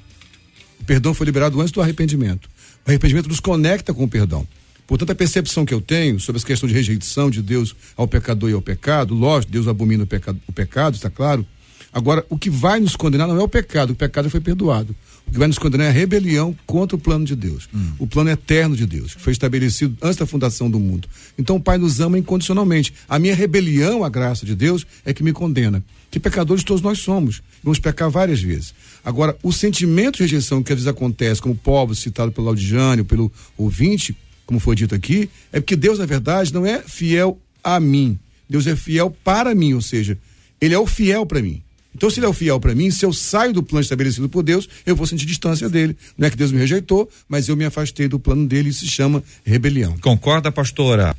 O 0.80 0.84
perdão 0.84 1.12
foi 1.14 1.26
liberado 1.26 1.60
antes 1.60 1.72
do 1.72 1.80
arrependimento. 1.80 2.48
O 2.86 2.90
arrependimento 2.90 3.28
nos 3.28 3.40
conecta 3.40 3.92
com 3.92 4.04
o 4.04 4.08
perdão. 4.08 4.46
Portanto, 4.86 5.10
a 5.10 5.14
percepção 5.14 5.66
que 5.66 5.74
eu 5.74 5.82
tenho 5.82 6.18
sobre 6.18 6.38
essa 6.38 6.46
questão 6.46 6.66
de 6.66 6.74
rejeição 6.74 7.28
de 7.30 7.42
Deus 7.42 7.76
ao 7.94 8.08
pecador 8.08 8.48
e 8.48 8.54
ao 8.54 8.62
pecado, 8.62 9.14
lógico, 9.14 9.52
Deus 9.52 9.68
abomina 9.68 10.04
o 10.04 10.06
pecado, 10.06 10.40
o 10.48 10.52
pecado, 10.52 10.94
está 10.94 11.10
claro. 11.10 11.44
Agora, 11.92 12.24
o 12.30 12.38
que 12.38 12.48
vai 12.48 12.80
nos 12.80 12.96
condenar 12.96 13.28
não 13.28 13.36
é 13.36 13.42
o 13.42 13.48
pecado, 13.48 13.90
o 13.90 13.94
pecado 13.94 14.30
foi 14.30 14.40
perdoado. 14.40 14.96
O 15.28 15.32
que 15.32 15.38
vai 15.38 15.46
nos 15.46 15.58
condenar 15.58 15.88
é 15.88 15.90
a 15.90 15.92
rebelião 15.92 16.56
contra 16.66 16.96
o 16.96 16.98
plano 16.98 17.24
de 17.24 17.36
Deus. 17.36 17.68
Hum. 17.74 17.92
O 17.98 18.06
plano 18.06 18.30
eterno 18.30 18.74
de 18.74 18.86
Deus, 18.86 19.14
que 19.14 19.20
foi 19.20 19.32
estabelecido 19.32 19.96
antes 20.02 20.16
da 20.16 20.26
fundação 20.26 20.70
do 20.70 20.80
mundo. 20.80 21.06
Então 21.38 21.56
o 21.56 21.60
Pai 21.60 21.76
nos 21.76 22.00
ama 22.00 22.18
incondicionalmente. 22.18 22.94
A 23.08 23.18
minha 23.18 23.34
rebelião 23.34 24.02
à 24.02 24.08
graça 24.08 24.46
de 24.46 24.54
Deus 24.54 24.86
é 25.04 25.12
que 25.12 25.22
me 25.22 25.32
condena. 25.32 25.84
Que 26.10 26.18
pecadores 26.18 26.64
todos 26.64 26.82
nós 26.82 26.98
somos. 26.98 27.42
Vamos 27.62 27.78
pecar 27.78 28.08
várias 28.10 28.40
vezes. 28.40 28.74
Agora, 29.04 29.36
o 29.42 29.52
sentimento 29.52 30.16
de 30.16 30.22
rejeição 30.22 30.62
que 30.62 30.72
às 30.72 30.78
vezes 30.78 30.88
acontece, 30.88 31.42
como 31.42 31.54
o 31.54 31.58
povo 31.58 31.94
citado 31.94 32.32
pelo 32.32 32.46
Laudijânio, 32.46 33.04
pelo 33.04 33.30
ouvinte, 33.56 34.16
como 34.46 34.58
foi 34.58 34.74
dito 34.74 34.94
aqui, 34.94 35.28
é 35.52 35.60
porque 35.60 35.76
Deus, 35.76 35.98
na 35.98 36.06
verdade, 36.06 36.54
não 36.54 36.64
é 36.64 36.80
fiel 36.80 37.38
a 37.62 37.78
mim. 37.78 38.18
Deus 38.48 38.66
é 38.66 38.74
fiel 38.74 39.14
para 39.22 39.54
mim, 39.54 39.74
ou 39.74 39.82
seja, 39.82 40.16
ele 40.58 40.74
é 40.74 40.78
o 40.78 40.86
fiel 40.86 41.26
para 41.26 41.42
mim. 41.42 41.62
Então, 41.98 42.08
se 42.08 42.20
ele 42.20 42.26
é 42.26 42.28
o 42.28 42.32
fiel 42.32 42.60
para 42.60 42.76
mim, 42.76 42.92
se 42.92 43.04
eu 43.04 43.12
saio 43.12 43.52
do 43.52 43.60
plano 43.60 43.82
estabelecido 43.82 44.28
por 44.28 44.44
Deus, 44.44 44.68
eu 44.86 44.94
vou 44.94 45.04
sentir 45.04 45.26
distância 45.26 45.68
dele. 45.68 45.96
Não 46.16 46.28
é 46.28 46.30
que 46.30 46.36
Deus 46.36 46.52
me 46.52 46.58
rejeitou, 46.58 47.10
mas 47.28 47.48
eu 47.48 47.56
me 47.56 47.64
afastei 47.64 48.06
do 48.06 48.20
plano 48.20 48.46
dele 48.46 48.68
e 48.68 48.72
se 48.72 48.86
chama 48.86 49.20
rebelião. 49.44 49.98
Concorda, 49.98 50.52
pastora? 50.52 51.16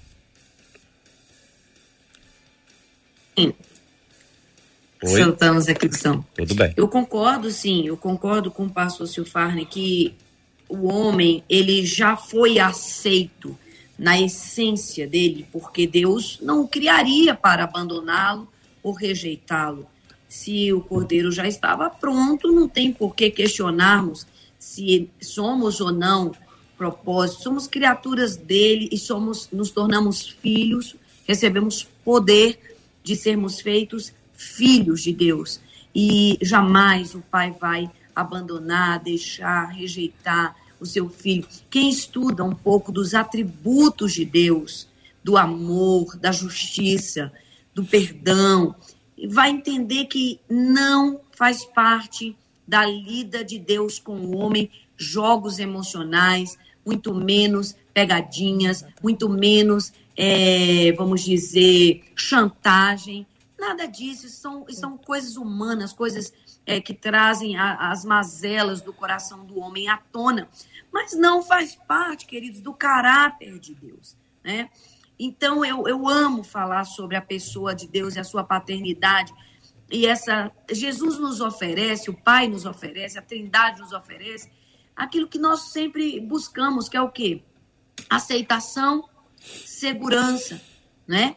Sim. 3.38 3.53
Oi? 5.03 5.21
Soltamos 5.21 5.67
aqui 5.67 5.93
som. 5.93 6.23
Tudo 6.34 6.55
bem. 6.55 6.73
Eu 6.77 6.88
concordo, 6.88 7.51
sim, 7.51 7.86
eu 7.86 7.97
concordo 7.97 8.49
com 8.49 8.63
o 8.65 8.69
pastor 8.69 9.05
Silfarne 9.05 9.65
que 9.65 10.13
o 10.69 10.88
homem, 10.88 11.43
ele 11.49 11.86
já 11.86 12.15
foi 12.15 12.57
aceito 12.57 13.53
na 13.97 14.17
essência 14.17 15.05
dele, 15.05 15.45
porque 15.51 15.86
Deus 15.86 16.39
não 16.41 16.61
o 16.61 16.69
criaria 16.69 17.36
para 17.36 17.65
abandoná-lo 17.65 18.47
ou 18.82 18.93
rejeitá-lo 18.93 19.86
se 20.30 20.71
o 20.71 20.80
cordeiro 20.80 21.32
já 21.32 21.47
estava 21.47 21.89
pronto, 21.89 22.51
não 22.51 22.69
tem 22.69 22.93
por 22.93 23.15
que 23.15 23.32
questionarmos 23.32 24.27
se 24.59 25.09
somos 25.19 25.82
ou 25.82 25.91
não 25.91 26.32
propósito. 26.77 27.41
Somos 27.43 27.67
criaturas 27.67 28.38
dele 28.38 28.88
e 28.91 28.97
somos, 28.97 29.49
nos 29.51 29.71
tornamos 29.71 30.30
filhos, 30.30 30.95
recebemos 31.27 31.84
poder 32.05 32.77
de 33.03 33.15
sermos 33.15 33.59
feitos 33.59 34.13
filhos 34.32 35.01
de 35.01 35.11
Deus. 35.11 35.59
E 35.93 36.38
jamais 36.41 37.15
o 37.15 37.21
pai 37.21 37.51
vai 37.59 37.89
abandonar, 38.15 38.99
deixar, 38.99 39.65
rejeitar 39.65 40.55
o 40.80 40.86
seu 40.86 41.09
filho. 41.09 41.47
Quem 41.69 41.89
estuda 41.89 42.43
um 42.43 42.53
pouco 42.53 42.91
dos 42.91 43.15
atributos 43.15 44.13
de 44.13 44.25
Deus, 44.25 44.88
do 45.23 45.38
amor, 45.38 46.15
da 46.17 46.32
justiça, 46.32 47.32
do 47.73 47.84
perdão, 47.84 48.75
vai 49.28 49.49
entender 49.49 50.05
que 50.05 50.39
não 50.49 51.22
faz 51.32 51.65
parte 51.65 52.36
da 52.67 52.86
lida 52.86 53.43
de 53.43 53.57
Deus 53.57 53.99
com 53.99 54.15
o 54.15 54.38
homem 54.38 54.70
jogos 54.95 55.59
emocionais, 55.59 56.57
muito 56.86 57.13
menos 57.13 57.76
pegadinhas, 57.93 58.86
muito 59.01 59.28
menos, 59.28 59.91
é, 60.15 60.91
vamos 60.93 61.22
dizer, 61.22 62.03
chantagem. 62.15 63.26
Nada 63.57 63.86
disso, 63.86 64.30
são, 64.30 64.65
são 64.70 64.97
coisas 64.97 65.36
humanas, 65.36 65.91
coisas 65.91 66.34
é, 66.65 66.80
que 66.80 66.93
trazem 66.93 67.57
a, 67.57 67.91
as 67.91 68.05
mazelas 68.05 68.82
do 68.82 68.93
coração 68.93 69.45
do 69.45 69.59
homem 69.59 69.89
à 69.89 69.97
tona. 69.97 70.47
Mas 70.91 71.13
não 71.13 71.41
faz 71.41 71.76
parte, 71.88 72.26
queridos, 72.26 72.61
do 72.61 72.74
caráter 72.74 73.59
de 73.59 73.74
Deus. 73.74 74.15
Né? 74.43 74.70
Então, 75.20 75.65
eu, 75.65 75.88
eu 75.88 76.07
amo 76.07 76.43
falar 76.43 76.86
sobre 76.86 77.17
a 77.17 77.22
pessoa 77.22 77.76
de 77.76 77.88
Deus 77.88 78.15
e 78.15 78.20
a 78.20 78.24
sua 78.24 78.43
paternidade. 78.43 79.34
E 79.91 80.05
essa 80.05 80.51
Jesus 80.72 81.20
nos 81.20 81.41
oferece, 81.41 82.09
o 82.09 82.13
Pai 82.13 82.47
nos 82.47 82.65
oferece, 82.65 83.20
a 83.20 83.22
Trindade 83.22 83.82
nos 83.82 83.91
oferece 83.91 84.49
aquilo 84.95 85.28
que 85.28 85.39
nós 85.39 85.72
sempre 85.72 86.20
buscamos, 86.20 86.89
que 86.89 86.97
é 86.97 87.01
o 87.01 87.09
quê? 87.09 87.41
Aceitação, 88.09 89.07
segurança, 89.39 90.61
né? 91.07 91.36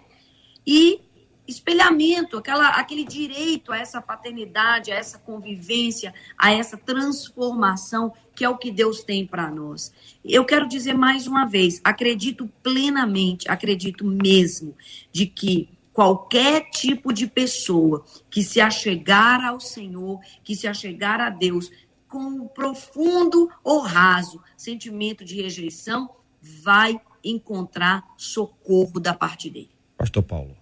E 0.67 1.01
espelhamento, 1.47 2.39
aquela, 2.39 2.69
aquele 2.71 3.05
direito 3.05 3.73
a 3.73 3.79
essa 3.79 4.01
paternidade, 4.01 4.93
a 4.93 4.95
essa 4.95 5.19
convivência, 5.19 6.15
a 6.39 6.53
essa 6.53 6.77
transformação 6.77 8.13
que 8.35 8.45
é 8.45 8.49
o 8.49 8.57
que 8.57 8.71
Deus 8.71 9.03
tem 9.03 9.27
para 9.27 9.51
nós. 9.51 9.93
Eu 10.25 10.45
quero 10.45 10.67
dizer 10.67 10.95
mais 10.95 11.27
uma 11.27 11.45
vez, 11.45 11.81
acredito 11.85 12.49
plenamente, 12.63 13.51
acredito 13.51 14.05
mesmo 14.05 14.75
de 15.11 15.27
que 15.27 15.69
qualquer 15.93 16.71
tipo 16.71 17.13
de 17.13 17.27
pessoa 17.27 18.05
que 18.31 18.43
se 18.43 18.61
achegar 18.61 19.45
ao 19.45 19.61
Senhor, 19.61 20.21
que 20.43 20.57
se 20.57 20.67
achegar 20.67 21.21
a 21.21 21.29
Deus 21.29 21.71
com 22.09 22.19
um 22.19 22.49
profundo 22.49 23.51
ou 23.63 23.81
raso 23.81 24.41
sentimento 24.57 25.25
de 25.25 25.41
rejeição, 25.41 26.11
vai 26.41 27.01
encontrar 27.25 28.05
socorro 28.17 28.99
da 28.99 29.15
parte 29.15 29.49
dele. 29.49 29.71
Pastor 29.97 30.23
Paulo. 30.23 30.62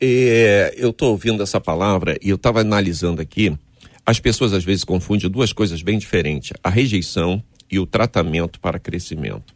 É, 0.00 0.74
eu 0.76 0.90
estou 0.90 1.10
ouvindo 1.10 1.42
essa 1.42 1.60
palavra 1.60 2.16
e 2.22 2.30
eu 2.30 2.36
estava 2.36 2.60
analisando 2.60 3.20
aqui. 3.20 3.56
As 4.04 4.18
pessoas 4.18 4.52
às 4.52 4.64
vezes 4.64 4.84
confundem 4.84 5.30
duas 5.30 5.52
coisas 5.52 5.82
bem 5.82 5.98
diferentes: 5.98 6.52
a 6.62 6.70
rejeição 6.70 7.42
e 7.70 7.78
o 7.78 7.86
tratamento 7.86 8.58
para 8.58 8.78
crescimento. 8.78 9.54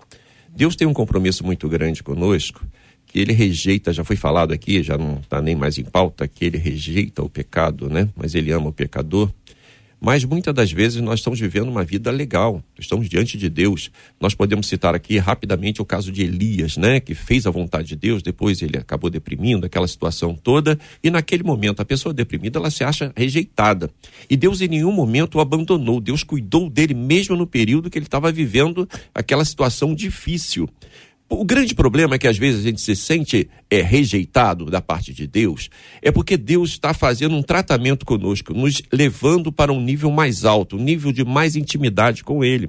Deus 0.49 0.77
tem 0.77 0.87
um 0.87 0.95
compromisso 0.95 1.45
muito 1.45 1.69
grande 1.69 2.03
conosco, 2.03 2.65
que 3.07 3.19
ele 3.19 3.33
rejeita, 3.33 3.93
já 3.93 4.05
foi 4.05 4.17
falado 4.17 4.53
aqui, 4.53 4.83
já 4.83 4.97
não 4.97 5.19
está 5.19 5.41
nem 5.41 5.57
mais 5.57 5.79
em 5.79 5.85
pauta, 5.85 6.29
que 6.29 6.45
ele 6.45 6.59
rejeita 6.59 7.23
o 7.23 7.29
pecado, 7.29 7.89
né? 7.89 8.09
Mas 8.17 8.35
ele 8.35 8.53
ama 8.53 8.69
o 8.69 8.73
pecador. 8.73 9.31
Mas 10.05 10.23
muitas 10.23 10.53
das 10.53 10.71
vezes 10.71 11.01
nós 11.01 11.21
estamos 11.21 11.41
vivendo 11.41 11.71
uma 11.71 11.83
vida 11.83 12.11
legal, 12.11 12.63
estamos 12.79 13.09
diante 13.09 13.39
de 13.39 13.49
Deus. 13.49 13.91
Nós 14.21 14.35
podemos 14.35 14.67
citar 14.67 14.95
aqui 14.95 15.17
rapidamente 15.17 15.81
o 15.81 15.85
caso 15.85 16.13
de 16.13 16.23
Elias, 16.23 16.77
né, 16.77 17.01
que 17.01 17.15
fez 17.15 17.47
a 17.47 17.51
vontade 17.51 17.89
de 17.89 17.97
Deus, 17.97 18.23
depois 18.23 18.61
ele 18.61 18.77
acabou 18.77 19.09
deprimindo 19.09 19.65
aquela 19.65 19.89
situação 19.89 20.35
toda, 20.35 20.79
e 21.03 21.11
naquele 21.11 21.43
momento 21.43 21.81
a 21.81 21.87
pessoa 21.87 22.13
deprimida 22.13 22.59
ela 22.59 22.71
se 22.71 22.85
acha 22.85 23.15
rejeitada. 23.17 23.91
E 24.29 24.37
Deus 24.37 24.61
em 24.61 24.69
nenhum 24.69 24.93
momento 24.93 25.39
o 25.39 25.41
abandonou, 25.41 26.03
Deus 26.03 26.23
cuidou 26.23 26.69
dele 26.69 26.93
mesmo 26.93 27.35
no 27.35 27.47
período 27.47 27.89
que 27.89 27.97
ele 27.97 28.05
estava 28.05 28.31
vivendo 28.31 28.87
aquela 29.15 29.43
situação 29.43 29.95
difícil. 29.95 30.69
O 31.29 31.45
grande 31.45 31.75
problema 31.75 32.17
é 32.17 32.19
que 32.19 32.29
às 32.29 32.37
vezes 32.37 32.61
a 32.61 32.65
gente 32.65 32.81
se 32.81 32.95
sente 32.95 33.49
é, 33.71 33.81
rejeitado 33.81 34.67
da 34.67 34.83
parte 34.83 35.13
de 35.13 35.27
Deus, 35.27 35.71
é 36.03 36.11
porque 36.11 36.37
Deus 36.37 36.71
está 36.71 36.93
fazendo 36.93 37.35
um 37.35 37.43
tratamento 37.43 38.05
conosco, 38.05 38.53
nos 38.53 38.83
levando 38.93 39.51
para 39.51 39.73
um 39.73 39.81
nível 39.81 40.11
mais 40.11 40.45
alto, 40.45 40.77
um 40.77 40.83
nível 40.83 41.13
de 41.13 41.25
mais 41.25 41.57
intimidade 41.57 42.23
com 42.23 42.45
Ele. 42.45 42.69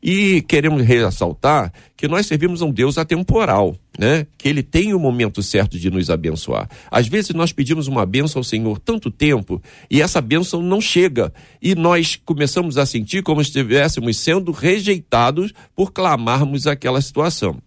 E 0.00 0.42
queremos 0.42 0.82
ressaltar 0.82 1.72
que 1.96 2.06
nós 2.06 2.26
servimos 2.26 2.62
a 2.62 2.66
um 2.66 2.70
Deus 2.70 2.98
atemporal, 2.98 3.74
né? 3.98 4.28
Que 4.38 4.48
ele 4.48 4.62
tem 4.62 4.94
o 4.94 4.98
momento 5.00 5.42
certo 5.42 5.76
de 5.76 5.90
nos 5.90 6.08
abençoar. 6.08 6.70
Às 6.88 7.08
vezes 7.08 7.30
nós 7.34 7.52
pedimos 7.52 7.88
uma 7.88 8.06
bênção 8.06 8.38
ao 8.38 8.44
Senhor 8.44 8.78
tanto 8.78 9.10
tempo 9.10 9.60
e 9.90 10.00
essa 10.00 10.20
bênção 10.20 10.62
não 10.62 10.80
chega. 10.80 11.32
E 11.60 11.74
nós 11.74 12.14
começamos 12.14 12.78
a 12.78 12.86
sentir 12.86 13.24
como 13.24 13.42
se 13.42 13.50
estivéssemos 13.50 14.16
sendo 14.18 14.52
rejeitados 14.52 15.52
por 15.74 15.92
clamarmos 15.92 16.68
aquela 16.68 17.00
situação. 17.00 17.60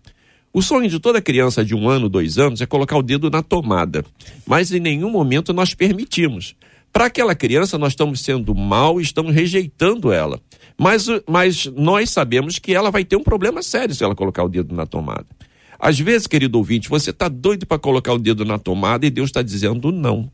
O 0.54 0.62
sonho 0.62 0.89
de 0.89 0.99
toda 0.99 1.22
criança 1.22 1.64
de 1.64 1.74
um 1.74 1.88
ano, 1.88 2.10
dois 2.10 2.38
anos 2.38 2.60
é 2.60 2.66
colocar 2.66 2.97
o 2.97 3.04
dedo 3.04 3.30
na 3.30 3.41
tomada, 3.41 4.04
mas 4.45 4.72
em 4.72 4.82
nenhum 4.82 5.10
momento 5.10 5.54
nós 5.54 5.74
permitimos. 5.74 6.56
Para 6.91 7.06
aquela 7.06 7.34
criança, 7.34 7.78
nós 7.78 7.93
estamos 7.93 8.20
sendo 8.20 8.54
mal 8.54 8.99
estamos 8.99 9.34
rejeitando 9.34 10.12
ela. 10.12 10.41
Mas, 10.78 11.08
mas 11.28 11.68
nós 11.68 12.10
sabemos 12.10 12.60
que 12.60 12.74
ela 12.74 12.91
vai 12.91 13.06
ter 13.06 13.16
um 13.16 13.24
problema 13.24 13.64
sério 13.64 13.95
se 13.95 14.04
ela 14.04 14.16
colocar 14.16 14.43
o 14.43 14.49
dedo 14.49 14.76
na 14.76 14.86
tomada. 14.86 15.26
Às 15.80 15.99
vezes, 15.99 16.28
querido 16.28 16.58
ouvinte, 16.58 16.89
você 16.89 17.12
está 17.12 17.30
doido 17.30 17.66
para 17.66 17.80
colocar 17.80 18.14
o 18.14 18.20
dedo 18.20 18.43
na 18.43 18.60
tomada 18.60 19.06
e 19.06 19.10
Deus 19.10 19.30
está 19.30 19.41
dizendo 19.41 19.91
não, 19.91 20.30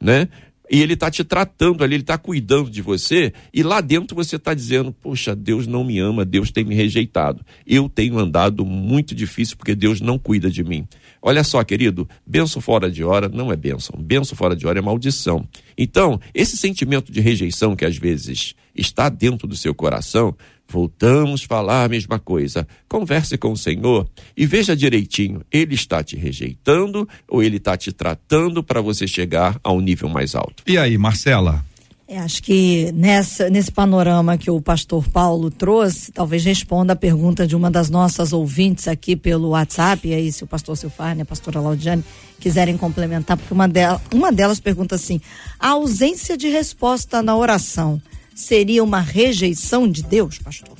né? 0.00 0.28
E 0.70 0.80
ele 0.80 0.94
está 0.94 1.10
te 1.10 1.24
tratando 1.24 1.82
ali, 1.82 1.96
ele 1.96 2.02
está 2.04 2.16
cuidando 2.16 2.70
de 2.70 2.80
você, 2.80 3.32
e 3.52 3.62
lá 3.62 3.80
dentro 3.80 4.14
você 4.14 4.36
está 4.36 4.54
dizendo: 4.54 4.92
Poxa, 4.92 5.34
Deus 5.34 5.66
não 5.66 5.82
me 5.82 5.98
ama, 5.98 6.24
Deus 6.24 6.52
tem 6.52 6.64
me 6.64 6.76
rejeitado. 6.76 7.44
Eu 7.66 7.88
tenho 7.88 8.16
andado 8.18 8.64
muito 8.64 9.12
difícil 9.12 9.56
porque 9.56 9.74
Deus 9.74 10.00
não 10.00 10.16
cuida 10.16 10.48
de 10.48 10.62
mim. 10.62 10.86
Olha 11.22 11.44
só, 11.44 11.62
querido, 11.62 12.08
benção 12.26 12.62
fora 12.62 12.90
de 12.90 13.04
hora 13.04 13.28
não 13.28 13.52
é 13.52 13.56
benção, 13.56 14.00
benção 14.00 14.36
fora 14.36 14.56
de 14.56 14.66
hora 14.66 14.78
é 14.78 14.82
maldição. 14.82 15.46
Então, 15.76 16.18
esse 16.34 16.56
sentimento 16.56 17.12
de 17.12 17.20
rejeição 17.20 17.76
que 17.76 17.84
às 17.84 17.96
vezes 17.96 18.54
está 18.74 19.08
dentro 19.08 19.46
do 19.46 19.56
seu 19.56 19.74
coração, 19.74 20.34
voltamos 20.66 21.42
a 21.42 21.46
falar 21.46 21.84
a 21.84 21.88
mesma 21.88 22.18
coisa. 22.18 22.66
Converse 22.88 23.36
com 23.36 23.52
o 23.52 23.56
Senhor 23.56 24.08
e 24.36 24.46
veja 24.46 24.74
direitinho, 24.74 25.42
ele 25.50 25.74
está 25.74 26.02
te 26.02 26.16
rejeitando 26.16 27.08
ou 27.28 27.42
ele 27.42 27.58
está 27.58 27.76
te 27.76 27.92
tratando 27.92 28.62
para 28.62 28.80
você 28.80 29.06
chegar 29.06 29.58
a 29.62 29.72
um 29.72 29.80
nível 29.80 30.08
mais 30.08 30.34
alto. 30.34 30.62
E 30.66 30.78
aí, 30.78 30.96
Marcela? 30.96 31.64
É, 32.12 32.18
acho 32.18 32.42
que 32.42 32.90
nessa, 32.90 33.48
nesse 33.48 33.70
panorama 33.70 34.36
que 34.36 34.50
o 34.50 34.60
pastor 34.60 35.08
Paulo 35.08 35.48
trouxe, 35.48 36.10
talvez 36.10 36.44
responda 36.44 36.94
a 36.94 36.96
pergunta 36.96 37.46
de 37.46 37.54
uma 37.54 37.70
das 37.70 37.88
nossas 37.88 38.32
ouvintes 38.32 38.88
aqui 38.88 39.14
pelo 39.14 39.50
WhatsApp, 39.50 40.08
e 40.08 40.12
aí 40.12 40.32
se 40.32 40.42
o 40.42 40.46
pastor 40.48 40.76
Silfarne 40.76 41.20
e 41.20 41.22
a 41.22 41.24
pastora 41.24 41.60
Laudiane 41.60 42.02
quiserem 42.40 42.76
complementar, 42.76 43.36
porque 43.36 43.54
uma, 43.54 43.68
delas, 43.68 44.00
uma 44.12 44.32
delas 44.32 44.58
pergunta 44.58 44.96
assim, 44.96 45.20
a 45.56 45.68
ausência 45.68 46.36
de 46.36 46.48
resposta 46.48 47.22
na 47.22 47.36
oração 47.36 48.02
seria 48.34 48.82
uma 48.82 48.98
rejeição 48.98 49.88
de 49.88 50.02
Deus, 50.02 50.36
pastor? 50.40 50.76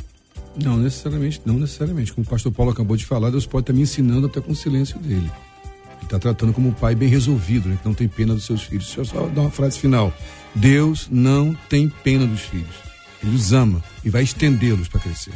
Não 0.61 0.78
necessariamente, 0.78 1.43
não 1.45 1.55
necessariamente. 1.55 2.12
Como 2.12 2.26
o 2.26 2.28
pastor 2.28 2.51
Paulo 2.51 2.72
acabou 2.72 2.97
de 2.97 3.07
falar, 3.07 3.31
Deus 3.31 3.47
pode 3.47 3.62
estar 3.62 3.72
me 3.72 3.83
ensinando 3.83 4.26
até 4.26 4.41
com 4.41 4.51
o 4.51 4.57
silêncio 4.57 4.99
dele. 4.99 5.31
Ele 5.31 6.03
está 6.03 6.18
tratando 6.18 6.53
como 6.53 6.70
um 6.70 6.72
pai 6.72 6.97
bem 6.97 7.09
resolvido, 7.09 7.68
né, 7.68 7.78
que 7.81 7.87
não 7.87 7.95
tem 7.95 8.09
pena 8.09 8.35
dos 8.35 8.47
seus 8.47 8.62
filhos. 8.62 8.87
Deixa 8.87 9.03
eu 9.03 9.05
só 9.05 9.28
dar 9.28 9.43
uma 9.43 9.51
frase 9.53 9.78
final. 9.78 10.12
Deus 10.55 11.09
não 11.11 11.57
tem 11.68 11.88
pena 12.03 12.26
dos 12.26 12.40
filhos. 12.40 12.74
Ele 13.22 13.34
os 13.34 13.53
ama 13.53 13.82
e 14.05 14.11
vai 14.11 14.22
estendê-los 14.22 14.88
para 14.88 15.01
crescer. 15.01 15.32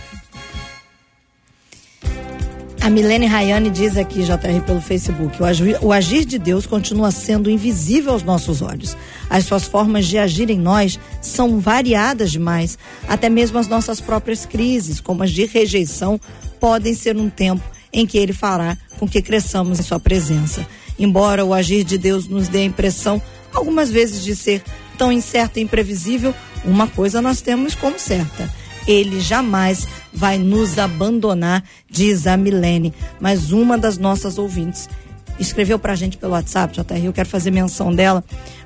A 2.84 2.90
Milene 2.90 3.24
Rayane 3.24 3.70
diz 3.70 3.96
aqui, 3.96 4.22
JR, 4.24 4.60
pelo 4.66 4.78
Facebook, 4.78 5.42
o 5.42 5.46
agir, 5.46 5.78
o 5.80 5.90
agir 5.90 6.26
de 6.26 6.38
Deus 6.38 6.66
continua 6.66 7.10
sendo 7.10 7.48
invisível 7.50 8.12
aos 8.12 8.22
nossos 8.22 8.60
olhos. 8.60 8.94
As 9.30 9.46
suas 9.46 9.64
formas 9.64 10.06
de 10.06 10.18
agir 10.18 10.50
em 10.50 10.58
nós 10.58 11.00
são 11.22 11.58
variadas 11.60 12.30
demais. 12.30 12.76
Até 13.08 13.30
mesmo 13.30 13.58
as 13.58 13.68
nossas 13.68 14.02
próprias 14.02 14.44
crises, 14.44 15.00
como 15.00 15.22
as 15.22 15.30
de 15.30 15.46
rejeição, 15.46 16.20
podem 16.60 16.94
ser 16.94 17.16
um 17.16 17.30
tempo 17.30 17.64
em 17.90 18.04
que 18.04 18.18
ele 18.18 18.34
fará 18.34 18.76
com 18.98 19.08
que 19.08 19.22
cresçamos 19.22 19.80
em 19.80 19.82
sua 19.82 19.98
presença. 19.98 20.66
Embora 20.98 21.42
o 21.42 21.54
agir 21.54 21.84
de 21.84 21.96
Deus 21.96 22.28
nos 22.28 22.48
dê 22.48 22.58
a 22.58 22.64
impressão, 22.64 23.22
algumas 23.54 23.88
vezes, 23.90 24.22
de 24.22 24.36
ser 24.36 24.62
tão 24.96 25.12
incerto 25.12 25.58
e 25.58 25.62
imprevisível, 25.62 26.34
uma 26.64 26.86
coisa 26.86 27.22
nós 27.22 27.40
temos 27.40 27.74
como 27.74 27.98
certa. 27.98 28.50
Ele 28.86 29.20
jamais 29.20 29.86
vai 30.12 30.38
nos 30.38 30.78
abandonar, 30.78 31.64
diz 31.90 32.26
a 32.26 32.36
Milene. 32.36 32.92
Mas 33.20 33.50
uma 33.50 33.78
das 33.78 33.98
nossas 33.98 34.38
ouvintes 34.38 34.88
escreveu 35.38 35.78
pra 35.78 35.94
gente 35.94 36.16
pelo 36.16 36.32
WhatsApp, 36.32 36.74
JR, 36.74 37.04
eu 37.04 37.12
quero 37.12 37.28
fazer 37.28 37.50
menção 37.50 37.94
dela, 37.94 38.22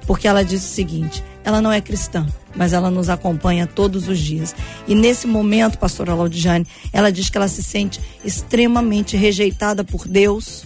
porque 0.06 0.28
ela 0.28 0.44
disse 0.44 0.66
o 0.66 0.74
seguinte: 0.74 1.22
ela 1.44 1.62
não 1.62 1.72
é 1.72 1.80
cristã, 1.80 2.26
mas 2.54 2.72
ela 2.72 2.90
nos 2.90 3.08
acompanha 3.08 3.66
todos 3.66 4.08
os 4.08 4.18
dias. 4.18 4.54
E 4.86 4.94
nesse 4.94 5.26
momento, 5.26 5.78
pastora 5.78 6.14
Laudiane, 6.14 6.66
ela 6.92 7.10
diz 7.10 7.30
que 7.30 7.38
ela 7.38 7.48
se 7.48 7.62
sente 7.62 8.00
extremamente 8.24 9.16
rejeitada 9.16 9.84
por 9.84 10.06
Deus, 10.06 10.64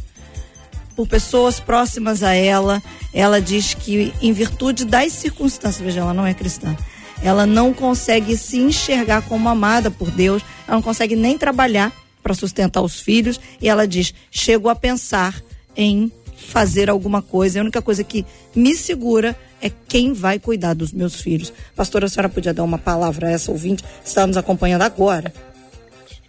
por 0.95 1.07
pessoas 1.07 1.59
próximas 1.61 2.23
a 2.23 2.35
ela. 2.35 2.83
Ela 3.13 3.41
diz 3.41 3.75
que, 3.75 4.13
em 4.21 4.33
virtude 4.33 4.85
das 4.85 5.13
circunstâncias, 5.13 5.85
veja, 5.85 6.01
ela 6.01 6.15
não 6.15 6.27
é 6.27 6.35
cristã, 6.35 6.77
ela 7.23 7.47
não 7.47 7.73
consegue 7.73 8.37
se 8.37 8.59
enxergar 8.59 9.23
como 9.23 9.49
amada 9.49 9.91
por 9.91 10.11
Deus, 10.11 10.43
ela 10.67 10.77
não 10.77 10.83
consegue 10.83 11.17
nem 11.17 11.37
trabalhar 11.39 11.93
para 12.23 12.35
sustentar 12.35 12.83
os 12.83 13.01
filhos, 13.01 13.41
e 13.61 13.69
ela 13.69 13.87
diz: 13.87 14.15
chego 14.31 14.69
a 14.69 14.75
pensar 14.75 15.43
em 15.77 16.11
fazer 16.37 16.91
alguma 16.91 17.23
coisa, 17.23 17.59
a 17.59 17.63
única 17.63 17.81
coisa 17.81 18.03
que 18.03 18.27
me 18.55 18.75
segura 18.75 19.37
é 19.61 19.71
quem 19.71 20.13
vai 20.13 20.39
cuidar 20.39 20.75
dos 20.75 20.93
meus 20.93 21.21
filhos. 21.21 21.53
Pastora, 21.75 22.07
a 22.07 22.09
senhora 22.09 22.29
podia 22.29 22.53
dar 22.53 22.65
uma 22.65 22.79
palavra 22.79 23.29
a 23.29 23.31
essa 23.31 23.51
ouvinte 23.51 23.83
que 23.83 24.09
está 24.09 24.27
nos 24.27 24.37
acompanhando 24.37 24.83
agora? 24.83 25.33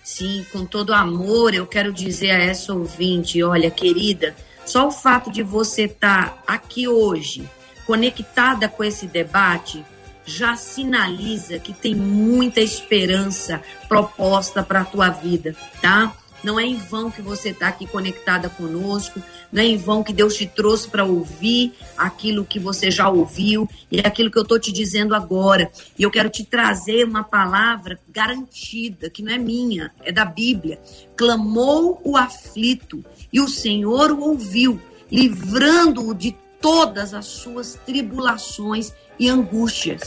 Sim, 0.03 0.45
com 0.51 0.65
todo 0.65 0.93
amor, 0.93 1.53
eu 1.53 1.65
quero 1.65 1.91
dizer 1.91 2.31
a 2.31 2.43
essa 2.43 2.73
ouvinte: 2.73 3.41
olha, 3.41 3.71
querida, 3.71 4.35
só 4.65 4.87
o 4.87 4.91
fato 4.91 5.31
de 5.31 5.43
você 5.43 5.83
estar 5.83 6.29
tá 6.29 6.43
aqui 6.47 6.87
hoje, 6.87 7.49
conectada 7.85 8.67
com 8.67 8.83
esse 8.83 9.07
debate, 9.07 9.83
já 10.25 10.55
sinaliza 10.55 11.59
que 11.59 11.73
tem 11.73 11.95
muita 11.95 12.61
esperança 12.61 13.61
proposta 13.87 14.63
para 14.63 14.81
a 14.81 14.85
tua 14.85 15.09
vida, 15.09 15.55
tá? 15.81 16.15
Não 16.43 16.59
é 16.59 16.65
em 16.65 16.75
vão 16.75 17.09
que 17.09 17.21
você 17.21 17.49
está 17.49 17.69
aqui 17.69 17.87
conectada 17.87 18.49
conosco, 18.49 19.21
não 19.49 19.61
é 19.61 19.65
em 19.65 19.77
vão 19.77 20.03
que 20.03 20.11
Deus 20.11 20.35
te 20.35 20.45
trouxe 20.45 20.89
para 20.89 21.05
ouvir 21.05 21.73
aquilo 21.97 22.43
que 22.43 22.59
você 22.59 22.91
já 22.91 23.07
ouviu 23.07 23.69
e 23.89 23.99
é 23.99 24.05
aquilo 24.05 24.29
que 24.29 24.37
eu 24.37 24.43
estou 24.43 24.59
te 24.59 24.69
dizendo 24.69 25.15
agora. 25.15 25.71
E 25.97 26.03
eu 26.03 26.11
quero 26.11 26.29
te 26.29 26.43
trazer 26.43 27.05
uma 27.05 27.23
palavra 27.23 27.97
garantida, 28.09 29.09
que 29.09 29.23
não 29.23 29.31
é 29.31 29.37
minha, 29.37 29.91
é 30.03 30.11
da 30.11 30.25
Bíblia. 30.25 30.81
Clamou 31.15 32.01
o 32.03 32.17
aflito 32.17 33.05
e 33.33 33.41
o 33.41 33.49
Senhor 33.49 34.11
o 34.11 34.21
ouviu, 34.21 34.79
livrando-o 35.11 36.13
de 36.13 36.37
todas 36.61 37.13
as 37.13 37.25
suas 37.25 37.77
tribulações 37.85 38.93
e 39.19 39.27
angústias. 39.27 40.03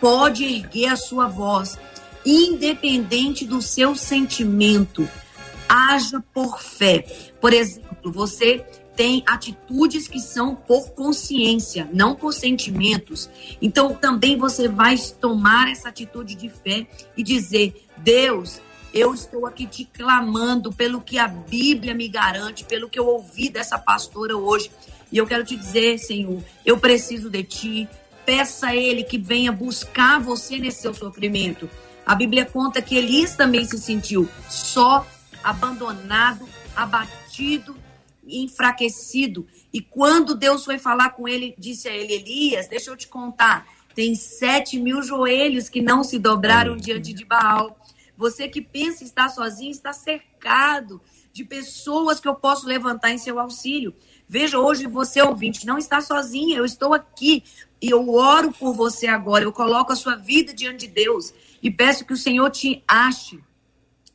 Pode 0.00 0.44
erguer 0.44 0.90
a 0.90 0.96
sua 0.96 1.26
voz, 1.26 1.76
independente 2.24 3.44
do 3.44 3.60
seu 3.60 3.96
sentimento. 3.96 5.06
Haja 5.68 6.22
por 6.32 6.62
fé. 6.62 7.04
Por 7.40 7.52
exemplo, 7.52 8.12
você 8.12 8.64
tem 8.96 9.22
atitudes 9.26 10.08
que 10.08 10.18
são 10.18 10.54
por 10.54 10.90
consciência, 10.90 11.88
não 11.92 12.16
por 12.16 12.32
sentimentos. 12.32 13.28
Então, 13.60 13.94
também 13.94 14.36
você 14.36 14.66
vai 14.66 14.96
tomar 15.20 15.70
essa 15.70 15.88
atitude 15.88 16.34
de 16.34 16.48
fé 16.48 16.86
e 17.16 17.22
dizer: 17.22 17.86
Deus, 17.98 18.60
eu 18.92 19.14
estou 19.14 19.46
aqui 19.46 19.66
te 19.66 19.84
clamando 19.84 20.72
pelo 20.72 21.00
que 21.00 21.18
a 21.18 21.28
Bíblia 21.28 21.94
me 21.94 22.08
garante, 22.08 22.64
pelo 22.64 22.88
que 22.88 22.98
eu 22.98 23.06
ouvi 23.06 23.48
dessa 23.48 23.78
pastora 23.78 24.36
hoje. 24.36 24.70
E 25.10 25.18
eu 25.18 25.26
quero 25.26 25.44
te 25.44 25.56
dizer, 25.56 25.98
Senhor, 25.98 26.42
eu 26.64 26.78
preciso 26.78 27.30
de 27.30 27.42
ti. 27.42 27.88
Peça 28.24 28.68
a 28.68 28.76
Ele 28.76 29.02
que 29.02 29.16
venha 29.16 29.50
buscar 29.50 30.20
você 30.20 30.58
nesse 30.58 30.82
seu 30.82 30.92
sofrimento. 30.92 31.68
A 32.04 32.14
Bíblia 32.14 32.46
conta 32.46 32.80
que 32.80 32.96
Elias 32.96 33.36
também 33.36 33.64
se 33.64 33.78
sentiu 33.78 34.28
só, 34.48 35.06
abandonado, 35.44 36.48
abatido, 36.74 37.76
enfraquecido. 38.26 39.46
E 39.72 39.80
quando 39.80 40.34
Deus 40.34 40.64
foi 40.64 40.78
falar 40.78 41.10
com 41.10 41.28
ele, 41.28 41.54
disse 41.58 41.88
a 41.88 41.92
ele: 41.94 42.14
Elias, 42.14 42.68
deixa 42.68 42.90
eu 42.90 42.96
te 42.96 43.08
contar, 43.08 43.66
tem 43.94 44.14
sete 44.14 44.78
mil 44.78 45.02
joelhos 45.02 45.68
que 45.68 45.82
não 45.82 46.02
se 46.04 46.18
dobraram 46.18 46.76
diante 46.76 47.12
de 47.12 47.24
Baal. 47.24 47.78
Você 48.18 48.48
que 48.48 48.60
pensa 48.60 49.04
estar 49.04 49.28
sozinho 49.28 49.70
está 49.70 49.92
cercado 49.92 51.00
de 51.32 51.44
pessoas 51.44 52.18
que 52.18 52.26
eu 52.26 52.34
posso 52.34 52.66
levantar 52.66 53.12
em 53.12 53.18
seu 53.18 53.38
auxílio. 53.38 53.94
Veja, 54.28 54.58
hoje 54.58 54.88
você, 54.88 55.22
ouvinte, 55.22 55.64
não 55.64 55.78
está 55.78 56.00
sozinha, 56.00 56.58
eu 56.58 56.64
estou 56.64 56.92
aqui 56.92 57.44
e 57.80 57.88
eu 57.88 58.12
oro 58.12 58.50
por 58.50 58.74
você 58.74 59.06
agora. 59.06 59.44
Eu 59.44 59.52
coloco 59.52 59.92
a 59.92 59.96
sua 59.96 60.16
vida 60.16 60.52
diante 60.52 60.88
de 60.88 60.92
Deus 60.92 61.32
e 61.62 61.70
peço 61.70 62.04
que 62.04 62.12
o 62.12 62.16
Senhor 62.16 62.50
te 62.50 62.82
ache, 62.88 63.38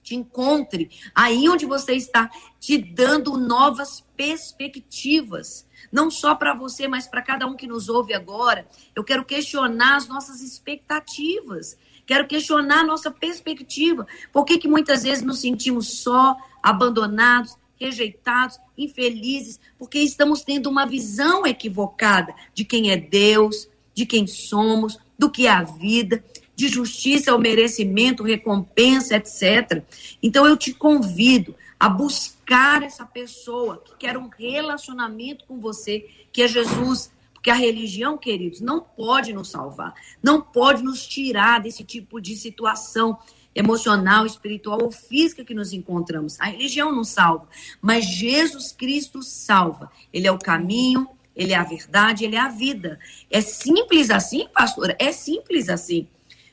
te 0.04 0.16
encontre 0.16 0.91
aí 1.16 1.47
onde 1.47 1.66
você 1.66 1.93
está, 1.93 2.30
te 2.60 2.78
dando 2.78 3.38
novas 3.38 4.04
perspectivas. 4.18 5.66
Não 5.89 6.12
só 6.12 6.36
para 6.36 6.54
você, 6.54 6.89
mas 6.89 7.08
para 7.08 7.22
cada 7.22 7.47
um 7.47 7.56
que 7.56 7.68
nos 7.68 7.88
ouve 7.88 8.14
agora. 8.14 8.68
Eu 8.93 9.04
quero 9.04 9.24
questionar 9.24 9.95
as 9.95 10.10
nossas 10.10 10.41
expectativas. 10.41 11.78
Quero 12.06 12.28
questionar 12.28 12.86
nossa 12.86 13.10
perspectiva. 13.10 14.06
Por 14.32 14.45
que, 14.45 14.58
que 14.58 14.68
muitas 14.68 15.04
vezes 15.04 15.24
nos 15.24 15.39
sentimos 15.39 16.01
só, 16.01 16.36
abandonados, 16.62 17.56
rejeitados, 17.80 18.60
infelizes? 18.78 19.60
Porque 19.78 19.99
estamos 19.99 20.41
tendo 20.41 20.70
uma 20.70 20.86
visão 20.86 21.45
equivocada 21.45 22.34
de 22.54 22.66
quem 22.66 22.91
é 22.91 22.97
Deus, 22.97 23.70
de 23.93 24.06
quem 24.06 24.28
somos, 24.28 24.97
do 25.18 25.30
que 25.30 25.47
é 25.47 25.51
a 25.51 25.64
vida, 25.64 26.24
de 26.56 26.68
justiça, 26.68 27.36
o 27.36 27.39
merecimento, 27.39 28.24
recompensa, 28.24 29.16
etc. 29.16 29.84
Então 30.22 30.45
eu 30.45 30.58
te 30.58 30.74
convido 30.74 31.56
a 31.80 31.89
buscar 31.89 32.84
essa 32.84 33.06
pessoa 33.06 33.82
que 33.84 33.95
quer 33.97 34.18
um 34.18 34.30
relacionamento 34.30 35.45
com 35.45 35.60
você, 35.60 36.08
que 36.32 36.41
é 36.41 36.47
Jesus. 36.47 37.12
Porque 37.43 37.51
a 37.51 37.55
religião, 37.55 38.17
queridos, 38.17 38.61
não 38.61 38.79
pode 38.79 39.33
nos 39.33 39.49
salvar, 39.49 39.93
não 40.23 40.39
pode 40.39 40.81
nos 40.81 41.05
tirar 41.05 41.59
desse 41.59 41.83
tipo 41.83 42.21
de 42.21 42.37
situação 42.37 43.19
emocional, 43.53 44.25
espiritual 44.25 44.81
ou 44.81 44.89
física 44.89 45.43
que 45.43 45.53
nos 45.53 45.73
encontramos. 45.73 46.39
A 46.39 46.45
religião 46.45 46.89
não 46.89 47.03
salva, 47.03 47.49
mas 47.81 48.05
Jesus 48.05 48.71
Cristo 48.71 49.21
salva. 49.21 49.91
Ele 50.13 50.25
é 50.25 50.31
o 50.31 50.39
caminho, 50.39 51.05
ele 51.35 51.51
é 51.51 51.57
a 51.57 51.65
verdade, 51.65 52.23
ele 52.23 52.37
é 52.37 52.39
a 52.39 52.47
vida. 52.47 52.97
É 53.29 53.41
simples 53.41 54.09
assim, 54.09 54.47
pastora? 54.53 54.95
É 54.97 55.11
simples 55.11 55.67
assim. 55.67 56.07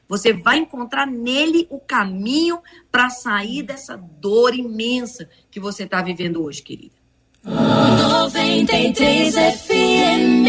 Você 0.08 0.32
vai 0.32 0.58
encontrar 0.58 1.06
nele 1.06 1.68
o 1.70 1.78
caminho 1.78 2.60
para 2.90 3.10
sair 3.10 3.62
dessa 3.62 3.96
dor 3.96 4.56
imensa 4.56 5.30
que 5.52 5.60
você 5.60 5.84
está 5.84 6.02
vivendo 6.02 6.42
hoje, 6.42 6.60
querida. 6.60 6.99
93 7.42 9.34
FM. 9.34 10.44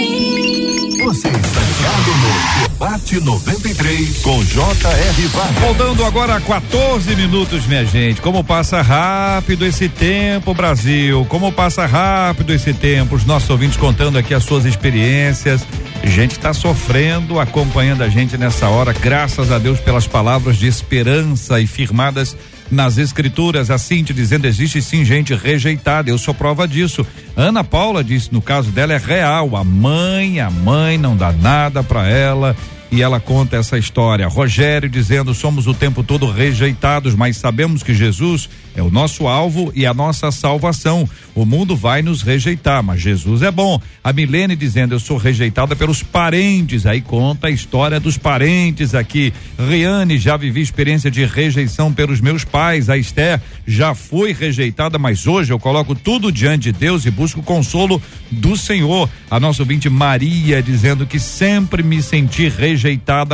Você 1.06 1.30
está 1.30 1.62
ligado 1.62 2.12
no 2.18 2.62
Debate 2.64 3.20
93 3.22 4.22
com 4.22 4.44
J.R. 4.44 5.28
Vargas. 5.28 5.60
Voltando 5.64 6.04
agora 6.04 6.36
a 6.36 6.42
14 6.42 7.16
minutos, 7.16 7.66
minha 7.66 7.86
gente. 7.86 8.20
Como 8.22 8.44
passa 8.44 8.82
rápido 8.82 9.66
esse 9.66 9.88
tempo, 9.88 10.54
Brasil. 10.54 11.26
Como 11.30 11.54
passa 11.54 11.86
rápido 11.86 12.54
esse 12.54 12.74
tempo. 12.74 13.16
Os 13.16 13.24
nossos 13.24 13.50
ouvintes 13.50 13.78
contando 13.78 14.18
aqui 14.18 14.34
as 14.34 14.44
suas 14.44 14.66
experiências. 14.66 15.66
Gente 16.04 16.32
está 16.32 16.54
sofrendo, 16.54 17.40
acompanhando 17.40 18.04
a 18.04 18.10
gente 18.10 18.38
nessa 18.38 18.68
hora. 18.68 18.92
Graças 18.92 19.50
a 19.50 19.58
Deus 19.58 19.80
pelas 19.80 20.08
palavras 20.08 20.58
de 20.58 20.68
esperança 20.68 21.62
e 21.62 21.68
firmadas 21.68 22.36
nas 22.72 22.98
escrituras, 22.98 23.70
assim 23.70 24.04
te 24.04 24.14
dizendo, 24.14 24.46
existe 24.46 24.82
sim 24.82 25.04
gente 25.04 25.36
rejeitada, 25.36 26.10
eu 26.10 26.18
sou 26.18 26.34
prova 26.34 26.68
disso. 26.68 27.06
Ana 27.36 27.64
Paula 27.64 28.04
disse, 28.04 28.32
no 28.32 28.42
caso 28.42 28.72
dela 28.72 28.94
é 28.94 28.98
real, 28.98 29.56
a 29.56 29.64
mãe, 29.64 30.40
a 30.40 30.50
mãe 30.50 30.98
não 30.98 31.16
dá 31.16 31.32
nada 31.32 31.84
para 31.84 32.08
ela 32.08 32.56
e 32.92 33.02
ela 33.02 33.22
conta 33.22 33.56
essa 33.56 33.78
história. 33.78 34.28
Rogério 34.28 34.90
dizendo: 34.90 35.34
somos 35.34 35.66
o 35.66 35.74
tempo 35.74 36.04
todo 36.04 36.30
rejeitados, 36.30 37.16
mas 37.16 37.38
sabemos 37.38 37.82
que 37.82 37.94
Jesus 37.94 38.50
é 38.76 38.82
o 38.82 38.92
nosso 38.92 39.28
alvo 39.28 39.72
e 39.74 39.86
a 39.86 39.94
nossa 39.94 40.30
salvação. 40.32 41.10
O 41.34 41.46
mundo 41.46 41.76
vai 41.76 42.02
nos 42.02 42.22
rejeitar, 42.22 42.84
mas 42.84 43.00
Jesus 43.00 43.42
é 43.42 43.50
bom. 43.50 43.82
A 44.04 44.12
Milene 44.12 44.58
dizendo: 44.58 44.94
eu 44.94 45.00
sou 45.00 45.16
rejeitada 45.16 45.74
pelos 45.74 46.04
parentes. 46.04 46.86
Aí 46.86 47.00
conta 47.00 47.48
a 47.48 47.52
história 47.52 48.00
dos 48.00 48.18
parentes 48.18 48.94
aqui. 48.94 49.34
Riane, 49.58 50.18
já 50.18 50.36
vivi 50.36 50.60
experiência 50.60 51.10
de 51.10 51.24
rejeição 51.24 51.94
pelos 51.94 52.20
meus 52.20 52.44
pais. 52.44 52.90
A 52.90 52.98
Esther 52.98 53.40
já 53.66 53.96
foi 53.96 54.34
rejeitada, 54.34 55.00
mas 55.00 55.26
hoje 55.26 55.54
eu 55.54 55.60
coloco 55.60 55.96
tudo 55.96 56.30
diante 56.30 56.72
de 56.72 56.74
Deus 56.74 57.06
e 57.06 57.12
busco 57.12 57.42
consolo 57.42 58.02
do 58.30 58.58
Senhor. 58.58 59.10
A 59.30 59.40
nossa 59.40 59.62
ouvinte 59.62 59.90
Maria 59.90 60.62
dizendo 60.62 61.06
que 61.06 61.20
sempre 61.20 61.82
me 61.82 62.02
senti 62.04 62.50
rejeitada 62.50 62.81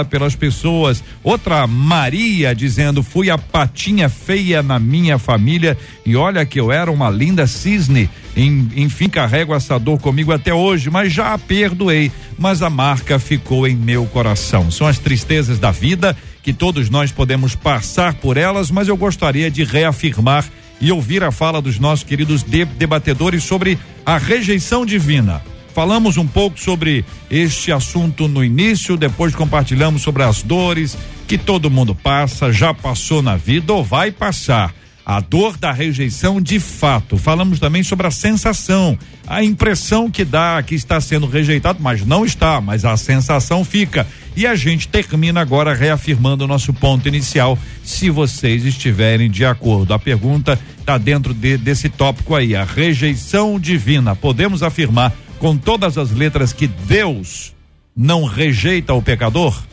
pelas 0.06 0.36
pessoas. 0.36 1.04
Outra 1.24 1.66
Maria 1.68 2.54
dizendo: 2.54 3.04
fui 3.04 3.30
a 3.30 3.38
patinha 3.38 4.10
feia 4.10 4.62
na 4.64 4.80
minha 4.80 5.18
família 5.18 5.78
e 6.06 6.16
olha 6.16 6.46
que 6.46 6.60
eu 6.60 6.72
era 6.72 6.92
uma 6.92 7.10
linda 7.10 7.48
cisne. 7.48 8.10
Enfim, 8.36 9.10
carrego 9.10 9.56
essa 9.56 9.80
dor 9.80 10.00
comigo 10.00 10.32
até 10.32 10.54
hoje, 10.54 10.90
mas 10.90 11.12
já 11.12 11.34
a 11.34 11.38
perdoei. 11.38 12.12
Mas 12.38 12.62
a 12.62 12.70
marca 12.70 13.18
ficou 13.18 13.68
em 13.68 13.76
meu 13.76 14.06
coração. 14.06 14.70
São 14.70 14.86
as 14.86 15.00
tristezas 15.00 15.58
da 15.58 15.72
vida 15.72 16.16
que 16.44 16.54
todos 16.54 16.90
nós 16.90 17.12
podemos 17.12 17.56
passar 17.56 18.14
por 18.14 18.38
elas, 18.38 18.72
mas 18.72 18.88
eu 18.88 18.96
gostaria 18.96 19.52
de 19.52 19.64
reafirmar 19.64 20.46
e 20.80 20.92
ouvir 20.92 21.24
a 21.24 21.32
fala 21.32 21.62
dos 21.62 21.80
nossos 21.80 22.06
queridos 22.06 22.44
debatedores 22.44 23.44
sobre 23.44 23.78
a 24.06 24.18
rejeição 24.18 24.86
divina. 24.86 25.42
Falamos 25.78 26.18
um 26.18 26.26
pouco 26.26 26.60
sobre 26.60 27.06
este 27.30 27.72
assunto 27.72 28.28
no 28.28 28.44
início, 28.44 28.98
depois 28.98 29.36
compartilhamos 29.36 30.02
sobre 30.02 30.24
as 30.24 30.42
dores 30.42 30.98
que 31.28 31.38
todo 31.38 31.70
mundo 31.70 31.94
passa, 31.94 32.52
já 32.52 32.74
passou 32.74 33.22
na 33.22 33.36
vida 33.36 33.72
ou 33.72 33.84
vai 33.84 34.12
passar. 34.12 34.74
A 35.06 35.20
dor 35.20 35.56
da 35.56 35.72
rejeição 35.72 36.42
de 36.42 36.60
fato. 36.60 37.16
Falamos 37.16 37.60
também 37.60 37.84
sobre 37.84 38.08
a 38.08 38.12
sensação, 38.12 38.98
a 39.28 39.44
impressão 39.44 40.10
que 40.10 40.26
dá 40.26 40.64
que 40.64 40.74
está 40.74 41.00
sendo 41.00 41.28
rejeitado, 41.28 41.78
mas 41.80 42.04
não 42.04 42.26
está, 42.26 42.60
mas 42.60 42.84
a 42.84 42.98
sensação 42.98 43.64
fica. 43.64 44.08
E 44.36 44.48
a 44.48 44.56
gente 44.56 44.88
termina 44.88 45.42
agora 45.42 45.76
reafirmando 45.76 46.44
o 46.44 46.48
nosso 46.48 46.74
ponto 46.74 47.08
inicial, 47.08 47.56
se 47.84 48.10
vocês 48.10 48.66
estiverem 48.66 49.30
de 49.30 49.46
acordo. 49.46 49.94
A 49.94 50.00
pergunta 50.00 50.60
está 50.80 50.98
dentro 50.98 51.36
de, 51.36 51.56
desse 51.56 51.88
tópico 51.88 52.34
aí, 52.34 52.56
a 52.56 52.64
rejeição 52.64 53.60
divina. 53.60 54.16
Podemos 54.16 54.64
afirmar 54.64 55.14
com 55.40 55.58
todas 55.58 55.98
as 55.98 56.12
letras 56.12 56.52
que 56.52 56.68
Deus 56.68 57.54
não 57.96 58.26
rejeita 58.26 58.94
o 58.94 59.02
pecador? 59.02 59.64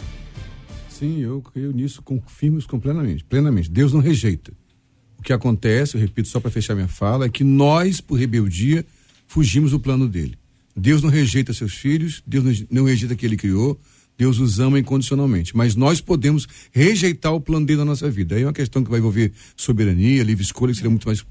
Sim, 0.88 1.20
eu 1.20 1.42
creio 1.42 1.72
nisso, 1.72 2.02
confirmo 2.02 2.58
isso 2.58 2.68
plenamente, 2.78 3.24
plenamente. 3.24 3.70
Deus 3.70 3.92
não 3.92 4.00
rejeita. 4.00 4.52
O 5.18 5.22
que 5.22 5.32
acontece, 5.32 5.96
eu 5.96 6.00
repito 6.00 6.28
só 6.28 6.38
para 6.38 6.50
fechar 6.50 6.74
minha 6.74 6.88
fala, 6.88 7.26
é 7.26 7.28
que 7.28 7.42
nós, 7.42 8.00
por 8.00 8.18
rebeldia, 8.18 8.84
fugimos 9.26 9.70
do 9.70 9.80
plano 9.80 10.08
dele. 10.08 10.36
Deus 10.76 11.02
não 11.02 11.10
rejeita 11.10 11.52
seus 11.52 11.74
filhos, 11.74 12.22
Deus 12.26 12.64
não 12.70 12.84
rejeita 12.84 13.14
que 13.14 13.24
ele 13.24 13.36
criou, 13.36 13.80
Deus 14.16 14.38
os 14.38 14.60
ama 14.60 14.78
incondicionalmente. 14.78 15.56
Mas 15.56 15.74
nós 15.74 16.00
podemos 16.00 16.46
rejeitar 16.72 17.32
o 17.32 17.40
plano 17.40 17.66
dele 17.66 17.78
na 17.78 17.84
nossa 17.86 18.10
vida. 18.10 18.36
Aí 18.36 18.42
é 18.42 18.46
uma 18.46 18.52
questão 18.52 18.82
que 18.82 18.90
vai 18.90 18.98
envolver 18.98 19.32
soberania, 19.56 20.22
livre 20.22 20.44
escolha, 20.44 20.72
que 20.72 20.76
seria 20.76 20.90
muito 20.90 21.06
mais, 21.06 21.24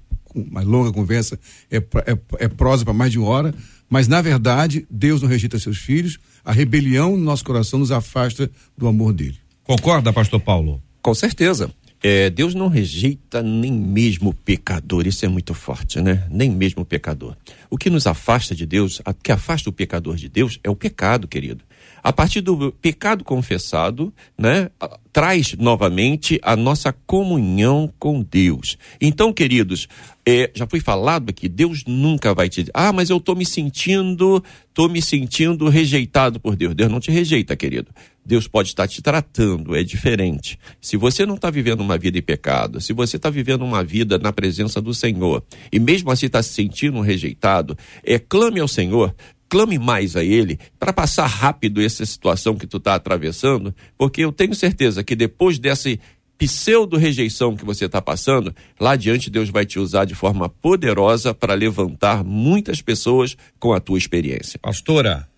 mais 0.51 0.67
longa 0.67 0.91
conversa, 0.91 1.39
é, 1.69 1.77
é, 1.77 2.17
é 2.39 2.47
prosa 2.47 2.83
para 2.83 2.93
mais 2.93 3.11
de 3.11 3.19
uma 3.19 3.27
hora. 3.27 3.53
Mas, 3.93 4.07
na 4.07 4.23
verdade, 4.23 4.87
Deus 4.89 5.21
não 5.21 5.29
rejeita 5.29 5.59
seus 5.59 5.77
filhos, 5.77 6.17
a 6.43 6.51
rebelião 6.51 7.15
no 7.15 7.23
nosso 7.23 7.45
coração 7.45 7.77
nos 7.77 7.91
afasta 7.91 8.49
do 8.75 8.87
amor 8.87 9.13
dele. 9.13 9.37
Concorda, 9.63 10.11
pastor 10.11 10.39
Paulo? 10.39 10.81
Com 10.99 11.13
certeza. 11.13 11.71
É, 12.01 12.27
Deus 12.31 12.55
não 12.55 12.69
rejeita 12.69 13.43
nem 13.43 13.71
mesmo 13.71 14.31
o 14.31 14.33
pecador, 14.33 15.05
isso 15.05 15.23
é 15.23 15.27
muito 15.27 15.53
forte, 15.53 16.01
né? 16.01 16.27
Nem 16.31 16.49
mesmo 16.49 16.81
o 16.81 16.85
pecador. 16.85 17.37
O 17.69 17.77
que 17.77 17.87
nos 17.87 18.07
afasta 18.07 18.55
de 18.55 18.65
Deus, 18.65 18.99
o 19.05 19.13
que 19.13 19.31
afasta 19.31 19.69
o 19.69 19.71
pecador 19.71 20.15
de 20.15 20.27
Deus 20.27 20.59
é 20.63 20.71
o 20.71 20.75
pecado, 20.75 21.27
querido. 21.27 21.63
A 22.03 22.11
partir 22.11 22.41
do 22.41 22.71
pecado 22.73 23.23
confessado, 23.23 24.13
né, 24.37 24.69
traz 25.13 25.53
novamente 25.57 26.39
a 26.43 26.55
nossa 26.55 26.91
comunhão 26.91 27.91
com 27.97 28.21
Deus. 28.21 28.77
Então, 28.99 29.31
queridos, 29.31 29.87
é, 30.25 30.51
já 30.53 30.67
foi 30.67 30.79
falado 30.79 31.29
aqui, 31.29 31.47
Deus 31.47 31.83
nunca 31.85 32.33
vai 32.33 32.49
te 32.49 32.65
ah, 32.73 32.91
mas 32.91 33.09
eu 33.09 33.17
estou 33.17 33.35
me 33.35 33.45
sentindo, 33.45 34.43
estou 34.67 34.89
me 34.89 35.01
sentindo 35.01 35.69
rejeitado 35.69 36.39
por 36.39 36.55
Deus. 36.55 36.75
Deus 36.75 36.91
não 36.91 36.99
te 36.99 37.11
rejeita, 37.11 37.55
querido. 37.55 37.89
Deus 38.25 38.47
pode 38.47 38.69
estar 38.69 38.87
te 38.87 39.01
tratando, 39.01 39.75
é 39.75 39.83
diferente. 39.83 40.57
Se 40.81 40.95
você 40.95 41.25
não 41.25 41.35
está 41.35 41.49
vivendo 41.49 41.81
uma 41.81 41.97
vida 41.97 42.17
em 42.17 42.21
pecado, 42.21 42.79
se 42.79 42.93
você 42.93 43.17
está 43.17 43.29
vivendo 43.29 43.63
uma 43.63 43.83
vida 43.83 44.17
na 44.17 44.31
presença 44.31 44.81
do 44.81 44.93
Senhor, 44.93 45.43
e 45.71 45.79
mesmo 45.79 46.09
assim 46.09 46.27
está 46.27 46.41
se 46.41 46.53
sentindo 46.53 47.01
rejeitado, 47.01 47.77
é, 48.03 48.17
clame 48.17 48.61
ao 48.61 48.67
Senhor, 48.67 49.13
clame 49.53 49.77
mais 49.77 50.15
a 50.15 50.23
Ele 50.23 50.57
para 50.79 50.91
passar 50.91 51.27
rápido 51.27 51.79
essa 51.79 52.03
situação 52.03 52.55
que 52.55 52.65
tu 52.65 52.77
está 52.77 52.95
atravessando, 52.95 53.71
porque 53.95 54.21
eu 54.21 54.31
tenho 54.31 54.55
certeza 54.55 55.03
que 55.03 55.15
depois 55.15 55.59
dessa 55.59 55.95
pseudo-rejeição 56.39 57.55
que 57.55 57.63
você 57.63 57.85
está 57.85 58.01
passando, 58.01 58.51
lá 58.79 58.93
adiante 58.93 59.29
Deus 59.29 59.51
vai 59.51 59.63
te 59.63 59.77
usar 59.77 60.05
de 60.05 60.15
forma 60.15 60.49
poderosa 60.49 61.35
para 61.35 61.53
levantar 61.53 62.23
muitas 62.23 62.81
pessoas 62.81 63.37
com 63.59 63.73
a 63.73 63.79
tua 63.79 63.99
experiência. 63.99 64.57
Pastora. 64.57 65.29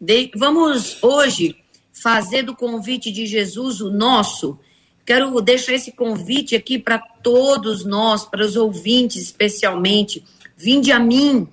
De, 0.00 0.30
vamos 0.36 1.02
hoje 1.02 1.56
fazer 1.92 2.44
do 2.44 2.54
convite 2.54 3.10
de 3.10 3.26
Jesus 3.26 3.80
o 3.80 3.90
nosso. 3.90 4.60
Quero 5.04 5.40
deixar 5.40 5.72
esse 5.72 5.90
convite 5.90 6.54
aqui 6.54 6.78
para 6.78 7.00
todos 7.00 7.84
nós, 7.84 8.24
para 8.24 8.44
os 8.44 8.54
ouvintes 8.54 9.20
especialmente. 9.24 10.22
Vinde 10.56 10.92
a 10.92 11.00
mim, 11.00 11.48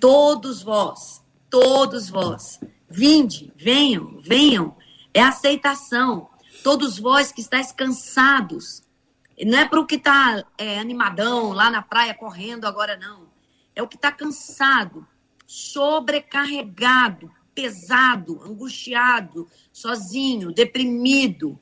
todos 0.00 0.62
vós, 0.62 1.22
todos 1.48 2.08
vós. 2.08 2.58
Vinde, 2.88 3.52
venham, 3.56 4.20
venham. 4.22 4.76
É 5.12 5.22
aceitação. 5.22 6.28
Todos 6.64 6.98
vós 6.98 7.30
que 7.30 7.40
estáis 7.40 7.70
cansados. 7.70 8.82
Não 9.46 9.58
é 9.58 9.68
para 9.68 9.80
o 9.80 9.86
que 9.86 9.94
está 9.96 10.44
é, 10.58 10.78
animadão 10.78 11.52
lá 11.52 11.70
na 11.70 11.82
praia 11.82 12.14
correndo 12.14 12.66
agora, 12.66 12.96
não. 12.96 13.28
É 13.74 13.82
o 13.82 13.88
que 13.88 13.96
está 13.96 14.10
cansado, 14.10 15.06
sobrecarregado, 15.46 17.30
pesado, 17.54 18.42
angustiado, 18.42 19.48
sozinho, 19.72 20.52
deprimido, 20.52 21.58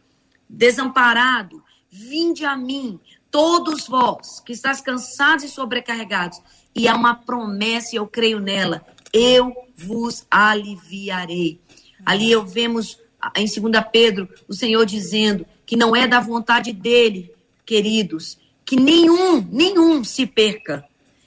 desamparado, 0.48 1.62
vinde 1.90 2.44
a 2.44 2.56
mim, 2.56 2.98
todos 3.30 3.86
vós 3.86 4.40
que 4.40 4.52
estáis 4.52 4.80
cansados 4.80 5.44
e 5.44 5.48
sobrecarregados, 5.48 6.40
e 6.78 6.86
há 6.86 6.94
uma 6.94 7.14
promessa, 7.14 7.94
e 7.94 7.98
eu 7.98 8.06
creio 8.06 8.40
nela, 8.40 8.86
eu 9.12 9.54
vos 9.76 10.26
aliviarei. 10.30 11.60
Ali 12.06 12.30
eu 12.30 12.46
vemos 12.46 12.98
em 13.36 13.46
2 13.46 13.84
Pedro 13.90 14.28
o 14.46 14.54
Senhor 14.54 14.86
dizendo 14.86 15.44
que 15.66 15.76
não 15.76 15.94
é 15.94 16.06
da 16.06 16.20
vontade 16.20 16.72
dele, 16.72 17.32
queridos, 17.66 18.38
que 18.64 18.76
nenhum, 18.76 19.40
nenhum 19.50 20.04
se 20.04 20.26
perca. 20.26 20.84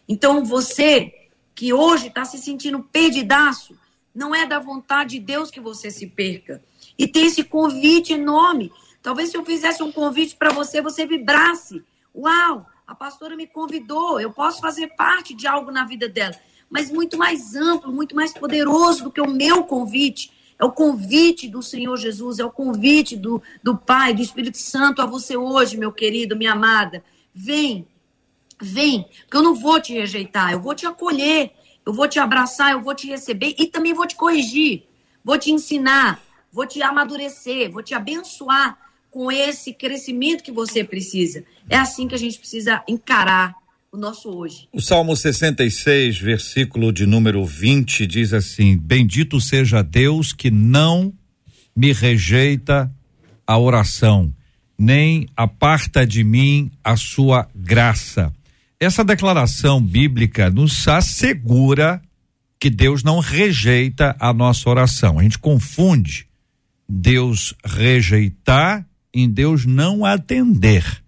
Então 0.08 0.44
você 0.46 1.14
que 1.54 1.74
hoje 1.74 2.08
está 2.08 2.26
se 2.26 2.38
sentindo 2.38 2.82
perdidaço, 2.82 3.78
não 4.16 4.34
é 4.34 4.46
da 4.46 4.60
vontade 4.60 5.20
de 5.20 5.26
Deus 5.26 5.52
que 5.52 5.60
você 5.60 5.92
se 5.92 6.08
perca. 6.08 6.64
E 6.98 7.08
tem 7.08 7.28
esse 7.28 7.44
convite 7.44 8.14
enorme. 8.14 8.72
Talvez 9.02 9.30
se 9.30 9.38
eu 9.38 9.46
fizesse 9.46 9.84
um 9.84 9.92
convite 9.92 10.36
para 10.36 10.52
você, 10.52 10.82
você 10.82 11.06
vibrasse. 11.06 11.84
Uau, 12.16 12.66
a 12.92 12.96
pastora 12.96 13.38
me 13.38 13.48
convidou, 13.48 14.20
eu 14.20 14.34
posso 14.34 14.60
fazer 14.60 14.88
parte 14.98 15.34
de 15.34 15.48
algo 15.48 15.72
na 15.72 15.86
vida 15.86 16.10
dela. 16.10 16.36
Mas 16.70 16.92
muito 16.92 17.18
mais 17.18 17.56
amplo, 17.56 17.90
muito 17.90 18.14
mais 18.14 18.34
poderoso 18.34 19.06
do 19.06 19.12
que 19.12 19.22
o 19.22 19.32
meu 19.32 19.64
convite. 19.64 20.30
É 20.60 20.66
o 20.66 20.74
convite 20.74 21.48
do 21.48 21.64
Senhor 21.64 21.96
Jesus, 21.96 22.38
é 22.38 22.44
o 22.44 22.52
convite 22.52 23.16
do, 23.16 23.42
do 23.64 23.78
Pai, 23.78 24.14
do 24.14 24.22
Espírito 24.22 24.58
Santo 24.58 25.02
a 25.02 25.06
você 25.06 25.38
hoje, 25.38 25.78
meu 25.78 25.94
querido, 25.94 26.36
minha 26.36 26.52
amada. 26.52 27.02
Vem, 27.34 27.88
vem, 28.62 29.06
porque 29.22 29.38
eu 29.38 29.42
não 29.42 29.56
vou 29.56 29.80
te 29.80 29.94
rejeitar, 29.94 30.52
eu 30.52 30.60
vou 30.60 30.76
te 30.76 30.86
acolher, 30.86 31.54
eu 31.86 31.94
vou 31.94 32.10
te 32.10 32.20
abraçar, 32.20 32.74
eu 32.74 32.82
vou 32.82 32.94
te 32.94 33.08
receber 33.08 33.56
e 33.58 33.68
também 33.68 33.94
vou 33.94 34.06
te 34.06 34.18
corrigir, 34.18 34.84
vou 35.24 35.38
te 35.38 35.50
ensinar, 35.50 36.22
vou 36.52 36.68
te 36.68 36.82
amadurecer, 36.82 37.72
vou 37.72 37.82
te 37.82 37.94
abençoar 37.94 38.78
com 39.12 39.30
esse 39.30 39.74
crescimento 39.74 40.42
que 40.42 40.52
você 40.52 40.84
precisa. 40.84 41.44
É 41.70 41.78
assim 41.78 42.08
que 42.08 42.16
a 42.16 42.18
gente 42.18 42.40
precisa 42.40 42.82
encarar 42.88 43.54
o 43.92 43.98
nosso 43.98 44.30
hoje. 44.30 44.70
O 44.72 44.82
Salmo 44.82 45.16
66, 45.16 46.18
versículo 46.18 46.94
de 46.94 47.06
número 47.06 47.46
20 47.46 48.08
diz 48.08 48.34
assim: 48.34 48.78
Bendito 48.78 49.40
seja 49.42 49.84
Deus 49.84 50.32
que 50.32 50.50
não 50.50 51.14
me 51.76 51.92
rejeita 51.92 52.90
a 53.46 53.58
oração, 53.58 54.34
nem 54.80 55.28
aparta 55.36 56.08
de 56.08 56.24
mim 56.24 56.72
a 56.82 56.96
sua 56.96 57.50
graça. 57.54 58.34
Essa 58.80 59.04
declaração 59.04 59.82
bíblica 59.82 60.50
nos 60.50 60.88
assegura 60.88 62.02
que 62.58 62.70
Deus 62.70 63.04
não 63.04 63.20
rejeita 63.20 64.16
a 64.20 64.34
nossa 64.34 64.70
oração. 64.70 65.20
A 65.20 65.24
gente 65.24 65.38
confunde 65.38 66.28
Deus 66.88 67.54
rejeitar 67.66 68.88
em 69.14 69.30
Deus 69.30 69.66
não 69.66 70.06
atender 70.06 71.02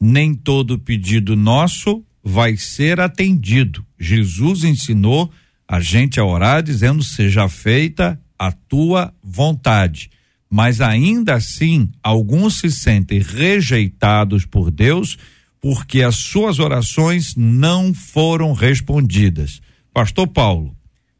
nem 0.00 0.34
todo 0.34 0.78
pedido 0.78 1.36
nosso 1.36 2.02
vai 2.24 2.56
ser 2.56 2.98
atendido. 3.00 3.84
Jesus 3.98 4.64
ensinou 4.64 5.30
a 5.68 5.78
gente 5.78 6.18
a 6.18 6.24
orar 6.24 6.62
dizendo: 6.62 7.04
seja 7.04 7.48
feita 7.48 8.18
a 8.38 8.50
tua 8.50 9.12
vontade. 9.22 10.10
Mas 10.48 10.80
ainda 10.80 11.34
assim, 11.34 11.88
alguns 12.02 12.58
se 12.58 12.70
sentem 12.70 13.20
rejeitados 13.20 14.44
por 14.44 14.70
Deus 14.70 15.16
porque 15.60 16.02
as 16.02 16.16
suas 16.16 16.58
orações 16.58 17.36
não 17.36 17.92
foram 17.92 18.52
respondidas. 18.52 19.60
Pastor 19.92 20.26
Paulo, 20.26 20.74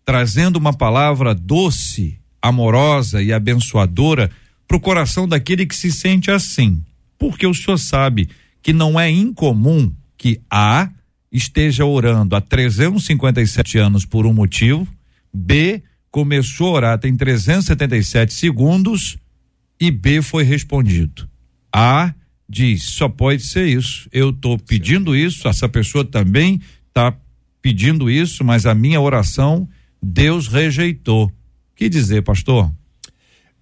trazendo 0.04 0.56
uma 0.56 0.72
palavra 0.72 1.34
doce, 1.34 2.18
amorosa 2.40 3.22
e 3.22 3.32
abençoadora 3.32 4.30
para 4.70 4.76
o 4.76 4.80
coração 4.80 5.26
daquele 5.26 5.66
que 5.66 5.74
se 5.74 5.90
sente 5.90 6.30
assim. 6.30 6.80
Porque 7.18 7.44
o 7.44 7.52
senhor 7.52 7.76
sabe 7.76 8.28
que 8.62 8.72
não 8.72 9.00
é 9.00 9.10
incomum 9.10 9.92
que 10.16 10.40
A 10.48 10.88
esteja 11.32 11.84
orando 11.84 12.36
há 12.36 12.40
357 12.40 13.78
anos 13.78 14.04
por 14.04 14.26
um 14.26 14.32
motivo, 14.32 14.86
B 15.34 15.82
começou 16.08 16.68
a 16.68 16.72
orar 16.72 16.98
tem 17.00 17.16
377 17.16 18.32
segundos 18.32 19.18
e 19.80 19.90
B 19.90 20.22
foi 20.22 20.44
respondido. 20.44 21.28
A 21.72 22.14
diz, 22.48 22.84
só 22.84 23.08
pode 23.08 23.42
ser 23.42 23.66
isso. 23.66 24.08
Eu 24.12 24.30
estou 24.30 24.56
pedindo 24.56 25.16
isso, 25.16 25.48
essa 25.48 25.68
pessoa 25.68 26.04
também 26.04 26.60
está 26.86 27.12
pedindo 27.60 28.08
isso, 28.08 28.44
mas 28.44 28.66
a 28.66 28.74
minha 28.74 29.00
oração 29.00 29.68
Deus 30.00 30.46
rejeitou. 30.46 31.28
Que 31.74 31.88
dizer, 31.88 32.22
pastor? 32.22 32.72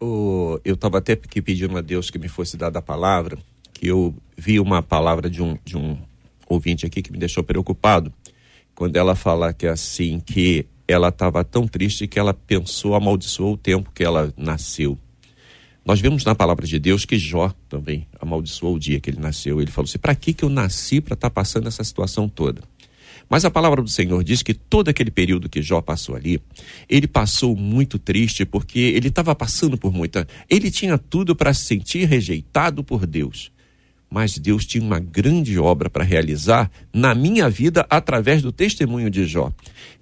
Eu 0.01 0.75
estava 0.75 0.99
até 0.99 1.13
aqui 1.13 1.43
pedindo 1.43 1.77
a 1.77 1.81
Deus 1.81 2.11
que 2.11 2.19
me 2.19 2.29
fosse 2.29 2.57
dada 2.57 2.79
a 2.79 2.83
palavra 2.83 3.39
que 3.79 3.87
eu 3.87 4.13
vi 4.37 4.59
uma 4.59 4.83
palavra 4.83 5.31
de 5.31 5.41
um, 5.41 5.57
de 5.65 5.77
um 5.77 5.97
ouvinte 6.49 6.85
aqui 6.85 7.01
que 7.01 7.13
me 7.13 7.19
deixou 7.19 7.45
preocupado, 7.45 8.13
quando 8.75 8.97
ela 8.97 9.15
fala 9.15 9.53
que 9.53 9.67
é 9.67 9.71
assim, 9.71 10.19
que 10.19 10.67
ela 10.87 11.09
estava 11.09 11.45
tão 11.45 11.67
triste 11.67 12.09
que 12.09 12.19
ela 12.19 12.35
pensou, 12.35 12.95
amaldiçoou 12.95 13.55
o 13.55 13.57
tempo 13.57 13.93
que 13.95 14.03
ela 14.03 14.33
nasceu. 14.37 14.99
Nós 15.85 16.01
vemos 16.01 16.25
na 16.25 16.35
palavra 16.35 16.67
de 16.67 16.79
Deus 16.79 17.05
que 17.05 17.17
Jó 17.19 17.53
também 17.69 18.07
amaldiçoou 18.21 18.75
o 18.75 18.79
dia 18.79 19.01
que 19.01 19.11
ele 19.11 19.21
nasceu. 19.21 19.61
Ele 19.61 19.71
falou 19.71 19.89
assim: 19.89 19.99
para 19.99 20.15
que, 20.15 20.35
que 20.35 20.45
eu 20.45 20.49
nasci 20.49 21.01
para 21.01 21.15
estar 21.15 21.31
tá 21.31 21.35
passando 21.35 21.69
essa 21.69 21.83
situação 21.85 22.29
toda? 22.29 22.63
Mas 23.29 23.45
a 23.45 23.51
palavra 23.51 23.83
do 23.83 23.91
Senhor 23.91 24.25
diz 24.25 24.43
que 24.43 24.55
todo 24.55 24.89
aquele 24.89 25.11
período 25.11 25.49
que 25.49 25.63
Jó 25.63 25.81
passou 25.81 26.17
ali, 26.17 26.41
ele 26.89 27.07
passou 27.07 27.55
muito 27.55 27.99
triste 27.99 28.45
porque 28.45 28.79
ele 28.79 29.09
estava 29.09 29.35
passando 29.35 29.77
por 29.77 29.93
muita. 29.93 30.27
Ele 30.49 30.71
tinha 30.71 30.97
tudo 30.97 31.37
para 31.37 31.53
se 31.53 31.67
sentir 31.67 32.07
rejeitado 32.07 32.83
por 32.83 33.07
Deus 33.07 33.51
mas 34.11 34.39
Deus 34.39 34.65
tinha 34.65 34.83
uma 34.83 34.99
grande 34.99 35.59
obra 35.59 35.91
para 35.91 36.05
realizar 36.05 36.71
na 36.93 37.15
minha 37.15 37.49
vida 37.49 37.87
através 37.91 38.43
do 38.43 38.51
testemunho 38.51 39.11
de 39.11 39.27
Jó. 39.27 39.53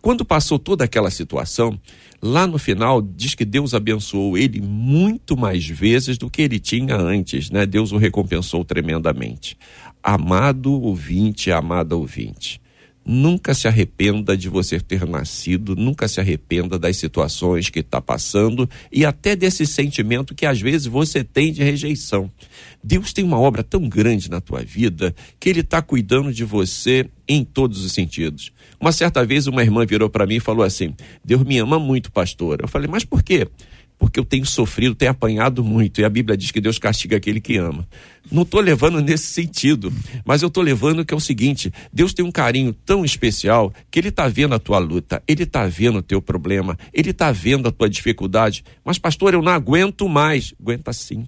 Quando 0.01 0.25
passou 0.25 0.59
toda 0.59 0.85
aquela 0.85 1.11
situação, 1.11 1.79
lá 2.23 2.47
no 2.47 2.59
final 2.59 3.03
diz 3.03 3.35
que 3.35 3.45
Deus 3.45 3.75
abençoou 3.75 4.39
ele 4.39 4.61
muito 4.61 5.37
mais 5.37 5.67
vezes 5.67 6.17
do 6.19 6.31
que 6.31 6.43
ele 6.43 6.61
tinha 6.61 6.97
antes, 6.97 7.51
né? 7.51 7.67
Deus 7.67 7.93
o 7.93 7.97
recompensou 7.97 8.65
tremendamente. 8.65 9.57
Amado 10.03 10.73
ouvinte, 10.73 11.51
amada 11.51 11.97
ouvinte, 11.97 12.61
Nunca 13.09 13.55
se 13.55 13.69
arrependa 13.69 14.37
de 14.37 14.49
você 14.49 14.81
ter 14.81 15.07
nascido, 15.07 15.77
nunca 15.77 16.09
se 16.09 16.19
arrependa 16.19 16.77
das 16.77 16.97
situações 16.97 17.71
que 17.71 17.79
está 17.79 18.01
passando 18.01 18.69
e 18.91 19.05
até 19.05 19.37
desse 19.37 19.65
sentimento 19.65 20.35
que 20.35 20.45
às 20.45 20.61
vezes 20.61 20.89
você 20.89 21.23
tem 21.23 21.53
de 21.53 21.63
rejeição. 21.63 22.29
Deus 22.83 23.13
tem 23.13 23.25
uma 23.25 23.39
obra 23.39 23.63
tão 23.63 23.89
grande 23.89 24.29
na 24.29 24.41
tua 24.41 24.63
vida 24.63 25.15
que 25.39 25.49
Ele 25.49 25.61
está 25.61 25.81
cuidando 25.81 26.33
de 26.33 26.45
você 26.45 27.09
em 27.29 27.45
todos 27.45 27.85
os 27.85 27.93
sentidos. 27.93 28.53
Uma 28.81 28.91
certa 28.91 29.25
vez 29.25 29.47
uma 29.47 29.63
irmã 29.63 29.87
virou 29.87 30.11
para 30.11 30.27
mim 30.27 30.37
e 30.37 30.41
falou 30.41 30.65
assim: 30.65 30.95
Deus 31.25 31.45
me 31.45 31.59
ama 31.59 31.79
muito, 31.79 32.11
pastor. 32.11 32.59
Eu 32.61 32.69
falei, 32.69 32.89
mas 32.89 33.05
por 33.05 33.23
quê? 33.23 33.47
Porque 33.99 34.21
eu 34.21 34.25
tenho 34.25 34.45
sofrido, 34.45 34.95
tenho 34.95 35.11
apanhado 35.11 35.65
muito, 35.65 36.01
e 36.01 36.05
a 36.05 36.09
Bíblia 36.09 36.37
diz 36.37 36.51
que 36.51 36.61
Deus 36.61 36.79
castiga 36.79 37.17
aquele 37.17 37.41
que 37.41 37.57
ama. 37.57 37.87
Não 38.31 38.43
estou 38.43 38.61
levando 38.61 39.01
nesse 39.01 39.27
sentido, 39.27 39.93
mas 40.25 40.43
eu 40.43 40.49
estou 40.49 40.63
levando 40.63 41.05
que 41.05 41.15
é 41.15 41.17
o 41.17 41.21
seguinte: 41.21 41.73
Deus 41.93 42.13
tem 42.13 42.25
um 42.25 42.33
carinho 42.33 42.73
tão 42.73 43.05
especial 43.05 43.73
que 43.91 43.99
Ele 43.99 44.09
está 44.09 44.29
vendo 44.29 44.55
a 44.55 44.59
tua 44.59 44.79
luta, 44.79 45.23
Ele 45.27 45.45
está 45.45 45.67
vendo 45.67 45.99
o 45.99 46.03
teu 46.03 46.21
problema, 46.21 46.79
Ele 46.93 47.11
está 47.11 47.31
vendo 47.31 47.69
a 47.69 47.73
tua 47.73 47.89
dificuldade. 47.89 48.65
Mas, 48.85 48.99
pastor, 48.99 49.35
eu 49.35 49.43
não 49.43 49.53
aguento 49.53 50.09
mais. 50.09 50.53
Aguenta 50.61 50.93
sim. 50.93 51.27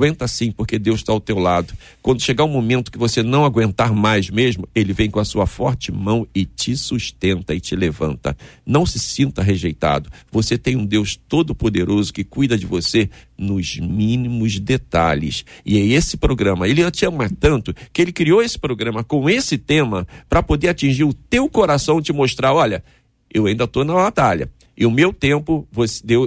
Aguenta 0.00 0.26
sim, 0.26 0.50
porque 0.50 0.78
Deus 0.78 1.00
está 1.00 1.12
ao 1.12 1.20
teu 1.20 1.38
lado. 1.38 1.74
Quando 2.00 2.22
chegar 2.22 2.44
o 2.44 2.46
um 2.46 2.52
momento 2.52 2.90
que 2.90 2.96
você 2.96 3.22
não 3.22 3.44
aguentar 3.44 3.92
mais 3.92 4.30
mesmo, 4.30 4.66
Ele 4.74 4.94
vem 4.94 5.10
com 5.10 5.20
a 5.20 5.26
sua 5.26 5.46
forte 5.46 5.92
mão 5.92 6.26
e 6.34 6.46
te 6.46 6.74
sustenta 6.74 7.54
e 7.54 7.60
te 7.60 7.76
levanta. 7.76 8.34
Não 8.64 8.86
se 8.86 8.98
sinta 8.98 9.42
rejeitado. 9.42 10.08
Você 10.32 10.56
tem 10.56 10.74
um 10.74 10.86
Deus 10.86 11.20
todo-poderoso 11.28 12.14
que 12.14 12.24
cuida 12.24 12.56
de 12.56 12.64
você 12.64 13.10
nos 13.36 13.76
mínimos 13.76 14.58
detalhes. 14.58 15.44
E 15.66 15.76
é 15.76 15.84
esse 15.84 16.16
programa. 16.16 16.66
Ele 16.66 16.90
te 16.90 17.04
ama 17.04 17.28
tanto 17.38 17.74
que 17.92 18.00
Ele 18.00 18.10
criou 18.10 18.40
esse 18.40 18.58
programa 18.58 19.04
com 19.04 19.28
esse 19.28 19.58
tema 19.58 20.08
para 20.30 20.42
poder 20.42 20.68
atingir 20.68 21.04
o 21.04 21.12
teu 21.12 21.46
coração, 21.46 22.00
te 22.00 22.10
mostrar: 22.10 22.54
olha, 22.54 22.82
eu 23.30 23.44
ainda 23.44 23.64
estou 23.64 23.84
na 23.84 23.92
batalha. 23.92 24.48
E 24.74 24.86
o 24.86 24.90
meu 24.90 25.12
tempo, 25.12 25.68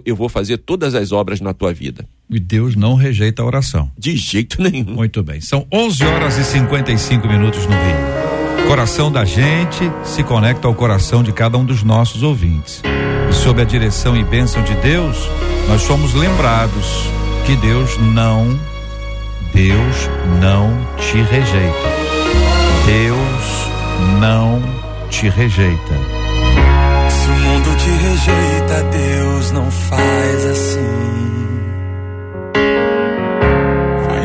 eu 0.05 0.15
vou 0.15 0.29
fazer 0.29 0.59
todas 0.59 0.93
as 0.93 1.11
obras 1.11 1.41
na 1.41 1.55
tua 1.55 1.73
vida. 1.73 2.07
E 2.35 2.39
Deus 2.39 2.75
não 2.75 2.95
rejeita 2.95 3.41
a 3.41 3.45
oração. 3.45 3.91
De 3.97 4.15
jeito 4.15 4.61
nenhum. 4.61 4.93
Muito 4.93 5.21
bem. 5.21 5.39
São 5.39 5.67
11 5.71 6.03
horas 6.05 6.37
e 6.37 6.43
55 6.43 7.27
minutos 7.27 7.65
no 7.65 7.71
Rio. 7.71 8.67
Coração 8.67 9.11
da 9.11 9.25
gente 9.25 9.91
se 10.03 10.23
conecta 10.23 10.67
ao 10.67 10.73
coração 10.73 11.21
de 11.21 11.31
cada 11.31 11.57
um 11.57 11.65
dos 11.65 11.83
nossos 11.83 12.23
ouvintes. 12.23 12.81
E 13.29 13.33
sob 13.33 13.61
a 13.61 13.65
direção 13.65 14.15
e 14.15 14.23
bênção 14.23 14.63
de 14.63 14.73
Deus, 14.75 15.17
nós 15.67 15.81
somos 15.81 16.13
lembrados 16.13 17.07
que 17.45 17.55
Deus 17.57 17.97
não, 17.97 18.57
Deus 19.53 20.09
não 20.41 20.75
te 20.97 21.17
rejeita. 21.17 21.93
Deus 22.85 24.19
não 24.19 24.61
te 25.09 25.29
rejeita. 25.29 25.93
Se 27.09 27.29
o 27.29 27.35
mundo 27.35 27.77
te 27.77 27.89
rejeita, 27.89 28.83
Deus 28.91 29.51
não 29.51 29.69
faz 29.69 30.45
assim 30.45 31.42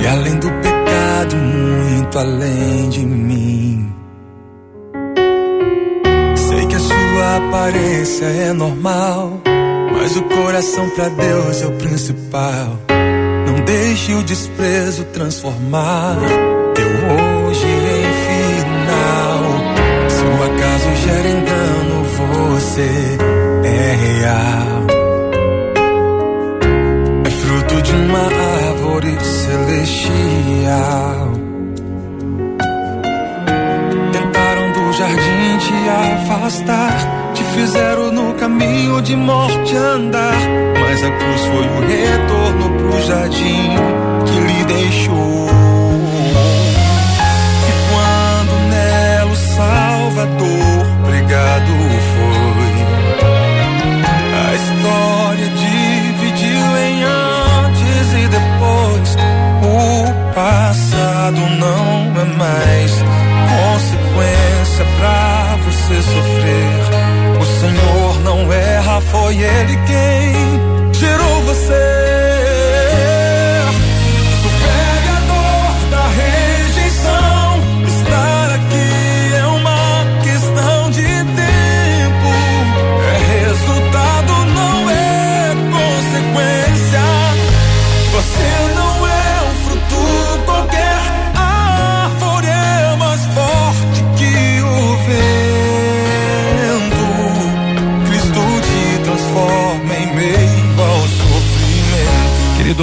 além 0.09 0.35
do 0.39 0.51
pecado, 0.51 1.37
muito 1.37 2.19
além 2.19 2.89
de 2.89 3.01
mim. 3.01 3.93
Sei 6.37 6.67
que 6.67 6.75
a 6.75 6.79
sua 6.79 7.37
aparência 7.37 8.25
é 8.25 8.53
normal, 8.53 9.41
mas 9.93 10.17
o 10.17 10.23
coração 10.23 10.89
para 10.91 11.09
Deus 11.11 11.63
é 11.63 11.67
o 11.67 11.73
principal. 11.73 12.79
Não 13.47 13.65
deixe 13.65 14.15
o 14.15 14.23
desprezo 14.23 15.05
transformar 15.13 16.17
teu 16.75 16.87
hoje 16.87 17.67
em 17.67 18.13
final. 18.29 19.39
Se 20.09 20.25
o 20.25 20.45
acaso 20.45 20.97
gera 21.05 21.29
engano, 21.29 22.05
você 22.05 22.91
é 23.65 23.97
real. 24.07 24.87
É 27.25 27.31
fruto 27.31 27.83
de 27.83 27.93
uma 27.93 28.38
celestial. 29.07 30.11
Tentaram 34.13 34.73
do 34.73 34.93
jardim 34.93 35.59
te 35.59 35.89
afastar, 35.89 37.33
te 37.33 37.45
fizeram 37.45 38.13
no 38.13 38.35
caminho 38.35 39.01
de 39.01 39.15
morte 39.15 39.77
andar. 39.77 40.35
Mas 40.81 41.05
a 41.05 41.11
cruz 41.13 41.41
foi 41.43 41.67
o 41.67 41.81
retorno 41.87 42.71
pro 42.77 43.03
jardim 43.07 43.77
que 44.27 44.41
lhe 44.41 44.65
deixou. 44.65 45.49
E 47.69 47.73
quando 47.89 48.55
nela 48.71 49.31
o 49.31 49.37
Salvador 49.37 50.87
pregado 51.07 51.73
foi, 52.15 52.75
a 54.35 54.55
história 54.55 55.49
dividiu 55.51 56.79
em 56.79 57.05
antes 57.05 57.28
passado 60.35 61.41
não 61.59 62.21
é 62.21 62.25
mais 62.37 62.93
consequência 63.49 64.85
pra 64.99 65.57
você 65.65 66.03
sofrer. 66.03 67.41
O 67.41 67.45
Senhor 67.61 68.21
não 68.25 68.53
erra, 68.53 69.01
foi 69.01 69.37
Ele 69.37 69.77
quem 69.87 70.93
gerou 70.93 71.43
você. 71.43 72.18